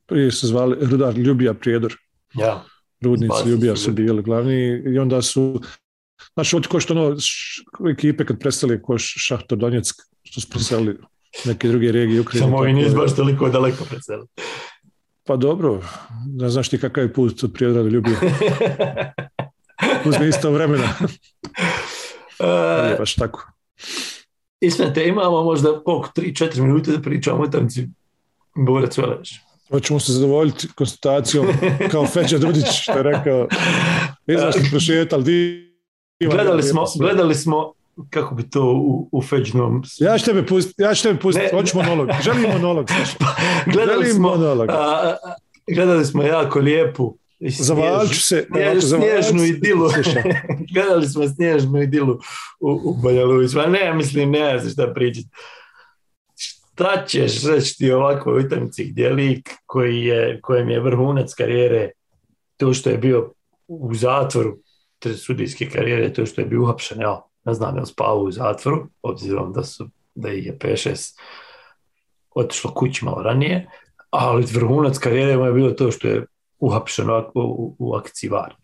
Prije 0.06 0.32
se 0.32 0.46
zvali 0.46 0.76
Rudar 0.80 1.18
Ljubija 1.18 1.54
Prijedor. 1.54 1.94
Ja, 2.34 2.64
Rudnici 3.00 3.24
Izbacili 3.24 3.50
Ljubija 3.50 3.76
su 3.76 3.92
bili 3.92 4.22
glavni 4.22 4.82
i 4.94 4.98
onda 4.98 5.22
su 5.22 5.60
Znači, 6.34 6.56
od 6.56 6.66
ko 6.66 6.80
što 6.80 6.94
ono, 6.94 7.16
ekipe 7.90 8.24
kad 8.24 8.38
prestali 8.38 8.82
ko 8.82 8.98
Šahtor 8.98 9.58
Donjeck, 9.58 9.96
što 10.22 10.40
su 10.40 10.50
preselili 10.50 10.98
neke 11.44 11.68
druge 11.68 11.92
regije 11.92 12.20
Ukrajine. 12.20 12.46
samo 12.46 12.58
ovi 12.58 12.80
je. 12.80 12.90
baš 12.90 13.16
toliko 13.16 13.48
daleko 13.48 13.84
sebe. 13.84 14.22
Pa 15.26 15.36
dobro, 15.36 15.80
ne 16.26 16.48
znaš 16.48 16.68
ti 16.68 16.78
kakav 16.78 17.04
je 17.04 17.12
put 17.12 17.44
od 17.44 17.52
Prijedora 17.52 17.82
do 17.82 17.88
Ljubija. 17.88 18.16
Uzme 20.08 20.28
isto 20.28 20.50
vremena, 20.50 20.88
E, 22.40 22.96
baš 22.98 23.14
tako. 23.14 23.52
Ismete, 24.60 25.08
imamo 25.08 25.42
možda 25.44 25.82
koliko, 25.84 26.10
3-4 26.16 26.60
minute 26.60 26.90
da 26.90 27.02
pričamo 27.02 27.42
o 27.42 27.46
utakmici 27.46 27.88
Borac 28.56 28.98
Veleš. 28.98 29.40
Hoćemo 29.70 30.00
se 30.00 30.12
zadovoljiti 30.12 30.68
konstatacijom 30.74 31.46
kao 31.90 32.06
Feđa 32.06 32.38
Dudić 32.38 32.66
što 32.82 32.92
je 32.92 33.02
rekao 33.02 33.48
izašli 34.26 34.62
prošetali 34.70 35.24
divan, 35.24 36.36
Gledali 36.36 36.62
smo, 36.62 36.84
gledali 36.98 37.34
smo 37.34 37.72
kako 38.10 38.34
bi 38.34 38.50
to 38.50 38.72
u, 38.72 39.08
u 39.12 39.22
Feđnom... 39.22 39.82
Ja 39.98 40.18
ću 40.18 40.24
tebe 40.24 40.46
pustiti, 40.46 40.82
ja 40.82 40.94
ću 40.94 41.02
tebe 41.02 41.18
pustiti, 41.20 41.56
hoću 41.56 41.76
monolog, 41.76 42.08
želim 42.22 42.50
monolog. 42.50 42.86
gledali 43.74 44.04
želim 44.04 44.16
smo, 44.16 44.28
monolog. 44.28 44.68
a, 44.70 45.16
gledali 45.74 46.04
smo 46.04 46.22
jako 46.22 46.58
lijepu 46.58 47.18
i 47.38 47.50
se, 47.50 47.64
snjež- 48.50 48.98
snježnu 48.98 49.44
idilu. 49.44 49.88
Gledali 50.74 51.08
smo 51.08 51.28
snježnu 51.28 51.82
idilu 51.82 52.18
u, 52.60 52.80
u 52.84 52.94
Banja 53.02 53.66
ne, 53.68 53.94
mislim, 53.94 54.30
ne 54.30 54.58
znam 54.58 54.72
šta 54.72 54.94
pričati. 54.94 55.28
Šta 56.36 57.04
ćeš 57.06 57.44
reći 57.44 57.76
ti 57.78 57.92
ovakvoj 57.92 58.40
utakmici 58.40 58.84
gdje 58.84 59.10
lik 59.10 59.50
koji 59.66 60.04
je, 60.04 60.40
kojem 60.42 60.70
je 60.70 60.80
vrhunac 60.80 61.34
karijere 61.34 61.90
to 62.56 62.74
što 62.74 62.90
je 62.90 62.98
bio 62.98 63.32
u 63.68 63.94
zatvoru 63.94 64.58
te 64.98 65.14
sudijske 65.14 65.68
karijere, 65.70 66.12
to 66.12 66.26
što 66.26 66.40
je 66.40 66.46
bio 66.46 66.62
uhapšen, 66.62 67.00
ja 67.00 67.22
ne 67.44 67.54
znam 67.54 67.74
je 67.74 67.80
li 67.80 67.86
spavao 67.86 68.18
u 68.18 68.30
zatvoru, 68.30 68.86
obzirom 69.02 69.52
da 69.52 69.62
su 69.64 69.88
da 70.14 70.28
je 70.28 70.58
5-6 70.58 71.18
otišlo 72.34 72.74
kući 72.74 73.04
malo 73.04 73.22
ranije, 73.22 73.70
ali 74.10 74.46
vrhunac 74.54 74.98
karijere 74.98 75.36
mu 75.36 75.44
je 75.44 75.52
bilo 75.52 75.70
to 75.70 75.90
što 75.90 76.08
je 76.08 76.26
uhapšen 76.58 77.10
u, 77.34 77.76
u, 77.78 77.94
akciji 77.94 78.30
VAR. 78.30 78.54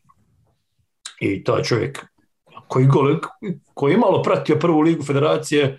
I 1.20 1.44
taj 1.44 1.62
čovjek 1.62 2.06
koji, 2.68 2.86
gole, 2.86 3.16
koji 3.74 3.92
je 3.92 3.98
malo 3.98 4.22
pratio 4.22 4.56
prvu 4.56 4.80
ligu 4.80 5.02
federacije, 5.02 5.78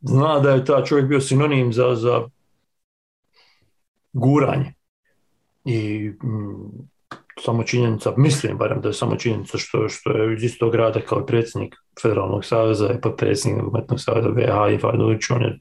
zna 0.00 0.38
da 0.38 0.50
je 0.50 0.64
taj 0.64 0.84
čovjek 0.84 1.08
bio 1.08 1.20
sinonim 1.20 1.72
za, 1.72 1.94
za 1.94 2.28
guranje. 4.12 4.74
I 5.64 6.10
mm, 6.24 6.88
samo 7.40 7.62
činjenica, 7.62 8.12
mislim 8.16 8.58
barem 8.58 8.80
da 8.80 8.88
je 8.88 8.92
samo 8.92 9.16
činjenica 9.16 9.58
što, 9.58 9.88
što 9.88 10.10
je 10.10 10.34
iz 10.34 10.44
istog 10.44 10.72
grada 10.72 11.00
kao 11.00 11.26
predsjednik 11.26 11.76
Federalnog 12.02 12.44
saveza 12.44 12.92
i 12.92 13.00
potpredsjednik 13.00 13.62
Nogometnog 13.62 14.00
saveza 14.00 14.30
BH 14.30 14.74
i 14.74 14.78
Fadović, 14.78 15.30
on 15.30 15.42
je 15.42 15.58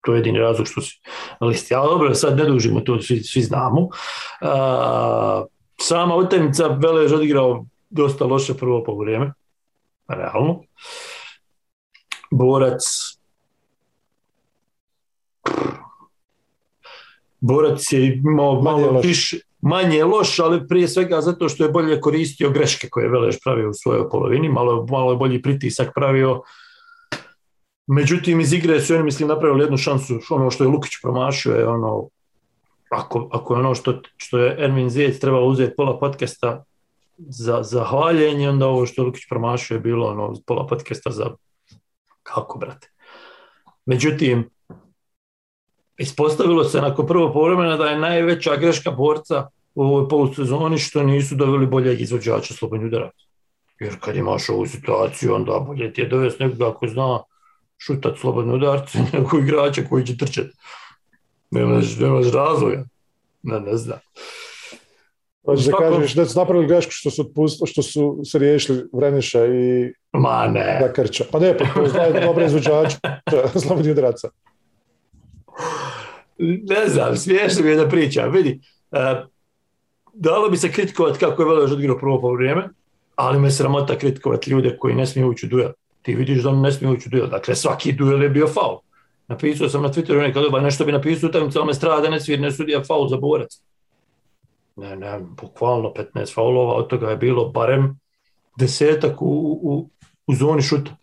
to 0.00 0.12
je 0.12 0.18
jedini 0.18 0.38
razlog 0.38 0.66
što 0.66 0.80
si 0.80 1.00
na 1.40 1.46
listi. 1.46 1.74
Ali 1.74 1.88
dobro, 1.88 2.14
sad 2.14 2.36
ne 2.36 2.44
dužimo, 2.44 2.80
to 2.80 3.02
svi, 3.02 3.22
svi 3.22 3.42
znamo. 3.42 3.88
A, 4.40 5.44
sama 5.80 6.16
utakmica 6.16 6.66
Velež 6.66 7.12
odigrao 7.12 7.66
dosta 7.90 8.24
loše 8.24 8.54
prvo 8.54 8.84
po 8.84 8.94
vrijeme, 8.94 9.32
realno. 10.08 10.62
Borac 12.30 12.82
Borac 17.40 17.92
je 17.92 18.14
imao 18.14 18.62
malo 18.62 19.00
više, 19.00 19.38
manje 19.62 20.04
loš, 20.04 20.38
ali 20.38 20.66
prije 20.68 20.88
svega 20.88 21.20
zato 21.20 21.48
što 21.48 21.64
je 21.64 21.70
bolje 21.70 22.00
koristio 22.00 22.50
greške 22.50 22.88
koje 22.88 23.04
je 23.04 23.10
Velež 23.10 23.36
pravio 23.44 23.70
u 23.70 23.74
svojoj 23.74 24.08
polovini, 24.10 24.48
malo, 24.48 24.86
malo 24.90 25.10
je 25.10 25.16
bolji 25.16 25.42
pritisak 25.42 25.90
pravio. 25.94 26.42
Međutim, 27.86 28.40
iz 28.40 28.52
igre 28.52 28.80
su 28.80 28.94
oni, 28.94 29.02
mislim, 29.02 29.28
napravili 29.28 29.62
jednu 29.62 29.76
šansu, 29.76 30.18
ono 30.30 30.50
što 30.50 30.64
je 30.64 30.68
Lukić 30.68 30.92
promašio 31.02 31.54
je 31.54 31.68
ono, 31.68 32.08
ako, 32.90 33.28
ako 33.32 33.54
je 33.54 33.60
ono 33.60 33.74
što, 33.74 34.00
što 34.16 34.38
je 34.38 34.56
Ermin 34.58 34.90
Zijec 34.90 35.18
trebalo 35.18 35.46
uzeti 35.46 35.76
pola 35.76 35.98
podcasta 35.98 36.64
za, 37.18 37.62
za 37.62 37.84
hvaljenje, 37.84 38.48
onda 38.48 38.66
ovo 38.66 38.86
što 38.86 39.02
je 39.02 39.06
Lukić 39.06 39.22
promašio 39.28 39.74
je 39.74 39.80
bilo 39.80 40.06
ono, 40.06 40.34
pola 40.46 40.66
podcasta 40.66 41.10
za 41.10 41.30
kako, 42.22 42.58
brate. 42.58 42.90
Međutim, 43.86 44.50
ispostavilo 46.00 46.64
se 46.64 46.80
nakon 46.80 47.06
prvo 47.06 47.32
povremena 47.32 47.76
da 47.76 47.84
je 47.84 47.98
najveća 47.98 48.56
greška 48.56 48.90
borca 48.90 49.48
u 49.74 49.82
ovoj 49.82 50.08
polusezoni 50.08 50.78
što 50.78 51.02
nisu 51.02 51.34
doveli 51.34 51.66
boljeg 51.66 52.00
izvođača 52.00 52.54
slobodnih 52.54 52.86
udaraca. 52.86 53.24
Jer 53.80 53.96
kad 54.00 54.16
imaš 54.16 54.48
ovu 54.48 54.66
situaciju, 54.66 55.34
onda 55.34 55.58
bolje 55.66 55.92
ti 55.92 56.00
je 56.00 56.08
dovesti 56.08 56.44
nekoga 56.44 56.74
ko 56.74 56.88
zna 56.88 57.18
šutat 57.78 58.18
slobodne 58.18 58.54
udarce 58.54 58.98
nego 59.12 59.38
igrača 59.38 59.82
koji 59.90 60.06
će 60.06 60.16
trčati. 60.16 60.50
Nemaš, 61.50 61.98
nemaš 61.98 62.32
razloga. 62.32 62.84
Ne, 63.42 63.60
ne 63.60 63.76
znam. 63.76 63.98
Hoćeš 65.44 65.66
da 65.66 65.72
kažeš 65.72 66.14
da 66.14 66.26
su 66.26 66.38
napravili 66.38 66.68
grešku 66.68 66.92
što 66.92 67.10
su, 67.10 67.22
otpust- 67.22 67.70
što 67.70 67.82
su 67.82 68.20
se 68.24 68.38
riješili 68.38 68.84
Vreniša 68.92 69.46
i 69.46 69.92
Ma 70.12 70.46
ne. 70.46 70.78
Dakarča. 70.80 71.24
Pa 71.32 71.38
ne, 71.38 71.58
pa 71.58 71.64
to 71.64 72.02
je 72.02 72.26
dobra 72.26 72.44
izvođača 72.46 72.98
slobodnih 73.66 73.92
udaraca. 73.92 74.28
ne 76.42 76.88
znam, 76.88 77.16
smiješno 77.16 77.64
mi 77.64 77.70
je 77.70 77.76
da 77.76 77.88
pričam. 77.88 78.32
Vidi, 78.32 78.60
uh, 78.90 78.98
dalo 80.14 80.48
bi 80.48 80.56
se 80.56 80.72
kritikovati 80.72 81.18
kako 81.18 81.42
je 81.42 81.48
Velež 81.48 81.72
odigrao 81.72 81.98
prvo 81.98 82.20
po 82.20 82.32
vrijeme, 82.32 82.68
ali 83.16 83.38
me 83.38 83.50
sramota 83.50 83.98
kritikovati 83.98 84.50
ljude 84.50 84.76
koji 84.78 84.94
ne 84.94 85.06
smiju 85.06 85.28
ući 85.28 85.46
u 85.46 85.48
duel. 85.48 85.70
Ti 86.02 86.14
vidiš 86.14 86.42
da 86.42 86.48
oni 86.48 86.60
ne 86.60 86.72
smiju 86.72 86.92
ući 86.92 87.08
u 87.08 87.10
duel. 87.10 87.26
Dakle, 87.26 87.54
svaki 87.54 87.92
duel 87.92 88.22
je 88.22 88.28
bio 88.28 88.46
faul. 88.46 88.78
Napisao 89.28 89.68
sam 89.68 89.82
na 89.82 89.88
Twitteru 89.88 90.20
nekad 90.20 90.42
doba 90.42 90.60
nešto 90.60 90.84
bi 90.84 90.92
napisao 90.92 91.28
utakmicu, 91.28 91.58
ali 91.58 91.66
me 91.66 91.74
strada 91.74 92.10
ne 92.10 92.20
svir, 92.20 92.40
ne 92.40 92.52
sudija 92.52 92.84
faul 92.84 93.08
za 93.08 93.16
borac. 93.16 93.62
Ne, 94.76 94.96
ne, 94.96 95.20
bukvalno 95.42 95.92
15 96.14 96.34
faulova, 96.34 96.74
od 96.74 96.88
toga 96.88 97.10
je 97.10 97.16
bilo 97.16 97.48
barem 97.48 98.00
desetak 98.58 99.22
u, 99.22 99.60
u, 99.62 99.90
u 100.26 100.34
zoni 100.34 100.62
šuta. 100.62 100.96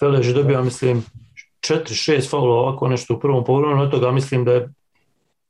Velež 0.00 0.28
je 0.28 0.34
dobio, 0.34 0.64
mislim, 0.64 1.04
4-6 1.68 2.30
faulova 2.30 2.60
ovako 2.60 2.88
nešto 2.88 3.14
u 3.14 3.20
prvom 3.20 3.44
povremenu, 3.44 3.82
od 3.82 3.90
toga 3.90 4.10
mislim 4.10 4.44
da 4.44 4.52
je 4.52 4.68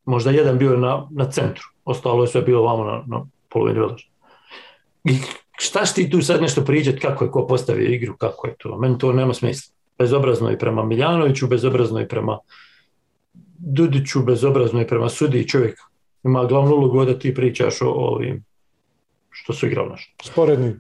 možda 0.05 0.31
jedan 0.31 0.59
bio 0.59 0.77
na, 0.77 1.09
na 1.11 1.31
centru, 1.31 1.64
ostalo 1.85 2.23
je 2.23 2.29
sve 2.29 2.43
bilo 2.43 2.62
vamo 2.62 2.85
na, 2.85 3.03
na 3.07 3.27
polovini. 3.49 3.81
I 5.05 5.19
šta 5.59 5.85
ti 5.85 6.11
tu 6.11 6.23
sad 6.23 6.43
nešto 6.43 6.64
pričati 6.64 6.99
kako 6.99 7.25
je 7.25 7.31
ko 7.31 7.47
postavio 7.47 7.89
igru, 7.89 8.17
kako 8.17 8.47
je 8.47 8.55
to. 8.59 8.79
Meni 8.79 8.99
to 8.99 9.12
nema 9.12 9.35
smisla. 9.35 9.75
Bezobrazno 9.99 10.51
i 10.51 10.59
prema 10.59 10.85
Miljanoviću, 10.85 11.47
bezobrazno 11.47 12.01
i 12.01 12.09
prema 12.09 12.39
Dudiću, 13.59 14.23
bezobrazno 14.23 14.81
i 14.81 14.87
prema 14.87 15.09
sudi 15.09 15.49
čovjek 15.49 15.79
ima 16.25 16.45
glavnu 16.45 16.75
ulogu 16.75 17.05
da 17.05 17.19
ti 17.19 17.35
pričaš 17.35 17.83
o, 17.83 17.89
ovim 17.89 18.45
što 19.31 19.53
su 19.53 19.67
igrali 19.67 19.89
naš. 19.89 20.14
Sporedni. 20.23 20.75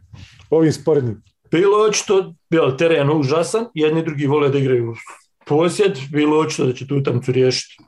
Ovim 0.50 0.72
sporednim. 0.72 1.22
Bilo 1.50 1.78
je 1.78 1.88
očito, 1.88 2.34
bio 2.50 2.70
teren 2.70 3.10
užasan, 3.10 3.66
jedni 3.74 4.04
drugi 4.04 4.26
vole 4.26 4.48
da 4.48 4.58
igraju 4.58 4.94
posjed, 5.46 5.98
bilo 6.12 6.38
očito 6.38 6.66
da 6.66 6.72
će 6.72 6.86
tu 6.86 6.96
utakmicu 6.96 7.32
riješiti 7.32 7.84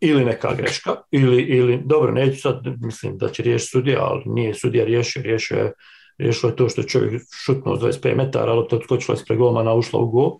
ili 0.00 0.24
neka 0.24 0.54
greška, 0.54 0.94
ili, 1.10 1.42
ili 1.42 1.80
dobro, 1.84 2.12
neću 2.12 2.40
sad, 2.40 2.62
mislim 2.80 3.18
da 3.18 3.28
će 3.28 3.42
riješiti 3.42 3.70
sudija, 3.70 4.04
ali 4.04 4.22
nije 4.26 4.54
sudija 4.54 4.84
riješio, 4.84 5.22
riješio 5.22 5.58
je, 5.58 5.72
riješio 6.18 6.48
je 6.48 6.56
to 6.56 6.68
što 6.68 6.80
je 6.80 6.88
čovjek 6.88 7.22
šutnuo 7.44 7.76
s 7.76 7.80
25 7.80 8.16
metara, 8.16 8.52
ali 8.52 8.68
to 8.68 8.76
odskočila 8.76 9.14
ispred 9.14 9.38
golmana, 9.38 9.74
ušla 9.74 10.00
u 10.00 10.06
gol. 10.10 10.38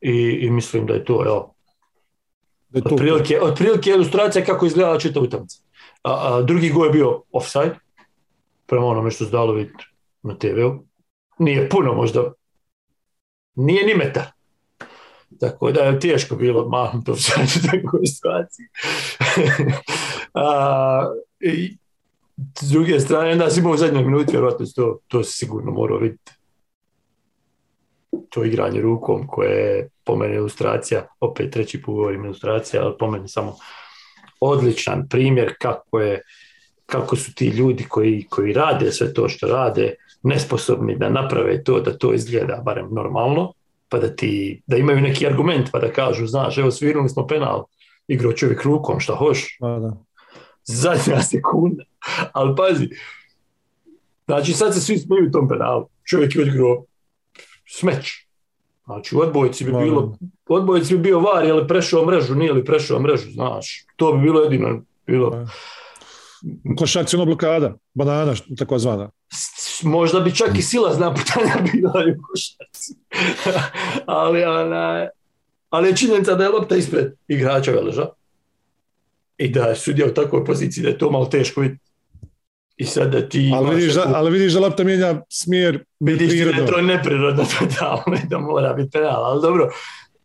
I, 0.00 0.38
I 0.42 0.50
mislim 0.50 0.86
da 0.86 0.94
je 0.94 1.04
to, 1.04 1.22
evo, 1.26 1.54
Da 2.68 2.78
je 2.78 2.82
to- 2.82 2.94
otprilike, 2.94 3.40
otprilike 3.40 3.90
ilustracija 3.90 4.44
kako 4.44 4.66
izgledala 4.66 4.98
čita 4.98 5.20
utakmica. 5.20 5.58
A, 6.02 6.34
a 6.36 6.42
drugi 6.42 6.70
gol 6.70 6.84
je 6.86 6.90
bio 6.92 7.22
offside, 7.32 7.74
prema 8.66 8.86
onome 8.86 9.10
što 9.10 9.24
se 9.24 9.30
dalo 9.30 9.52
vidjeti 9.52 9.84
na 10.22 10.38
TV-u. 10.38 10.84
Nije 11.38 11.68
puno 11.68 11.94
možda, 11.94 12.32
nije 13.54 13.86
ni 13.86 13.94
metar. 13.94 14.26
Tako 15.40 15.72
da 15.72 15.80
je 15.80 16.00
teško 16.00 16.36
bilo 16.36 16.68
mahnuti 16.68 17.10
offside 17.10 17.42
u 17.42 17.66
takvoj 17.70 18.06
situaciji. 18.06 18.66
a, 20.34 21.14
i, 21.40 21.76
s 22.60 22.70
druge 22.70 23.00
strane, 23.00 23.36
da 23.36 23.50
si 23.50 23.60
imao 23.60 23.72
u 23.72 23.76
zadnjoj 23.76 24.04
minuti, 24.04 24.32
vjerojatno 24.32 24.66
to, 24.76 24.98
to 25.08 25.24
si 25.24 25.36
sigurno 25.36 25.72
morao 25.72 25.98
vidjeti. 25.98 26.32
To 28.28 28.44
igranje 28.44 28.80
rukom 28.80 29.26
koje 29.26 29.76
je 29.76 29.88
po 30.04 30.16
meni 30.16 30.34
ilustracija, 30.34 31.06
opet 31.20 31.52
treći 31.52 31.82
put 31.82 31.94
govorim 31.94 32.24
ilustracija, 32.24 32.82
ali 32.82 32.94
po 32.98 33.10
meni 33.10 33.28
samo 33.28 33.56
odličan 34.40 35.08
primjer 35.08 35.54
kako 35.58 36.00
je 36.00 36.22
kako 36.86 37.16
su 37.16 37.34
ti 37.34 37.46
ljudi 37.48 37.84
koji, 37.88 38.26
koji 38.30 38.52
rade 38.52 38.92
sve 38.92 39.14
to 39.14 39.28
što 39.28 39.46
rade 39.46 39.94
nesposobni 40.22 40.96
da 40.98 41.08
naprave 41.08 41.64
to 41.64 41.80
da 41.80 41.98
to 41.98 42.14
izgleda 42.14 42.62
barem 42.64 42.88
normalno, 42.90 43.52
pa 43.88 43.98
da 43.98 44.16
ti 44.16 44.62
da 44.66 44.76
imaju 44.76 45.00
neki 45.00 45.26
argument 45.26 45.68
pa 45.72 45.78
da 45.78 45.92
kažu, 45.92 46.26
znaš, 46.26 46.58
evo 46.58 46.70
svirnuli 46.70 47.08
smo 47.08 47.26
penal, 47.26 47.64
igrao 48.08 48.32
čovjek 48.32 48.62
rukom, 48.64 49.00
šta 49.00 49.14
hoš, 49.14 49.56
Pa 49.60 49.78
da. 49.78 49.96
zadnja 50.64 51.22
sekunda. 51.30 51.84
Ali 52.32 52.56
pazi, 52.56 52.88
znači 54.26 54.52
sad 54.52 54.74
se 54.74 54.80
svi 54.80 54.98
smiju 54.98 55.30
tom 55.30 55.48
penalu. 55.48 55.86
Čovjek 56.04 56.36
je 56.36 56.42
odigrao 56.42 56.84
smeć. 57.68 58.26
Znači 58.84 59.16
u 59.16 59.20
odbojci 59.20 59.64
bi 59.64 59.72
Ma, 59.72 59.80
bilo, 59.80 60.16
odbojci 60.48 60.94
bi 60.94 61.02
bio 61.02 61.20
var, 61.20 61.44
je 61.44 61.52
li 61.52 61.68
prešao 61.68 62.06
mrežu, 62.06 62.34
nije 62.34 62.52
li 62.52 62.64
prešao 62.64 63.00
mrežu, 63.00 63.30
znaš. 63.30 63.86
To 63.96 64.12
bi 64.12 64.22
bilo 64.22 64.40
jedino, 64.40 64.82
bilo, 65.06 65.30
Pa. 65.30 65.46
U 66.72 66.76
košarci 66.76 67.16
ono 67.16 67.24
blokada, 67.24 67.74
banana, 67.94 68.34
tako 68.58 68.78
zvana. 68.78 69.10
Možda 69.82 70.20
bi 70.20 70.34
čak 70.34 70.58
i 70.58 70.62
sila 70.62 70.94
zna 70.94 71.14
putanja 71.14 71.54
bila 71.72 72.04
i 72.08 72.10
u 72.10 72.22
košarci. 72.22 72.94
ali, 74.06 74.44
ona, 74.44 75.08
ali 75.70 75.88
je 75.88 75.96
činjenica 75.96 76.34
da 76.34 76.44
je 76.44 76.50
lopta 76.50 76.76
ispred 76.76 77.12
igrača 77.28 77.70
Veleža 77.70 78.06
i 79.38 79.48
da 79.48 79.64
je 79.64 79.76
sudija 79.76 80.06
u 80.06 80.14
takvoj 80.14 80.44
poziciji 80.44 80.82
da 80.82 80.88
je 80.88 80.98
to 80.98 81.10
malo 81.10 81.24
teško 81.24 81.60
vidjeti. 81.60 81.82
I 82.76 82.84
sad 82.84 83.12
da 83.12 83.28
ti 83.28 83.50
Ali 83.54 83.74
vidiš, 83.74 83.94
da, 83.94 84.12
ali 84.14 84.30
vidiš 84.30 84.52
da 84.52 84.60
lopta 84.60 84.84
mijenja 84.84 85.22
smjer 85.28 85.84
vidiš 86.00 86.30
da 86.30 86.50
je 86.50 86.66
to 86.66 86.80
neprirodno 86.80 87.44
totalno 87.58 88.16
i 88.24 88.28
da 88.28 88.38
mora 88.38 88.72
biti 88.72 88.90
penal, 88.90 89.24
ali 89.24 89.42
dobro, 89.42 89.70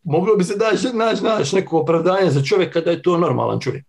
moglo 0.04 0.36
bi 0.36 0.44
se 0.44 0.56
daći 0.56 0.88
naći 0.94 1.24
naći 1.24 1.56
neko 1.56 1.80
opravdanje 1.80 2.32
za 2.32 2.44
čovjeka 2.44 2.82
da 2.82 2.92
je 2.92 3.02
to 3.02 3.18
normalan 3.18 3.60
čovjek. 3.60 3.86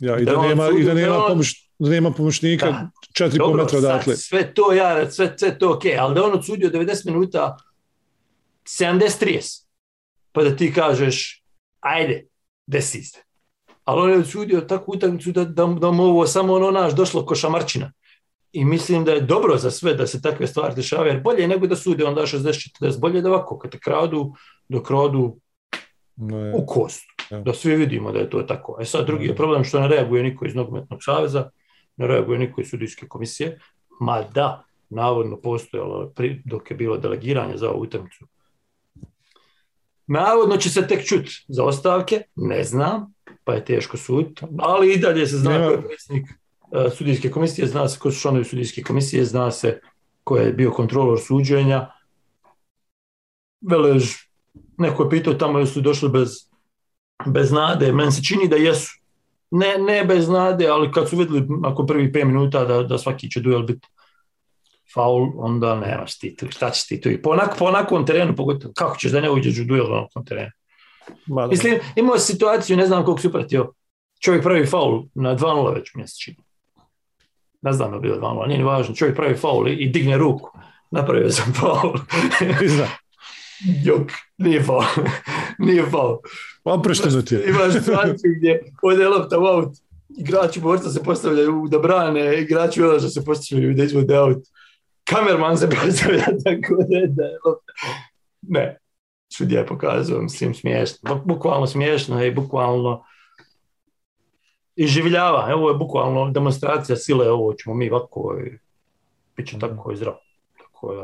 Ja, 0.00 0.18
i, 0.18 0.24
da 0.24 0.32
da 0.32 0.42
nema, 0.42 0.68
i 0.78 0.84
da 0.84 0.94
nema, 0.94 1.16
da 1.16 1.24
pomoć, 1.28 1.52
da 1.52 1.63
nema 1.78 2.10
pomoćnika 2.10 2.66
Da. 2.66 2.90
4,5 3.26 3.38
Dobro, 3.38 3.62
metra 3.62 3.78
odatle. 3.78 4.16
sve 4.16 4.54
to 4.54 4.72
ja, 4.72 5.10
sve, 5.10 5.34
sve 5.38 5.58
to 5.58 5.72
ok, 5.72 5.82
ali 5.98 6.14
da 6.14 6.24
on 6.24 6.32
odsudio 6.32 6.70
90 6.70 7.06
minuta 7.06 7.56
70-30, 8.64 9.64
pa 10.32 10.42
da 10.42 10.56
ti 10.56 10.72
kažeš, 10.72 11.44
ajde, 11.80 12.26
desi 12.66 13.02
se. 13.02 13.18
Ali 13.84 14.00
on 14.02 14.10
je 14.10 14.18
odsudio 14.18 14.60
takvu 14.60 14.92
utakmicu 14.92 15.32
da, 15.32 15.44
da, 15.44 15.66
da 15.66 15.90
mu 15.90 16.02
ovo 16.02 16.26
samo 16.26 16.54
ono 16.54 16.70
naš 16.70 16.94
došlo 16.94 17.26
ko 17.26 17.34
šamarčina. 17.34 17.92
I 18.52 18.64
mislim 18.64 19.04
da 19.04 19.12
je 19.12 19.20
dobro 19.20 19.56
za 19.58 19.70
sve 19.70 19.94
da 19.94 20.06
se 20.06 20.22
takve 20.22 20.46
stvari 20.46 20.74
dešavaju, 20.74 21.12
jer 21.12 21.22
bolje 21.22 21.40
je 21.40 21.48
nego 21.48 21.66
da 21.66 21.76
sude 21.76 22.04
onda 22.04 22.22
60-40, 22.22 23.00
bolje 23.00 23.18
je 23.18 23.22
da 23.22 23.28
ovako, 23.28 23.58
kad 23.58 23.70
te 23.70 23.78
kradu, 23.78 24.34
dok 24.68 24.90
rodu 24.90 25.36
u 26.54 26.66
kost. 26.66 27.02
Ja. 27.30 27.40
Da 27.40 27.54
svi 27.54 27.76
vidimo 27.76 28.12
da 28.12 28.18
je 28.18 28.30
to 28.30 28.42
tako. 28.42 28.78
E 28.80 28.84
sad 28.84 29.06
drugi 29.06 29.26
je 29.26 29.36
problem 29.36 29.64
što 29.64 29.80
ne 29.80 29.88
reaguje 29.88 30.22
niko 30.22 30.46
iz 30.46 30.54
nogometnog 30.54 31.00
saveza, 31.02 31.50
ne 31.96 32.06
reaguje 32.06 32.38
niko 32.38 32.60
iz 32.60 32.70
sudijske 32.70 33.08
komisije, 33.08 33.58
ma 34.00 34.22
da, 34.24 34.64
navodno 34.90 35.36
postojalo 35.36 36.12
pri- 36.16 36.42
dok 36.44 36.70
je 36.70 36.76
bilo 36.76 36.96
delegiranje 36.96 37.56
za 37.56 37.70
ovu 37.70 37.82
utakmicu. 37.82 38.26
Navodno 40.06 40.56
će 40.56 40.70
se 40.70 40.86
tek 40.86 41.06
čut 41.06 41.26
za 41.48 41.64
ostavke, 41.64 42.22
ne 42.36 42.64
znam, 42.64 43.14
pa 43.44 43.54
je 43.54 43.64
teško 43.64 43.96
suditi, 43.96 44.42
ali 44.58 44.92
i 44.92 44.98
dalje 44.98 45.26
se 45.26 45.36
zna 45.36 45.50
Nema- 45.50 45.66
ko 45.66 45.72
je 45.72 45.82
predsjednik 45.82 46.26
e, 46.72 46.90
sudijske 46.90 47.30
komisije, 47.30 47.66
zna 47.66 47.88
se 47.88 47.98
ko 47.98 48.10
su 48.10 48.20
članovi 48.20 48.44
sudijske 48.44 48.82
komisije, 48.82 49.24
zna 49.24 49.50
se 49.50 49.80
ko 50.24 50.36
je 50.36 50.52
bio 50.52 50.70
kontrolor 50.70 51.20
suđenja. 51.20 51.90
Velež, 53.60 54.04
neko 54.78 55.04
je 55.04 55.10
pitao 55.10 55.34
tamo 55.34 55.58
jesu 55.58 55.78
li 55.78 55.82
došli 55.82 56.08
bez, 56.08 56.30
bez 57.26 57.52
nade, 57.52 57.92
meni 57.92 58.12
se 58.12 58.22
čini 58.22 58.48
da 58.48 58.56
jesu. 58.56 58.92
Ne, 59.50 59.78
ne 59.78 60.04
bez 60.04 60.28
nade, 60.28 60.68
ali 60.68 60.92
kad 60.92 61.08
su 61.08 61.16
vidjeli 61.16 61.46
ako 61.64 61.86
prvi 61.86 62.12
5 62.12 62.24
minuta 62.24 62.64
da, 62.64 62.82
da 62.82 62.98
svaki 62.98 63.30
će 63.30 63.40
duel 63.40 63.62
biti 63.62 63.88
faul, 64.94 65.28
onda 65.36 65.74
nemaš 65.74 66.18
ti 66.18 66.36
tu, 66.36 66.46
šta 66.50 66.70
ćeš 66.70 66.86
ti 66.86 67.00
tu. 67.00 67.10
I 67.10 67.22
po, 67.22 67.30
onak, 67.30 67.58
po 67.58 67.64
onakvom 67.64 68.06
terenu, 68.06 68.36
pogotovo, 68.36 68.72
kako 68.76 68.96
ćeš 68.96 69.12
da 69.12 69.20
ne 69.20 69.30
uđeš 69.30 69.58
u 69.58 69.64
duel 69.64 69.88
na 69.88 69.96
onakvom 69.96 70.24
terenu? 70.24 70.50
ma 71.26 71.42
da. 71.42 71.48
Mislim, 71.48 71.78
imao 71.96 72.18
si 72.18 72.32
situaciju, 72.32 72.76
ne 72.76 72.86
znam 72.86 73.04
koliko 73.04 73.20
si 73.20 73.28
upratio, 73.28 73.72
čovjek 74.20 74.42
pravi 74.42 74.66
faul 74.66 75.04
na 75.14 75.36
2-0 75.36 75.74
već 75.74 75.94
mjesec 75.94 76.18
čini. 76.18 76.36
Ne 77.62 77.72
znam 77.72 77.90
da 77.90 77.96
je 77.96 78.00
bilo 78.00 78.16
2-0, 78.16 78.46
nije 78.46 78.58
ni 78.58 78.64
važno, 78.64 78.94
čovjek 78.94 79.16
pravi 79.16 79.34
faul 79.34 79.68
i, 79.68 79.72
i 79.72 79.88
digne 79.88 80.18
ruku. 80.18 80.50
Napravio 80.90 81.30
sam 81.30 81.52
faul. 81.52 81.94
Jok, 83.84 84.10
nije 84.38 84.62
faul. 84.62 84.82
nije 85.58 85.86
faul. 85.90 86.18
Oprešteno 86.64 87.22
ti 87.22 87.34
je. 87.34 87.44
Imaš 87.48 87.72
situaciju 87.72 88.34
gdje 88.36 88.62
ode 88.82 89.08
lopta 89.08 89.38
u 89.38 89.44
aut, 89.44 89.76
igrači 90.18 90.60
borca 90.60 90.90
se 90.90 91.02
postavljaju 91.02 91.64
da 91.70 91.78
brane, 91.78 92.40
igrači 92.40 92.82
Veleža 92.82 93.08
se 93.08 93.24
postavljaju 93.24 93.74
da 93.74 93.84
izvode 93.84 94.16
aut. 94.16 94.42
Kamerman 95.04 95.58
se 95.58 95.68
postavlja 95.70 96.24
tako 96.44 96.74
da 96.88 96.96
je, 96.96 97.38
lopta. 97.46 97.72
Ne, 98.42 98.78
sudija 99.32 99.60
je 99.60 99.66
pokazao, 99.66 100.22
mislim, 100.22 100.54
smiješno. 100.54 101.10
Buk- 101.10 101.24
Bukvalno 101.24 101.66
smiješno 101.66 102.24
i 102.24 102.34
bukvalno 102.34 103.04
iživljava. 104.76 105.50
Evo 105.50 105.68
je 105.68 105.74
bukvalno 105.74 106.30
demonstracija 106.30 106.96
sile, 106.96 107.30
ovo 107.30 107.52
ćemo 107.52 107.74
mi 107.74 107.90
ovako 107.90 108.36
bit 109.36 109.48
će 109.48 109.58
tako 109.58 109.92
i 109.92 109.96
zdravo. 109.96 110.18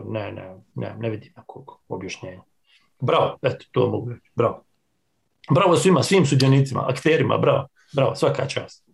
Ne, 0.07 0.33
ne, 0.33 0.57
ne, 0.75 0.95
ne 0.99 1.11
vidim 1.11 1.33
nekog 1.37 1.71
objašnjenja. 1.89 2.43
Bravo, 3.01 3.39
eto, 3.43 3.65
to 3.73 3.89
mogu 3.91 4.11
reći, 4.11 4.31
bravo. 4.35 4.65
Bravo 5.51 5.77
svima, 5.77 6.03
svim 6.03 6.27
sudionicima, 6.27 6.87
akterima, 6.89 7.39
bravo, 7.39 7.69
bravo, 7.93 8.15
svaka 8.15 8.47
čast. 8.47 8.85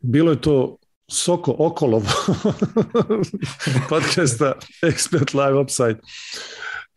Bilo 0.00 0.30
je 0.30 0.40
to 0.40 0.76
Soko 1.08 1.54
Okolov 1.58 2.02
podcasta 3.90 4.54
Expert 4.82 5.34
Live 5.34 5.58
Upside 5.60 5.98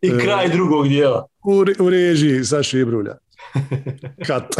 I 0.00 0.08
E, 0.08 0.18
kraj 0.18 0.48
drugog 0.48 0.88
dijela. 0.88 1.26
u, 1.44 1.84
u 1.84 1.90
režiji 1.90 2.44
Saši 2.44 2.78
Ibrulja. 2.78 3.16
Kat. 4.26 4.44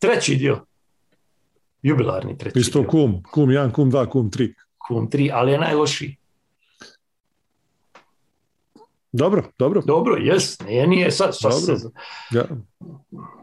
Treći 0.00 0.36
dio. 0.36 0.64
Jubilarni 1.82 2.38
treći 2.38 2.58
Isto 2.58 2.80
dio. 2.80 2.88
kum. 2.88 3.22
Kum 3.22 3.48
1, 3.48 3.72
kum 3.72 3.92
2, 3.92 4.08
kum 4.08 4.30
3. 4.30 4.54
Kum 4.88 5.10
3, 5.10 5.30
ali 5.32 5.52
je 5.52 5.58
najlošiji. 5.58 6.16
Dobro, 9.12 9.42
dobro. 9.58 9.82
Dobro, 9.86 10.16
jes, 10.16 10.60
nije, 10.60 10.86
nije 10.86 11.10
sad, 11.10 11.38
sad 11.38 11.52
Dobro. 11.52 11.76
se, 11.78 11.88
Ja. 12.30 12.44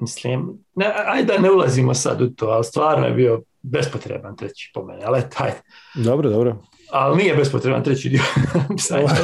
mislim, 0.02 0.64
ne, 0.76 0.94
ajde 1.06 1.34
da 1.34 1.40
ne 1.40 1.52
ulazimo 1.52 1.94
sad 1.94 2.22
u 2.22 2.30
to, 2.30 2.46
ali 2.46 2.64
stvarno 2.64 3.06
je 3.08 3.14
bio 3.14 3.42
bespotreban 3.62 4.38
treći 4.38 4.72
po 4.74 4.86
mene, 4.86 5.04
ali 5.06 5.22
taj, 5.38 5.52
Dobro, 5.96 6.30
dobro. 6.30 6.58
ali 6.92 7.18
nije 7.18 7.36
bespotreban 7.36 7.84
treći 7.84 8.10
dio. 8.10 8.22
Ovaj. 8.92 9.16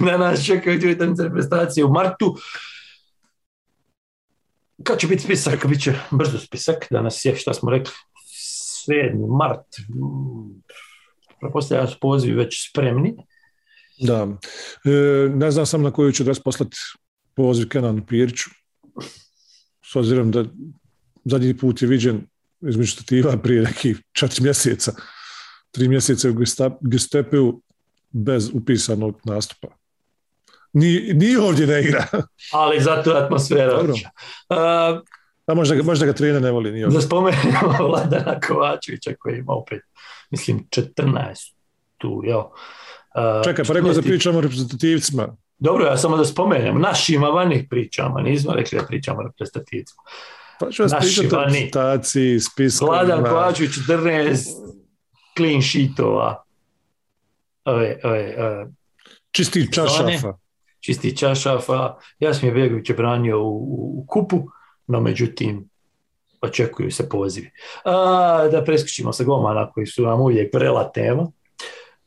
na 0.00 0.16
nas 0.16 0.46
čekaju 0.46 0.78
dvije 0.78 0.96
reprezentacije 1.18 1.84
u 1.84 1.92
martu. 1.92 2.36
Kad 4.82 4.98
će 4.98 5.06
biti 5.06 5.22
spisak? 5.22 5.66
Biće 5.66 5.94
brzo 6.10 6.38
spisak. 6.38 6.86
Danas 6.90 7.24
je, 7.24 7.36
šta 7.36 7.54
smo 7.54 7.70
rekli, 7.70 7.92
7. 8.88 9.38
mart. 9.38 9.66
Pretpostavljam 11.40 11.86
da 11.86 11.92
su 11.92 11.98
pozivi 12.00 12.34
već 12.36 12.70
spremni. 12.70 13.16
Da. 13.98 14.28
E, 14.84 14.90
ne 15.28 15.50
znam 15.50 15.66
sam 15.66 15.82
na 15.82 15.90
koju 15.90 16.12
ću 16.12 16.22
adres 16.22 16.40
poslati 16.40 16.76
poziv 17.34 17.68
Kenanu 17.68 18.06
Piriću. 18.06 18.50
S 19.92 19.96
obzirom 19.96 20.30
da 20.30 20.44
zadnji 21.24 21.56
put 21.56 21.82
je 21.82 21.88
viđen 21.88 22.26
između 22.68 22.92
stativa 22.92 23.36
prije 23.36 23.62
nekih 23.62 24.02
četiri 24.12 24.42
mjeseca, 24.42 24.92
tri 25.70 25.88
mjeseca 25.88 26.30
u 26.30 26.34
Gestapeu 26.80 27.60
bez 28.10 28.50
upisanog 28.54 29.20
nastupa. 29.24 29.68
Ni, 30.74 31.12
ni 31.14 31.36
ovdje 31.36 31.66
ne 31.66 31.80
igra. 31.80 32.06
Ali 32.52 32.80
zato 32.80 33.10
je 33.10 33.24
atmosfera 33.24 33.76
Dobro. 33.76 33.92
Uh, 33.92 35.00
A 35.46 35.54
možda, 35.54 35.74
ga- 35.74 35.82
možda 35.82 36.06
ga 36.06 36.12
trener 36.12 36.42
ne 36.42 36.50
voli. 36.50 36.72
Ni 36.72 36.84
ovdje. 36.84 36.96
Da 36.96 37.02
spomenemo 37.02 37.76
Vladana 37.88 38.40
Kovačevića 38.40 39.10
koji 39.18 39.38
ima 39.38 39.52
opet, 39.52 39.80
mislim, 40.30 40.68
14 40.70 41.54
tu, 41.98 42.22
jel? 42.24 42.38
Uh, 42.38 43.44
Čekaj, 43.44 43.64
pa 43.64 43.72
rekao 43.72 43.92
da 43.92 44.00
14. 44.00 44.04
pričamo 44.04 44.38
o 44.38 44.40
reprezentativcima. 44.40 45.36
Dobro, 45.58 45.84
ja 45.86 45.96
samo 45.96 46.16
da 46.16 46.24
spomenem, 46.24 46.80
našim 46.80 47.22
vanih 47.22 47.66
pričama, 47.70 48.20
nismo 48.20 48.52
rekli 48.52 48.78
da 48.78 48.86
pričamo 48.86 49.18
o 49.18 49.22
reprezentativcima. 49.22 50.02
Pa 50.60 50.70
ću 50.70 50.82
vas 50.82 50.92
pričati 51.00 51.34
o 51.34 51.38
reprezentaciji, 51.38 52.40
spiskovima. 52.40 53.02
Vladan 53.02 53.24
Kovačević 53.24 53.70
14 53.70 54.38
clean 55.36 55.62
sheetova, 55.62 56.44
ove, 57.64 58.00
ove, 58.04 58.34
ove, 58.38 58.66
Čisti 59.30 59.72
čašafa. 59.72 60.43
Čisti 60.84 61.16
čašafa. 61.16 61.94
Jasmije 62.18 62.54
Begović 62.54 62.90
je 62.90 62.94
branio 62.96 63.42
u, 63.42 63.48
u, 63.48 63.98
u 63.98 64.04
kupu, 64.08 64.42
no 64.86 65.00
međutim, 65.00 65.68
očekuju 66.40 66.90
se 66.90 67.08
pozivi. 67.08 67.50
A, 67.84 68.48
da 68.52 68.64
preskočimo 68.64 69.12
sa 69.12 69.24
golmana 69.24 69.70
koji 69.72 69.86
su 69.86 70.02
nam 70.02 70.20
uvijek 70.20 70.54
vrela 70.54 70.92
tema. 70.92 71.30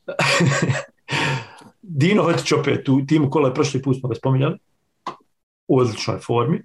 Dino 1.82 2.24
Hotić 2.24 2.52
opet 2.52 2.90
u 2.90 3.06
timu 3.08 3.30
kola 3.30 3.54
prošli 3.54 3.82
put 3.82 4.00
smo 4.00 4.10
ga 4.10 4.16
spominjali 4.16 4.58
u 5.68 5.80
odličnoj 5.80 6.20
formi. 6.20 6.62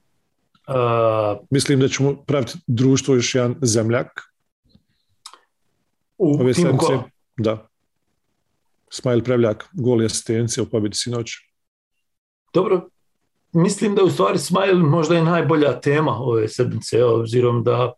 A, 0.66 1.36
Mislim 1.50 1.80
da 1.80 1.88
ćemo 1.88 2.16
praviti 2.26 2.58
društvo 2.66 3.14
još 3.14 3.34
jedan 3.34 3.56
zemljak. 3.62 4.20
u 6.18 6.40
Ove 6.40 6.52
timu 6.52 6.76
kola. 6.76 7.02
da. 7.36 7.68
Smajl 8.90 9.22
Prevljak, 9.22 9.68
gol 9.72 10.02
i 10.02 10.06
asistencija 10.06 10.64
u 10.64 10.66
pobjedi 10.66 10.96
sinoć. 10.96 11.51
Dobro, 12.54 12.88
mislim 13.52 13.94
da 13.94 14.02
u 14.04 14.10
stvari 14.10 14.38
Smile 14.38 14.74
možda 14.74 15.16
je 15.16 15.24
najbolja 15.24 15.80
tema 15.80 16.12
ove 16.12 16.48
sedmice, 16.48 17.04
obzirom 17.04 17.64
da 17.64 17.92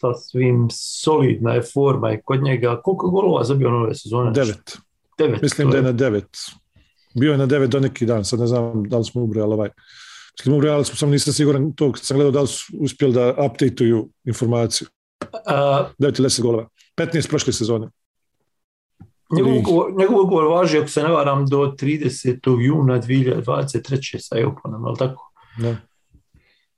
sasvim 0.00 0.68
solidna 0.70 1.54
je 1.54 1.62
forma 1.62 2.12
i 2.12 2.20
kod 2.24 2.42
njega. 2.42 2.80
Koliko 2.84 3.10
golova 3.10 3.44
zabio 3.44 3.70
nove 3.70 3.94
sezone? 3.94 4.30
Devet. 4.30 4.78
Devet. 5.18 5.42
Mislim 5.42 5.70
da 5.70 5.76
je 5.76 5.82
na 5.82 5.92
devet. 5.92 6.38
Bio 7.14 7.32
je 7.32 7.38
na 7.38 7.46
devet 7.46 7.70
do 7.70 7.80
neki 7.80 8.06
dan, 8.06 8.24
sad 8.24 8.40
ne 8.40 8.46
znam 8.46 8.88
da 8.88 8.98
li 8.98 9.04
smo 9.04 9.22
ubrojali 9.22 9.54
ovaj. 9.54 9.70
Mislim, 10.38 10.54
ubrojali 10.54 10.84
smo, 10.84 10.96
samo 10.96 11.12
nisam 11.12 11.32
siguran 11.32 11.72
to 11.72 11.92
kad 11.92 12.04
sam 12.04 12.16
gledao 12.16 12.30
da 12.30 12.40
li 12.40 12.46
su 12.46 12.72
uspjeli 12.80 13.14
da 13.14 13.34
updateuju 13.50 14.08
informaciju. 14.24 14.88
A, 15.46 15.88
9 15.98 16.20
ili 16.20 16.28
10 16.28 16.42
golova. 16.42 16.68
15 16.96 17.28
prošle 17.28 17.52
sezone. 17.52 17.88
Njegov, 19.30 19.56
ugovor, 19.56 19.92
njegov 19.92 20.20
ugovor 20.20 20.44
važi, 20.46 20.78
ako 20.78 20.88
se 20.88 21.02
ne 21.02 21.08
varam, 21.08 21.46
do 21.46 21.74
30. 21.78 22.38
juna 22.60 23.00
2023. 23.00 23.88
sa 24.20 24.38
Euponom, 24.38 24.84
ali 24.84 24.96
tako? 24.96 25.32
Da. 25.58 25.76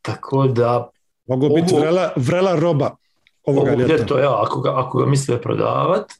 Tako 0.03 0.47
da, 0.47 0.91
Mogu 1.27 1.49
biti 1.51 1.75
Ovo- 1.75 1.81
vrela, 1.81 2.13
vrela 2.17 2.55
roba 2.57 2.97
ovoga 3.45 3.71
ovo 3.73 3.81
ljeta. 3.81 3.93
ljeto, 3.93 4.19
ja, 4.19 4.43
ako 4.43 4.61
ga, 4.61 4.73
ako 4.77 4.99
ga 4.99 5.07
misle 5.07 5.43
prodavat, 5.43 6.13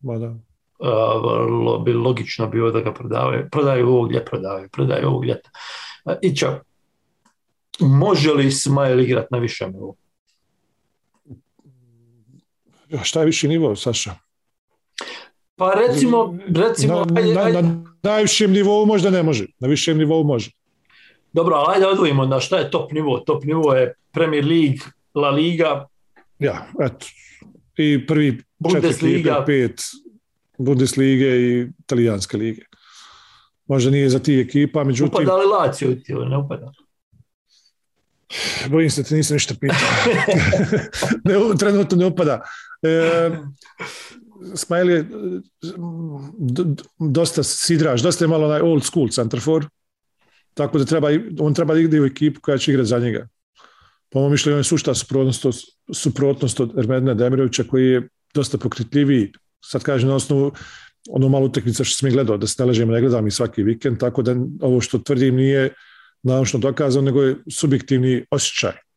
Ma 0.00 0.18
da. 0.18 0.26
a, 0.80 1.18
vrlo 1.18 1.78
bi 1.78 1.92
logično 1.92 2.46
bilo 2.46 2.70
da 2.70 2.80
ga 2.80 2.94
prodavaju, 2.94 3.48
prodaju 3.50 3.88
ovog 3.88 4.12
ljeta, 4.12 4.24
prodavaju, 4.24 4.68
prodaju 4.68 5.08
ovog 5.08 5.24
ljeta. 5.24 5.50
A, 6.04 6.14
Ića, 6.22 6.60
može 7.80 8.32
li 8.32 8.50
Smile 8.50 9.04
igrat 9.04 9.30
na 9.30 9.38
višem 9.38 9.72
nivou? 9.72 9.96
Šta 13.02 13.20
je 13.20 13.26
viši 13.26 13.48
nivo, 13.48 13.76
Saša? 13.76 14.14
Pa 15.58 15.74
recimo, 15.74 16.38
recimo, 16.54 17.04
na, 17.04 17.20
ajde, 17.20 17.34
na, 17.34 17.42
ajde, 17.42 17.62
na 17.62 17.84
najvišem 18.02 18.52
nivou 18.52 18.86
možda 18.86 19.10
ne 19.10 19.22
može. 19.22 19.46
Na 19.58 19.68
višem 19.68 19.98
nivou 19.98 20.24
može. 20.24 20.50
dobro, 21.32 21.56
ali 21.56 21.74
ajde 21.74 21.86
odvojimo 21.86 22.26
na 22.26 22.40
šta 22.40 22.58
je 22.58 22.70
top 22.70 22.92
nivo. 22.92 23.18
Top 23.18 23.44
nivo 23.44 23.74
je 23.74 23.94
Premier 24.12 24.44
League, 24.44 24.78
La 25.14 25.30
Liga, 25.30 25.88
Ja, 26.38 26.66
eto. 26.80 27.06
I 27.76 28.06
prvi 28.06 28.30
četiri 28.30 28.44
Bundesliga. 28.58 29.30
ekipe, 29.30 29.46
pet 29.46 29.80
Bundeslige 30.58 31.26
i 31.26 31.68
Italijanske 31.80 32.36
lige. 32.36 32.62
Možda 33.66 33.90
nije 33.90 34.08
za 34.08 34.18
ti 34.18 34.40
ekipa, 34.40 34.84
međutim, 34.84 35.14
upada 35.14 35.36
li 35.36 35.46
Lazio 35.46 35.94
ti, 36.04 36.14
ne 36.14 36.38
upada? 36.38 36.72
bojim 38.70 38.90
se 38.90 39.02
da 39.02 39.08
te 39.08 39.14
nisam 39.14 39.34
ništa 39.34 39.54
pitao. 39.60 39.78
ne, 41.24 41.58
trenutno 41.58 41.98
ne 41.98 42.06
upada. 42.06 42.42
E, 42.82 43.30
Smile 44.54 44.92
je 44.92 45.06
d- 46.38 46.82
dosta 46.98 47.42
sidraž, 47.42 48.02
dosta 48.02 48.24
je 48.24 48.28
malo 48.28 48.46
onaj 48.46 48.60
old 48.60 48.84
school 48.84 49.08
centerfor, 49.08 49.66
tako 50.54 50.78
da 50.78 50.84
treba, 50.84 51.08
on 51.40 51.54
treba 51.54 51.74
da 51.74 51.80
igra 51.80 52.02
u 52.02 52.06
ekipu 52.06 52.40
koja 52.40 52.58
će 52.58 52.72
igrati 52.72 52.88
za 52.88 52.98
njega. 52.98 53.28
Po 54.10 54.18
mojom 54.18 54.32
mišljenju 54.32 54.56
on 54.56 54.60
je 54.60 54.64
sušta 54.64 54.94
suprotnost, 54.94 55.46
suprotnost 55.94 56.60
od 56.60 56.78
Ermedina 56.78 57.14
Demirovića 57.14 57.64
koji 57.64 57.86
je 57.86 58.08
dosta 58.34 58.58
pokretljiviji, 58.58 59.32
sad 59.64 59.82
kažem 59.82 60.08
na 60.08 60.14
osnovu 60.14 60.52
ono 61.10 61.28
malo 61.28 61.46
utakmica 61.46 61.84
što 61.84 61.96
sam 61.96 62.08
ih 62.08 62.14
gledao, 62.14 62.36
da 62.36 62.46
se 62.46 62.62
ne 62.62 62.66
lažemo, 62.66 62.92
ne 62.92 63.00
gledam 63.00 63.26
i 63.26 63.30
svaki 63.30 63.62
vikend, 63.62 63.98
tako 63.98 64.22
da 64.22 64.36
ovo 64.60 64.80
što 64.80 64.98
tvrdim 64.98 65.36
nije 65.36 65.74
naučno 66.22 66.60
dokazano, 66.60 67.04
nego 67.04 67.22
je 67.22 67.36
subjektivni 67.50 68.24
osjećaj. 68.30 68.87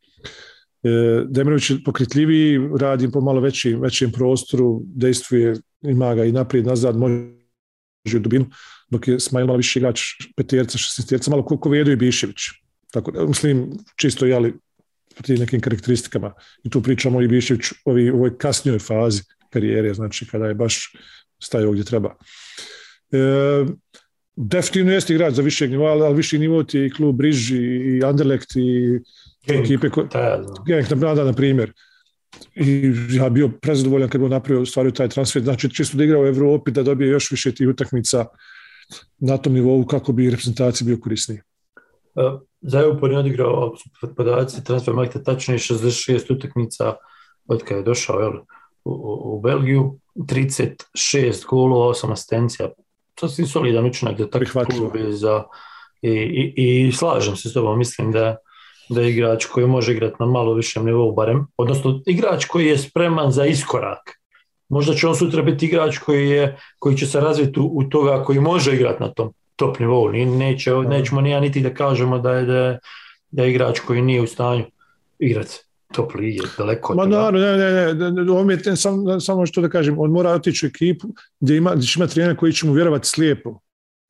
E, 0.83 0.89
Demirović 1.29 1.69
je 1.69 1.83
pokretljiviji, 1.85 2.59
radi 2.79 3.11
po 3.11 3.21
malo 3.21 3.41
većim, 3.41 3.81
većem 3.81 4.11
prostoru, 4.11 4.81
dejstvuje, 4.85 5.55
ima 5.81 6.15
ga 6.15 6.25
i 6.25 6.31
naprijed, 6.31 6.65
nazad, 6.65 6.97
može 6.97 8.17
u 8.17 8.19
dubinu, 8.19 8.45
dok 8.89 9.07
je 9.07 9.19
Smajl 9.19 9.47
malo 9.47 9.57
više 9.57 9.79
igrač 9.79 10.01
peterca, 10.35 10.77
šestiterca, 10.77 11.31
malo 11.31 11.45
koliko 11.45 11.69
Vedo 11.69 11.91
i 11.91 11.95
Bišević. 11.95 12.41
Tako 12.91 13.11
da, 13.11 13.25
mislim, 13.25 13.69
čisto 13.95 14.25
jeli 14.25 14.53
po 15.17 15.23
tim 15.23 15.39
nekim 15.39 15.61
karakteristikama. 15.61 16.33
I 16.63 16.69
tu 16.69 16.81
pričamo 16.81 17.21
i 17.21 17.27
Bišević 17.27 17.71
u 17.85 17.91
ovoj 18.13 18.37
kasnijoj 18.37 18.79
fazi 18.79 19.21
karijere, 19.49 19.93
znači 19.93 20.27
kada 20.27 20.47
je 20.47 20.53
baš 20.53 20.93
stajao 21.39 21.71
gdje 21.71 21.83
treba. 21.83 22.15
E, 23.11 23.65
definitivno 24.35 24.91
jeste 24.91 25.13
igrač 25.13 25.33
za 25.33 25.41
višeg 25.41 25.71
nivoa, 25.71 25.91
ali, 25.91 26.01
ali 26.01 26.15
viši 26.15 26.39
nivo 26.39 26.63
ti 26.63 26.77
je 26.77 26.85
i 26.85 26.89
klub 26.89 27.15
Briž 27.15 27.51
i, 27.51 28.01
Anderlecht 28.05 28.55
i 28.55 28.99
ekipe 29.47 29.89
koje, 29.89 30.07
znam. 30.43 30.65
Genk 30.65 30.89
na 31.25 31.33
primjer. 31.33 31.73
I 32.55 32.93
ja 33.09 33.29
bio 33.29 33.49
prezadovoljan 33.61 34.09
kad 34.09 34.21
bi 34.21 34.25
on 34.25 34.31
napravio 34.31 34.65
stvario 34.65 34.91
taj 34.91 35.09
transfer. 35.09 35.43
Znači, 35.43 35.69
čisto 35.69 35.97
da 35.97 36.03
igra 36.03 36.19
u 36.19 36.25
Evropi, 36.25 36.71
da 36.71 36.83
dobije 36.83 37.09
još 37.09 37.31
više 37.31 37.51
tih 37.51 37.69
utakmica 37.69 38.25
na 39.19 39.37
tom 39.37 39.53
nivou 39.53 39.85
kako 39.85 40.11
bi 40.11 40.29
reprezentaciji 40.29 40.85
bio 40.85 40.97
korisniji. 41.01 41.37
E, 42.15 42.31
Za 42.61 42.79
Eupor 42.79 43.11
je 43.11 43.17
odigrao 43.17 43.75
podaci 44.17 44.63
transfer 44.63 44.93
marketa 44.93 45.23
tačnije 45.23 45.57
66 45.57 46.33
utakmica 46.35 46.95
od 47.47 47.63
kada 47.63 47.77
je 47.77 47.83
došao 47.83 48.19
jel, 48.19 48.33
u, 48.85 48.91
u, 49.35 49.41
Belgiju, 49.41 49.99
36 50.15 51.45
golova, 51.49 51.93
8 51.93 52.11
asistencija. 52.11 52.69
Sasvim 53.19 53.47
solidan 53.47 53.85
učinak 53.85 54.17
da 54.17 54.29
tako 54.29 54.65
klub 54.65 54.91
za 55.09 55.43
i, 56.01 56.09
i, 56.09 56.87
i 56.87 56.91
slažem 56.91 57.35
se 57.35 57.49
s 57.49 57.53
tobom, 57.53 57.77
mislim 57.77 58.11
da 58.11 58.37
da 58.91 59.01
je 59.01 59.11
igrač 59.11 59.45
koji 59.45 59.67
može 59.67 59.91
igrati 59.91 60.15
na 60.19 60.25
malo 60.25 60.53
višem 60.53 60.85
nivou 60.85 61.11
barem, 61.15 61.47
odnosno 61.57 62.01
igrač 62.05 62.45
koji 62.45 62.65
je 62.65 62.77
spreman 62.77 63.31
za 63.31 63.45
iskorak. 63.45 64.19
Možda 64.69 64.93
će 64.93 65.07
on 65.07 65.15
sutra 65.15 65.41
biti 65.41 65.65
igrač 65.65 65.97
koji, 65.97 66.29
je, 66.29 66.57
koji 66.79 66.97
će 66.97 67.05
se 67.05 67.19
razviti 67.19 67.59
u, 67.59 67.71
u 67.73 67.83
toga 67.83 68.23
koji 68.23 68.39
može 68.39 68.75
igrati 68.75 69.03
na 69.03 69.13
tom 69.13 69.33
top 69.55 69.79
nivou. 69.79 70.09
Ni, 70.09 70.25
neće, 70.25 70.71
nećemo 70.73 71.21
ni 71.21 71.31
ja 71.31 71.39
niti 71.39 71.61
da 71.61 71.73
kažemo 71.73 72.19
da 72.19 72.33
je, 72.33 72.45
da, 72.45 72.55
je, 72.55 72.79
da 73.31 73.43
je 73.43 73.51
igrač 73.51 73.79
koji 73.79 74.01
nije 74.01 74.21
u 74.21 74.27
stanju 74.27 74.65
igrati 75.19 75.59
top 75.91 76.15
lige, 76.15 76.39
daleko 76.57 76.95
Ma 76.95 77.05
naravno, 77.05 77.39
ne, 77.39 77.93
ne, 77.93 78.11
ne, 78.11 78.31
on 78.31 78.51
je 78.51 78.75
samo, 79.21 79.45
što 79.45 79.61
da 79.61 79.69
kažem, 79.69 79.99
on 79.99 80.11
mora 80.11 80.31
otići 80.31 80.65
u 80.65 80.69
ekipu 80.69 81.07
gdje, 81.39 81.57
ima, 81.57 81.75
gdje 81.75 81.87
će 81.87 81.99
imati 81.99 82.13
trener 82.13 82.35
koji 82.35 82.53
će 82.53 82.65
mu 82.65 82.73
vjerovati 82.73 83.07
slijepo. 83.07 83.59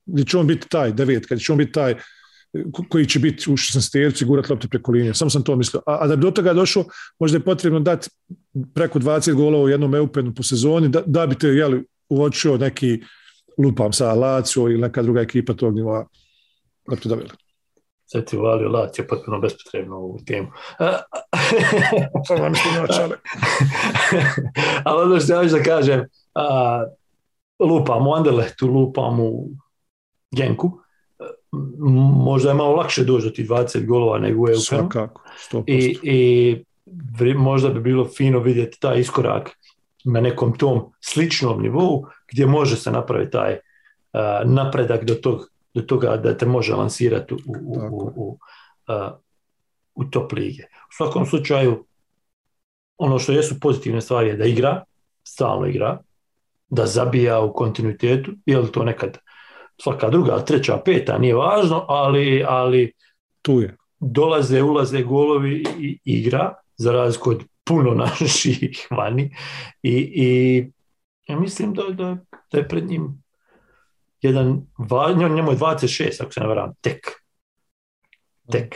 Gdje 0.05 0.25
će 0.25 0.37
on 0.37 0.47
biti 0.47 0.69
taj 0.69 0.91
devetka, 0.91 1.35
gdje 1.35 1.43
će 1.43 1.51
on 1.51 1.57
biti 1.57 1.71
taj 1.71 1.95
koji 2.89 3.05
će 3.05 3.19
biti 3.19 3.51
u 3.51 3.53
16 3.53 3.91
terci 3.91 4.25
gurat 4.25 4.49
lopte 4.49 4.67
preko 4.67 4.91
linije. 4.91 5.13
Samo 5.13 5.29
sam 5.29 5.43
to 5.43 5.55
mislio. 5.55 5.81
A, 5.85 5.97
a 6.01 6.07
da 6.07 6.15
bi 6.15 6.21
do 6.21 6.31
toga 6.31 6.53
došao, 6.53 6.83
možda 7.19 7.37
je 7.37 7.43
potrebno 7.43 7.79
dati 7.79 8.09
preko 8.73 8.99
20 8.99 9.33
golova 9.33 9.63
u 9.63 9.69
jednom 9.69 9.95
Eupenu 9.95 10.33
po 10.35 10.43
sezoni, 10.43 10.89
da, 10.89 11.01
da 11.05 11.27
bi 11.27 11.35
te 11.35 11.47
jeli, 11.47 11.85
uočio 12.09 12.57
neki 12.57 13.01
lupam 13.57 13.93
sa 13.93 14.13
Lazio 14.13 14.61
ili 14.61 14.81
neka 14.81 15.01
druga 15.01 15.21
ekipa 15.21 15.53
tog 15.53 15.75
nivoa 15.75 16.05
da 16.89 16.95
bi 16.95 17.01
to 17.01 17.09
doveli. 17.09 17.29
Sad 18.05 18.25
ti 18.25 18.37
uvalio 18.37 18.69
Lazio 18.69 19.05
potpuno 19.09 19.39
bespotrebno 19.39 19.99
u 19.99 20.19
temu. 20.25 20.47
Ali 24.85 25.01
ono 25.01 25.19
što 25.19 25.33
ja 25.33 25.43
da 25.43 25.63
kažem, 25.63 26.05
a, 26.35 26.83
lupam 27.59 28.07
u 28.07 28.13
Anderlehtu, 28.13 28.67
lupam 28.67 29.19
u 29.19 29.49
Genku, 30.35 30.80
možda 32.25 32.49
je 32.49 32.55
malo 32.55 32.75
lakše 32.75 33.03
doći 33.03 33.25
do 33.25 33.31
tih 33.31 33.49
20 33.49 33.85
golova 33.85 34.19
nego 34.19 34.41
u 34.41 34.47
Eupenu. 34.47 34.61
Svakako, 34.61 35.21
100%. 35.51 35.63
I, 35.67 35.97
i 36.03 36.63
vri- 37.19 37.37
možda 37.37 37.69
bi 37.69 37.79
bilo 37.79 38.07
fino 38.17 38.39
vidjeti 38.39 38.79
taj 38.79 38.99
iskorak 38.99 39.49
na 40.03 40.21
nekom 40.21 40.57
tom 40.57 40.91
sličnom 40.99 41.61
nivou 41.61 42.05
gdje 42.31 42.45
može 42.45 42.75
se 42.75 42.91
napraviti 42.91 43.31
taj 43.31 43.57
a, 44.13 44.41
napredak 44.45 45.03
do, 45.03 45.15
tog, 45.15 45.49
do 45.73 45.81
toga 45.81 46.17
da 46.17 46.37
te 46.37 46.45
može 46.45 46.73
lansirati 46.73 47.33
u, 47.33 47.37
u, 47.47 47.73
u, 47.91 48.11
u, 48.15 48.37
a, 48.87 49.17
u 49.95 50.03
top 50.03 50.31
lige. 50.31 50.63
U 50.63 50.93
svakom 50.97 51.25
slučaju, 51.25 51.85
ono 52.97 53.19
što 53.19 53.31
jesu 53.31 53.59
pozitivne 53.59 54.01
stvari 54.01 54.27
je 54.27 54.37
da 54.37 54.45
igra, 54.45 54.83
stalno 55.23 55.67
igra, 55.67 55.97
da 56.69 56.85
zabija 56.85 57.41
u 57.41 57.53
kontinuitetu, 57.53 58.31
je 58.45 58.57
li 58.57 58.71
to 58.71 58.83
nekad 58.83 59.17
svaka 59.83 60.09
druga, 60.09 60.45
treća, 60.45 60.81
peta, 60.85 61.17
nije 61.17 61.35
važno, 61.35 61.85
ali, 61.87 62.43
ali 62.47 62.93
Tu 63.41 63.61
je. 63.61 63.75
dolaze, 63.99 64.61
ulaze 64.61 65.03
golovi 65.03 65.63
i, 65.79 65.99
igra, 66.05 66.53
za 66.77 66.91
razliku 66.91 67.29
od 67.29 67.43
puno 67.63 67.93
naših 68.03 68.87
vani. 68.91 69.35
I, 69.83 70.11
i 70.15 70.71
ja 71.27 71.39
mislim 71.39 71.73
da, 71.73 71.83
da, 71.83 72.17
da 72.51 72.57
je 72.57 72.67
pred 72.67 72.89
njim 72.89 73.23
jedan, 74.21 74.61
njemu 75.35 75.51
je 75.51 75.57
26, 75.57 76.21
ako 76.21 76.31
se 76.31 76.39
ne 76.39 76.47
varam, 76.47 76.73
tek. 76.81 77.07
Tek. 78.51 78.75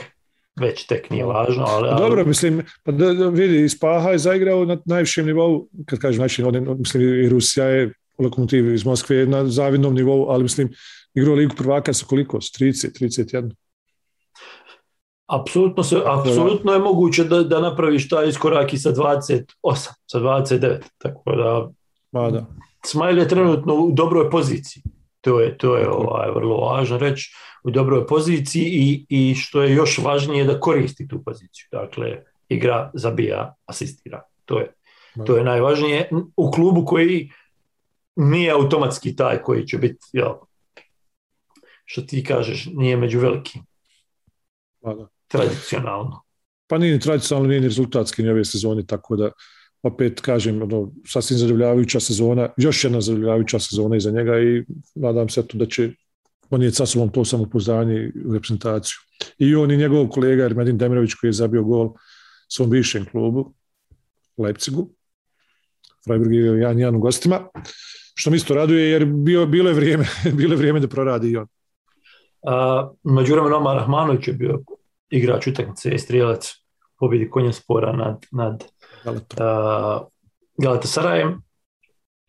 Već 0.60 0.86
tek 0.86 1.10
nije 1.10 1.26
važno, 1.26 1.66
ali... 1.68 1.90
ali 1.90 2.02
Dobro, 2.02 2.26
mislim, 2.26 2.62
pa 2.84 2.92
da, 2.92 3.14
da 3.14 3.30
vidi, 3.30 3.70
Spaha 3.70 4.10
je 4.10 4.18
zaigrao 4.18 4.66
na 4.66 4.78
najvišem 4.86 5.26
nivou, 5.26 5.68
kad 5.86 6.00
kažem 6.00 6.28
nivou, 6.38 6.76
mislim 6.78 7.04
i 7.04 7.30
Rusija 7.30 7.66
je 7.66 7.94
lokomotiv 8.20 8.74
iz 8.74 8.86
Moskve 8.86 9.16
je 9.16 9.28
na 9.28 9.46
zavidnom 9.46 9.96
nivou, 9.96 10.30
ali 10.30 10.44
mislim, 10.44 10.74
igrao 11.14 11.36
ligu 11.36 11.56
prvaka 11.58 11.94
sa 11.94 12.06
koliko? 12.06 12.42
S 12.42 12.52
30, 12.60 13.02
31. 13.02 13.52
Apsolutno, 15.28 15.84
se, 15.84 16.02
apsolutno 16.06 16.74
je 16.74 16.80
moguće 16.80 17.24
da, 17.24 17.44
da 17.44 17.62
napraviš 17.62 18.10
taj 18.10 18.30
iskorak 18.30 18.74
i 18.74 18.78
sa 18.78 18.92
28, 18.92 19.44
sa 20.08 20.20
29. 20.20 20.80
Tako 20.98 21.36
da, 21.36 21.70
Ma 22.16 22.32
da. 22.32 22.46
Smajl 22.86 23.18
je 23.18 23.28
trenutno 23.28 23.74
u 23.74 23.92
dobroj 23.92 24.30
poziciji. 24.30 24.84
To 25.22 25.40
je, 25.40 25.58
to 25.58 25.78
je 25.78 25.90
ovaj, 25.90 26.32
vrlo 26.32 26.58
važno 26.58 26.98
reći. 26.98 27.34
U 27.64 27.72
dobroj 27.72 28.08
poziciji 28.08 28.64
i, 28.64 29.06
i 29.10 29.36
što 29.36 29.64
je 29.64 29.76
još 29.76 29.98
važnije 29.98 30.46
da 30.46 30.60
koristi 30.60 31.08
tu 31.08 31.24
poziciju. 31.24 31.66
Dakle, 31.72 32.24
igra, 32.50 32.92
zabija, 32.94 33.56
asistira. 33.66 34.22
To 34.46 34.60
je, 34.60 34.72
to 35.26 35.38
je 35.38 35.44
najvažnije 35.44 36.10
u 36.38 36.52
klubu 36.52 36.86
koji 36.86 37.30
nije 38.16 38.52
automatski 38.52 39.16
taj 39.16 39.42
koji 39.42 39.68
će 39.68 39.78
biti, 39.78 40.06
jel, 40.14 40.34
što 41.86 42.02
ti 42.02 42.24
kažeš, 42.24 42.70
nije 42.74 42.98
među 42.98 43.20
velikim, 43.20 43.62
Ma 44.82 44.94
da. 44.94 45.08
tradicionalno. 45.28 46.22
Pa 46.68 46.78
nije 46.78 46.94
ni 46.94 47.00
tradicionalno, 47.00 47.50
nije 47.50 47.62
ni 47.62 47.68
rezultatski 47.68 48.24
ni 48.24 48.30
ove 48.30 48.46
sezone, 48.46 48.86
tako 48.86 49.16
da 49.16 49.32
opet 49.84 50.22
kažem, 50.22 50.62
ono, 50.62 50.92
sasvim 51.06 51.40
zadovoljavajuća 51.40 52.00
sezona, 52.00 52.50
još 52.58 52.84
jedna 52.84 53.02
zadovoljavajuća 53.02 53.60
sezona 53.60 53.96
iza 53.96 54.12
njega 54.12 54.40
i 54.40 54.64
nadam 54.96 55.30
se 55.30 55.40
eto 55.40 55.58
da 55.58 55.66
će 55.66 55.92
ponijeti 56.50 56.76
sa 56.76 56.86
sobom 56.86 57.10
to 57.10 57.26
samopouzdanje 57.26 58.12
u 58.26 58.34
reprezentaciju. 58.34 58.98
I 59.38 59.56
on 59.56 59.72
i 59.72 59.78
njegov 59.78 60.08
kolega 60.08 60.44
Ermedin 60.44 60.78
Demirović 60.78 61.14
koji 61.14 61.30
je 61.30 61.34
zabio 61.34 61.64
gol 61.64 61.94
svom 62.48 62.70
bivšem 62.70 63.06
klubu 63.06 63.54
Leipzigu. 64.38 64.90
Freiburg 66.06 66.34
je 66.34 66.52
1-1 66.52 66.96
u 66.96 67.00
gostima, 67.00 67.48
što 68.16 68.30
mi 68.30 68.38
isto 68.38 68.54
raduje 68.54 68.90
jer 68.90 69.06
bio, 69.06 69.46
bilo, 69.46 69.70
je 69.70 69.76
vrijeme, 69.76 70.06
bilo 70.38 70.54
je 70.54 70.58
vrijeme 70.58 70.80
da 70.80 70.88
proradi 70.88 71.32
i 71.32 71.38
on. 71.38 71.48
Omar 73.54 73.78
Rahmanović 73.78 74.28
je 74.28 74.34
bio 74.34 74.60
igrač 75.10 75.48
utakmice 75.48 75.92
i 75.92 76.00
strijelac 76.00 76.54
pobjedi 77.00 77.30
konja 77.30 77.52
spora 77.52 77.94
nad, 77.94 78.26
nad 78.32 78.64
Galatasarajem 80.58 81.42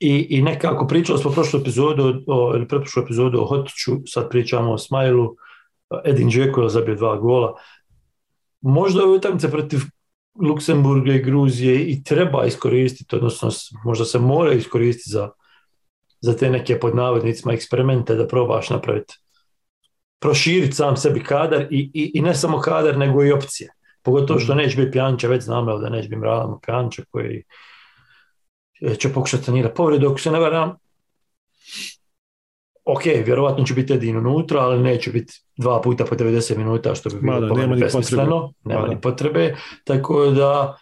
i, 0.01 0.27
i 0.31 0.43
nekako 0.43 0.87
pričali 0.87 1.19
smo 1.19 1.31
prošlu 1.31 1.61
epizodu 1.61 2.23
o, 2.27 2.53
ili 2.57 2.69
pretprošlu 2.69 3.03
epizodu 3.03 3.41
o 3.41 3.47
Hotiću, 3.47 3.93
sad 4.07 4.29
pričamo 4.31 4.73
o 4.73 4.79
Smajlu, 4.79 5.37
Edin 6.05 6.31
Džeko 6.31 6.63
je 6.63 6.69
zabio 6.69 6.95
dva 6.95 7.17
gola. 7.17 7.55
Možda 8.61 9.05
ove 9.05 9.13
utakmice 9.13 9.51
protiv 9.51 9.81
Luksemburga 10.41 11.13
i 11.13 11.23
Gruzije 11.23 11.85
i 11.85 12.05
treba 12.05 12.45
iskoristiti, 12.45 13.17
odnosno 13.17 13.51
možda 13.85 14.05
se 14.05 14.19
mora 14.19 14.53
iskoristiti 14.53 15.11
za, 15.11 15.31
za 16.27 16.37
te 16.37 16.51
neke 16.51 16.79
pod 16.81 16.97
navodnicima 16.97 17.53
eksperimente 17.53 18.15
da 18.15 18.27
probaš 18.27 18.71
napraviti 18.71 19.15
proširiti 20.19 20.73
sam 20.73 20.97
sebi 20.97 21.23
kadar 21.23 21.67
i, 21.71 21.91
i, 21.95 22.11
i 22.15 22.23
ne 22.23 22.35
samo 22.35 22.59
kadar 22.61 22.99
nego 22.99 23.25
i 23.25 23.33
opcije. 23.33 23.71
Pogotovo 24.03 24.41
što 24.41 24.55
neće 24.55 24.77
biti 24.77 24.91
Pjanića, 24.91 25.29
već 25.29 25.45
znamo 25.45 25.71
jel, 25.71 25.81
da 25.81 25.89
neće 25.89 26.09
biti 26.09 26.21
Mralano 26.21 26.59
Pjanića 26.67 27.03
koji 27.11 27.43
će 28.99 29.13
pokušati 29.13 29.45
sanirati 29.45 29.75
povredu, 29.75 30.09
ako 30.09 30.19
se 30.19 30.31
ne 30.31 30.41
varam. 30.41 30.75
Ok, 32.85 33.05
vjerovatno 33.05 33.65
će 33.65 33.75
biti 33.75 33.93
jedin 33.93 34.17
unutra, 34.17 34.61
ali 34.61 34.83
neće 34.83 35.11
biti 35.11 35.43
dva 35.57 35.81
puta 35.81 36.05
po 36.05 36.15
90 36.15 36.57
minuta, 36.57 36.95
što 36.95 37.11
bi 37.11 37.21
bilo 37.21 37.41
Mada, 37.41 37.55
nema 37.55 37.75
ni 37.75 37.81
besmisleno. 37.81 38.53
Nema 38.65 38.81
Mada. 38.81 38.95
ni 38.95 39.01
potrebe, 39.01 39.57
tako 39.85 40.27
da 40.27 40.77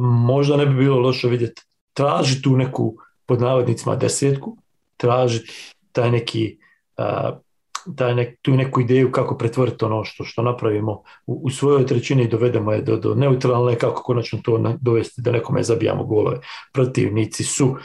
možda 0.00 0.56
ne 0.56 0.66
bi 0.66 0.74
bilo 0.74 1.00
loše 1.00 1.28
vidjeti 1.28 1.62
traži 1.92 2.42
tu 2.42 2.56
neku 2.56 2.96
pod 3.26 3.40
navodnicima 3.40 3.96
desetku, 3.96 4.56
traži 4.96 5.40
taj 5.92 6.10
neki 6.10 6.58
a, 6.96 7.38
taj 7.96 8.14
nek, 8.14 8.38
tu 8.42 8.52
neku 8.52 8.80
ideju 8.80 9.12
kako 9.12 9.38
pretvoriti 9.38 9.84
ono 9.84 10.04
što, 10.04 10.24
što 10.24 10.42
napravimo 10.42 10.92
u, 11.26 11.40
u 11.44 11.50
svojoj 11.50 11.86
trećini 11.86 12.22
i 12.22 12.28
dovedemo 12.28 12.72
je 12.72 12.82
do, 12.82 12.96
do 12.96 13.14
neutralne, 13.14 13.78
kako 13.78 14.02
konačno 14.02 14.38
to 14.42 14.58
na, 14.58 14.78
dovesti 14.80 15.22
da 15.22 15.32
nekome 15.32 15.62
zabijamo 15.62 16.04
golove. 16.04 16.40
Protivnici 16.72 17.44
su 17.44 17.76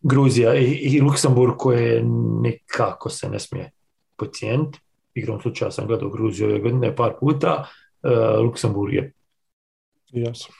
Gruzija 0.00 0.54
i, 0.54 0.64
i 0.64 1.00
Luksemburg 1.00 1.52
koje 1.58 2.02
nikako 2.42 3.10
se 3.10 3.28
ne 3.28 3.38
smije 3.38 3.70
pocijeniti. 4.16 4.78
Igrom 5.14 5.40
slučaja 5.40 5.70
sam 5.70 5.86
gledao 5.86 6.10
Gruziju 6.10 6.48
ove 6.48 6.58
godine 6.58 6.96
par 6.96 7.12
puta. 7.20 7.64
Uh, 8.02 8.44
Luksemburg 8.44 8.94
je 8.94 9.12
Jasno. 10.12 10.54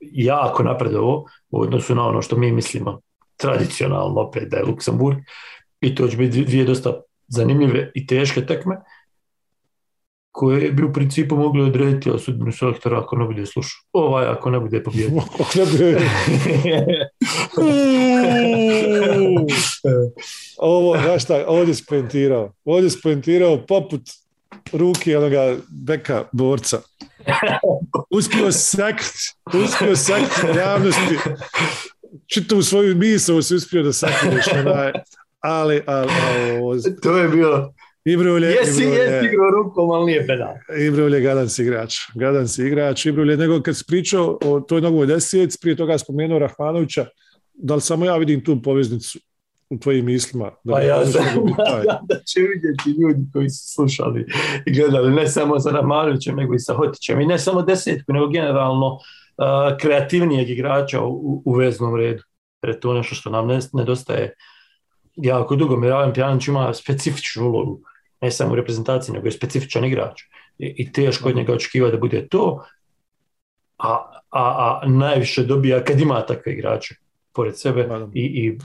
jako 0.00 0.62
napredovo 0.62 1.24
u 1.50 1.60
odnosu 1.60 1.94
na 1.94 2.06
ono 2.06 2.22
što 2.22 2.36
mi 2.36 2.52
mislimo 2.52 3.00
tradicionalno 3.36 4.20
opet 4.20 4.48
da 4.48 4.56
je 4.56 4.64
Luksemburg 4.64 5.18
i 5.80 5.94
to 5.94 6.08
će 6.08 6.16
biti 6.16 6.44
dvije 6.44 6.64
dosta 6.64 7.00
zanimljive 7.28 7.90
i 7.94 8.06
teške 8.06 8.46
tekme 8.46 8.76
koje 10.32 10.72
bi 10.72 10.84
u 10.84 10.92
principu 10.92 11.36
mogli 11.36 11.62
odrediti 11.62 12.10
od 12.10 12.22
sudbinu 12.22 12.52
selektora 12.52 12.98
ako 12.98 13.16
ne 13.16 13.24
bude 13.24 13.46
slušao. 13.46 13.80
Ovaj 13.92 14.26
ako 14.26 14.50
ne 14.50 14.60
bude 14.60 14.82
pobjedio. 14.82 15.22
Ovo, 20.58 20.98
znaš 20.98 21.24
šta, 21.24 21.44
ovdje 21.46 21.74
si 21.74 21.84
poentirao. 21.88 22.52
Ovdje 22.64 22.90
si 22.90 23.00
poentirao 23.02 23.66
poput 23.68 24.02
ruke 24.72 25.18
onoga 25.18 25.56
beka 25.68 26.24
borca. 26.32 26.80
Uspio 28.16 28.52
sakriti, 28.52 29.18
uspio 29.64 29.96
sakriti 29.96 30.58
javnosti. 30.58 31.18
Čitavu 32.26 32.62
svoju 32.62 32.96
misao 32.96 33.42
si 33.42 33.54
uspio 33.54 33.82
da 33.82 33.92
sakriješ. 33.92 34.44
Ali, 35.40 35.80
ali, 35.86 36.10
ali, 36.26 36.58
ovo- 36.60 36.74
to 37.02 37.16
je 37.16 37.28
bilo 37.28 37.72
Ibrulje, 38.04 38.46
jesi, 38.46 38.82
Ibrulje, 38.82 39.00
jesi 39.00 39.26
igrao 39.26 39.50
rukom, 39.50 39.90
ali 39.90 40.06
nije 40.06 40.26
pedal. 40.26 40.54
Ibrulje 40.88 41.20
gadan 41.20 41.48
si 41.48 41.62
igrač. 41.62 41.94
Gadan 42.14 42.48
si 42.48 42.62
igrač. 42.62 43.06
Ibrulje, 43.06 43.36
nego 43.36 43.62
kad 43.62 43.76
si 43.76 43.84
pričao 43.88 44.38
o 44.42 44.60
toj 44.60 44.80
nogovoj 44.80 45.06
desijec, 45.06 45.56
prije 45.56 45.76
toga 45.76 45.98
spomenuo 45.98 46.38
Rahmanovića, 46.38 47.06
da 47.54 47.74
li 47.74 47.80
samo 47.80 48.04
ja 48.04 48.16
vidim 48.16 48.44
tu 48.44 48.62
poveznicu 48.62 49.18
u 49.70 49.78
tvojim 49.78 50.04
mislima? 50.04 50.50
Da 50.64 50.72
Pa 50.72 50.80
ja 50.80 50.98
biti 50.98 51.12
taj? 51.66 51.76
nadam 51.78 52.06
da 52.08 52.14
će 52.26 52.40
vidjeti 52.40 53.00
ljudi 53.00 53.20
koji 53.32 53.50
su 53.50 53.72
slušali 53.74 54.26
i 54.66 54.72
gledali 54.72 55.12
ne 55.12 55.28
samo 55.28 55.60
sa 55.60 55.70
Ramanovićem, 55.70 56.36
nego 56.36 56.54
i 56.54 56.58
sa 56.58 56.74
Hotićem. 56.74 57.20
I 57.20 57.26
ne 57.26 57.38
samo 57.38 57.62
desetku, 57.62 58.12
nego 58.12 58.28
generalno 58.28 58.86
uh, 58.86 59.00
kreativnijeg 59.80 60.50
igrača 60.50 61.02
u, 61.02 61.42
u 61.44 61.54
veznom 61.54 61.96
redu. 61.96 62.22
Jer 62.62 62.74
je 62.74 62.80
to 62.80 62.94
nešto 62.94 63.14
što 63.14 63.30
nam 63.30 63.46
ne- 63.46 63.60
nedostaje 63.72 64.34
jako 65.16 65.56
dugo. 65.56 65.76
Miravan 65.76 66.12
Pjanić 66.12 66.48
ima 66.48 66.74
specifičnu 66.74 67.44
ulogu 67.44 67.80
ne 68.20 68.30
samo 68.30 68.52
u 68.52 68.56
reprezentaciji, 68.56 69.12
nego 69.12 69.26
je 69.26 69.32
specifičan 69.32 69.84
igrač. 69.84 70.20
I, 70.58 70.74
i 70.78 70.92
teško 70.92 71.28
od 71.28 71.36
njega 71.36 71.52
očekivati 71.52 71.92
da 71.92 72.00
bude 72.00 72.28
to, 72.28 72.64
a, 73.78 73.88
a, 74.30 74.80
a 74.82 74.88
najviše 74.88 75.44
dobija 75.44 75.84
kad 75.84 76.00
ima 76.00 76.26
takve 76.26 76.52
igrače 76.52 76.94
pored 77.32 77.58
sebe 77.58 77.86
Ma 77.86 77.98
da. 77.98 78.08
i, 78.14 78.20
i 78.22 78.58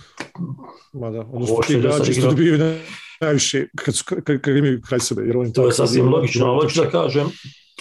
Ma 0.93 1.09
da, 1.09 1.19
Ovo 1.19 1.29
odnosno 1.33 1.55
ti 1.67 1.73
igrači 1.73 2.13
što 2.13 2.29
dobiju 2.29 2.57
na- 2.57 2.77
najviše 3.21 3.67
kad, 3.75 3.95
kad, 4.23 4.41
kad 4.41 4.55
imaju 4.57 4.81
kraj 4.81 4.99
sebe. 4.99 5.21
Jer 5.21 5.37
oni 5.37 5.53
to 5.53 5.65
je 5.65 5.71
sasvim 5.71 6.09
logično, 6.09 6.45
ali 6.45 6.63
hoću 6.63 6.81
da 6.81 6.89
kažem, 6.89 7.27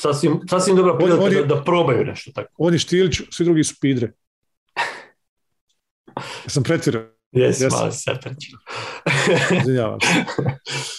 sasvim, 0.01 0.41
sasvim 0.51 0.77
dobra 0.77 0.97
prilika 0.97 1.21
oni- 1.21 1.35
da, 1.35 1.43
da 1.45 1.63
probaju 1.63 2.05
nešto 2.05 2.31
tako. 2.33 2.49
On 2.57 2.73
je 2.73 2.79
Štilić, 2.79 3.21
svi 3.31 3.45
drugi 3.45 3.65
su 3.65 3.75
pidre. 3.81 4.13
Sam 6.47 6.63
pretjerao, 6.63 7.03
Jes, 7.33 7.61
Jesam. 7.61 7.79
mali 7.79 7.93
se 7.93 8.13
izvinjavam 9.53 9.99
se. 10.01 10.25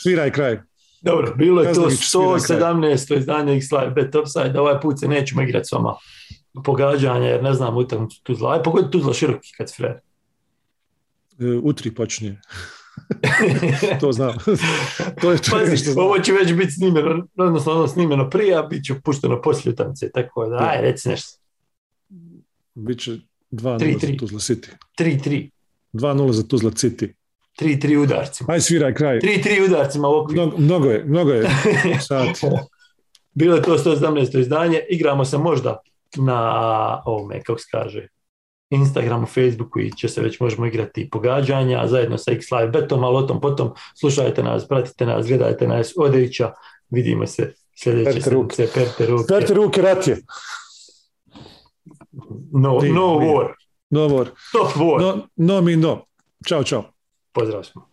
Sviraj 0.01 0.31
kraj. 0.31 0.59
Dobro, 1.01 1.33
bilo 1.35 1.61
je 1.61 1.65
to 1.65 1.69
Kaznović 1.69 1.99
svira 1.99 2.25
kraj. 2.59 2.59
117. 2.59 3.17
izdanje 3.17 3.55
X-Live 3.55 3.89
Bet 3.91 4.15
Offside, 4.15 4.59
ovaj 4.59 4.79
put 4.81 4.99
se 4.99 5.07
nećemo 5.07 5.41
igrati 5.41 5.65
s 5.65 5.71
vama 5.71 5.95
pogađanja, 6.65 7.27
jer 7.27 7.43
ne 7.43 7.53
znam 7.53 7.77
utakmicu 7.77 8.23
Tuzla. 8.23 8.53
Aj, 8.53 8.63
pogodi 8.63 8.91
Tuzla 8.91 9.13
široki 9.13 9.49
kad 9.57 9.69
si 9.69 9.75
frer. 9.75 9.91
E, 11.39 11.45
U 11.63 11.73
tri 11.73 11.95
počinje. 11.95 12.41
to 14.01 14.11
znam. 14.11 14.33
to 15.21 15.31
je 15.31 15.37
to 15.37 15.51
Pazi, 15.51 15.77
što 15.77 15.91
znam. 15.91 16.05
ovo 16.05 16.19
će 16.19 16.33
već 16.33 16.53
biti 16.53 16.71
snimeno, 16.71 17.27
odnosno 17.37 17.71
ono 17.71 17.87
snimeno 17.87 18.29
prije, 18.29 18.55
a 18.55 18.61
bit 18.63 18.85
će 18.85 18.93
pušteno 19.03 19.41
poslije 19.41 19.73
utakmice, 19.73 20.11
tako 20.11 20.45
da, 20.45 20.57
aj, 20.57 20.81
reci 20.81 21.09
nešto. 21.09 21.39
Biće 22.75 23.11
2-0 23.51 23.77
3-3. 23.77 24.11
za 24.11 24.17
Tuzla 24.19 24.39
City. 24.39 24.67
3-3, 24.99 25.49
2-0 25.93 26.31
za 26.31 26.43
Tuzla 26.47 26.71
City. 26.71 27.13
3-3 27.59 27.97
udarcima. 27.97 28.53
Aj 28.53 28.61
sviraj 28.61 28.93
kraj. 28.93 29.19
3-3 29.19 29.65
udarcima 29.65 30.07
u 30.07 30.11
okviru. 30.15 30.41
Mnogo, 30.41 30.57
mnogo 30.57 30.89
je, 30.89 31.03
mnogo 31.05 31.31
je 31.31 31.49
sati. 32.07 32.47
Bilo 33.33 33.55
je 33.55 33.61
to 33.61 33.77
117. 33.77 34.39
izdanje, 34.39 34.81
igramo 34.89 35.25
se 35.25 35.37
možda 35.37 35.77
na 36.17 37.01
ovome, 37.05 37.43
kako 37.43 37.59
se 37.59 37.67
kaže, 37.71 38.07
Instagramu, 38.71 39.25
Facebooku 39.25 39.79
i 39.79 39.91
će 39.91 40.07
se 40.07 40.21
već 40.21 40.39
možemo 40.39 40.65
igrati 40.65 41.09
pogađanja 41.09 41.87
zajedno 41.87 42.17
sa 42.17 42.31
X 42.31 42.51
Live 42.51 42.67
Betom, 42.67 43.03
ali 43.03 43.17
o 43.17 43.21
tom 43.21 43.41
potom 43.41 43.71
slušajte 43.99 44.43
nas, 44.43 44.67
pratite 44.67 45.05
nas, 45.05 45.27
gledajte 45.27 45.67
nas 45.67 45.93
Odevića, 45.97 46.51
vidimo 46.89 47.27
se 47.27 47.53
sljedeće 47.75 48.11
Perte 48.13 48.29
ruke. 48.29 48.55
sedmice, 48.55 48.73
perte 48.79 49.05
ruke, 49.05 49.25
Perte 49.27 49.53
ruke, 49.53 49.81
rat 49.81 50.07
je. 50.07 50.17
no, 52.51 52.79
no 52.83 53.19
war, 53.19 53.47
No 53.89 54.09
war. 54.09 54.27
stop 54.49 54.75
war, 54.75 54.99
No, 55.01 55.27
no 55.35 55.61
mi 55.61 55.75
no. 55.75 56.05
Ćao, 56.47 56.63
čao. 56.63 56.83
pozdrav 57.31 57.63
smo. 57.63 57.87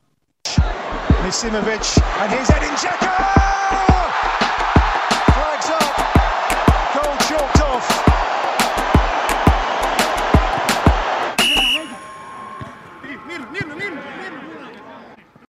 Misimovic 1.27 1.97
and 2.21 2.33
Edin 2.33 2.75
Dzeko! 2.77 3.38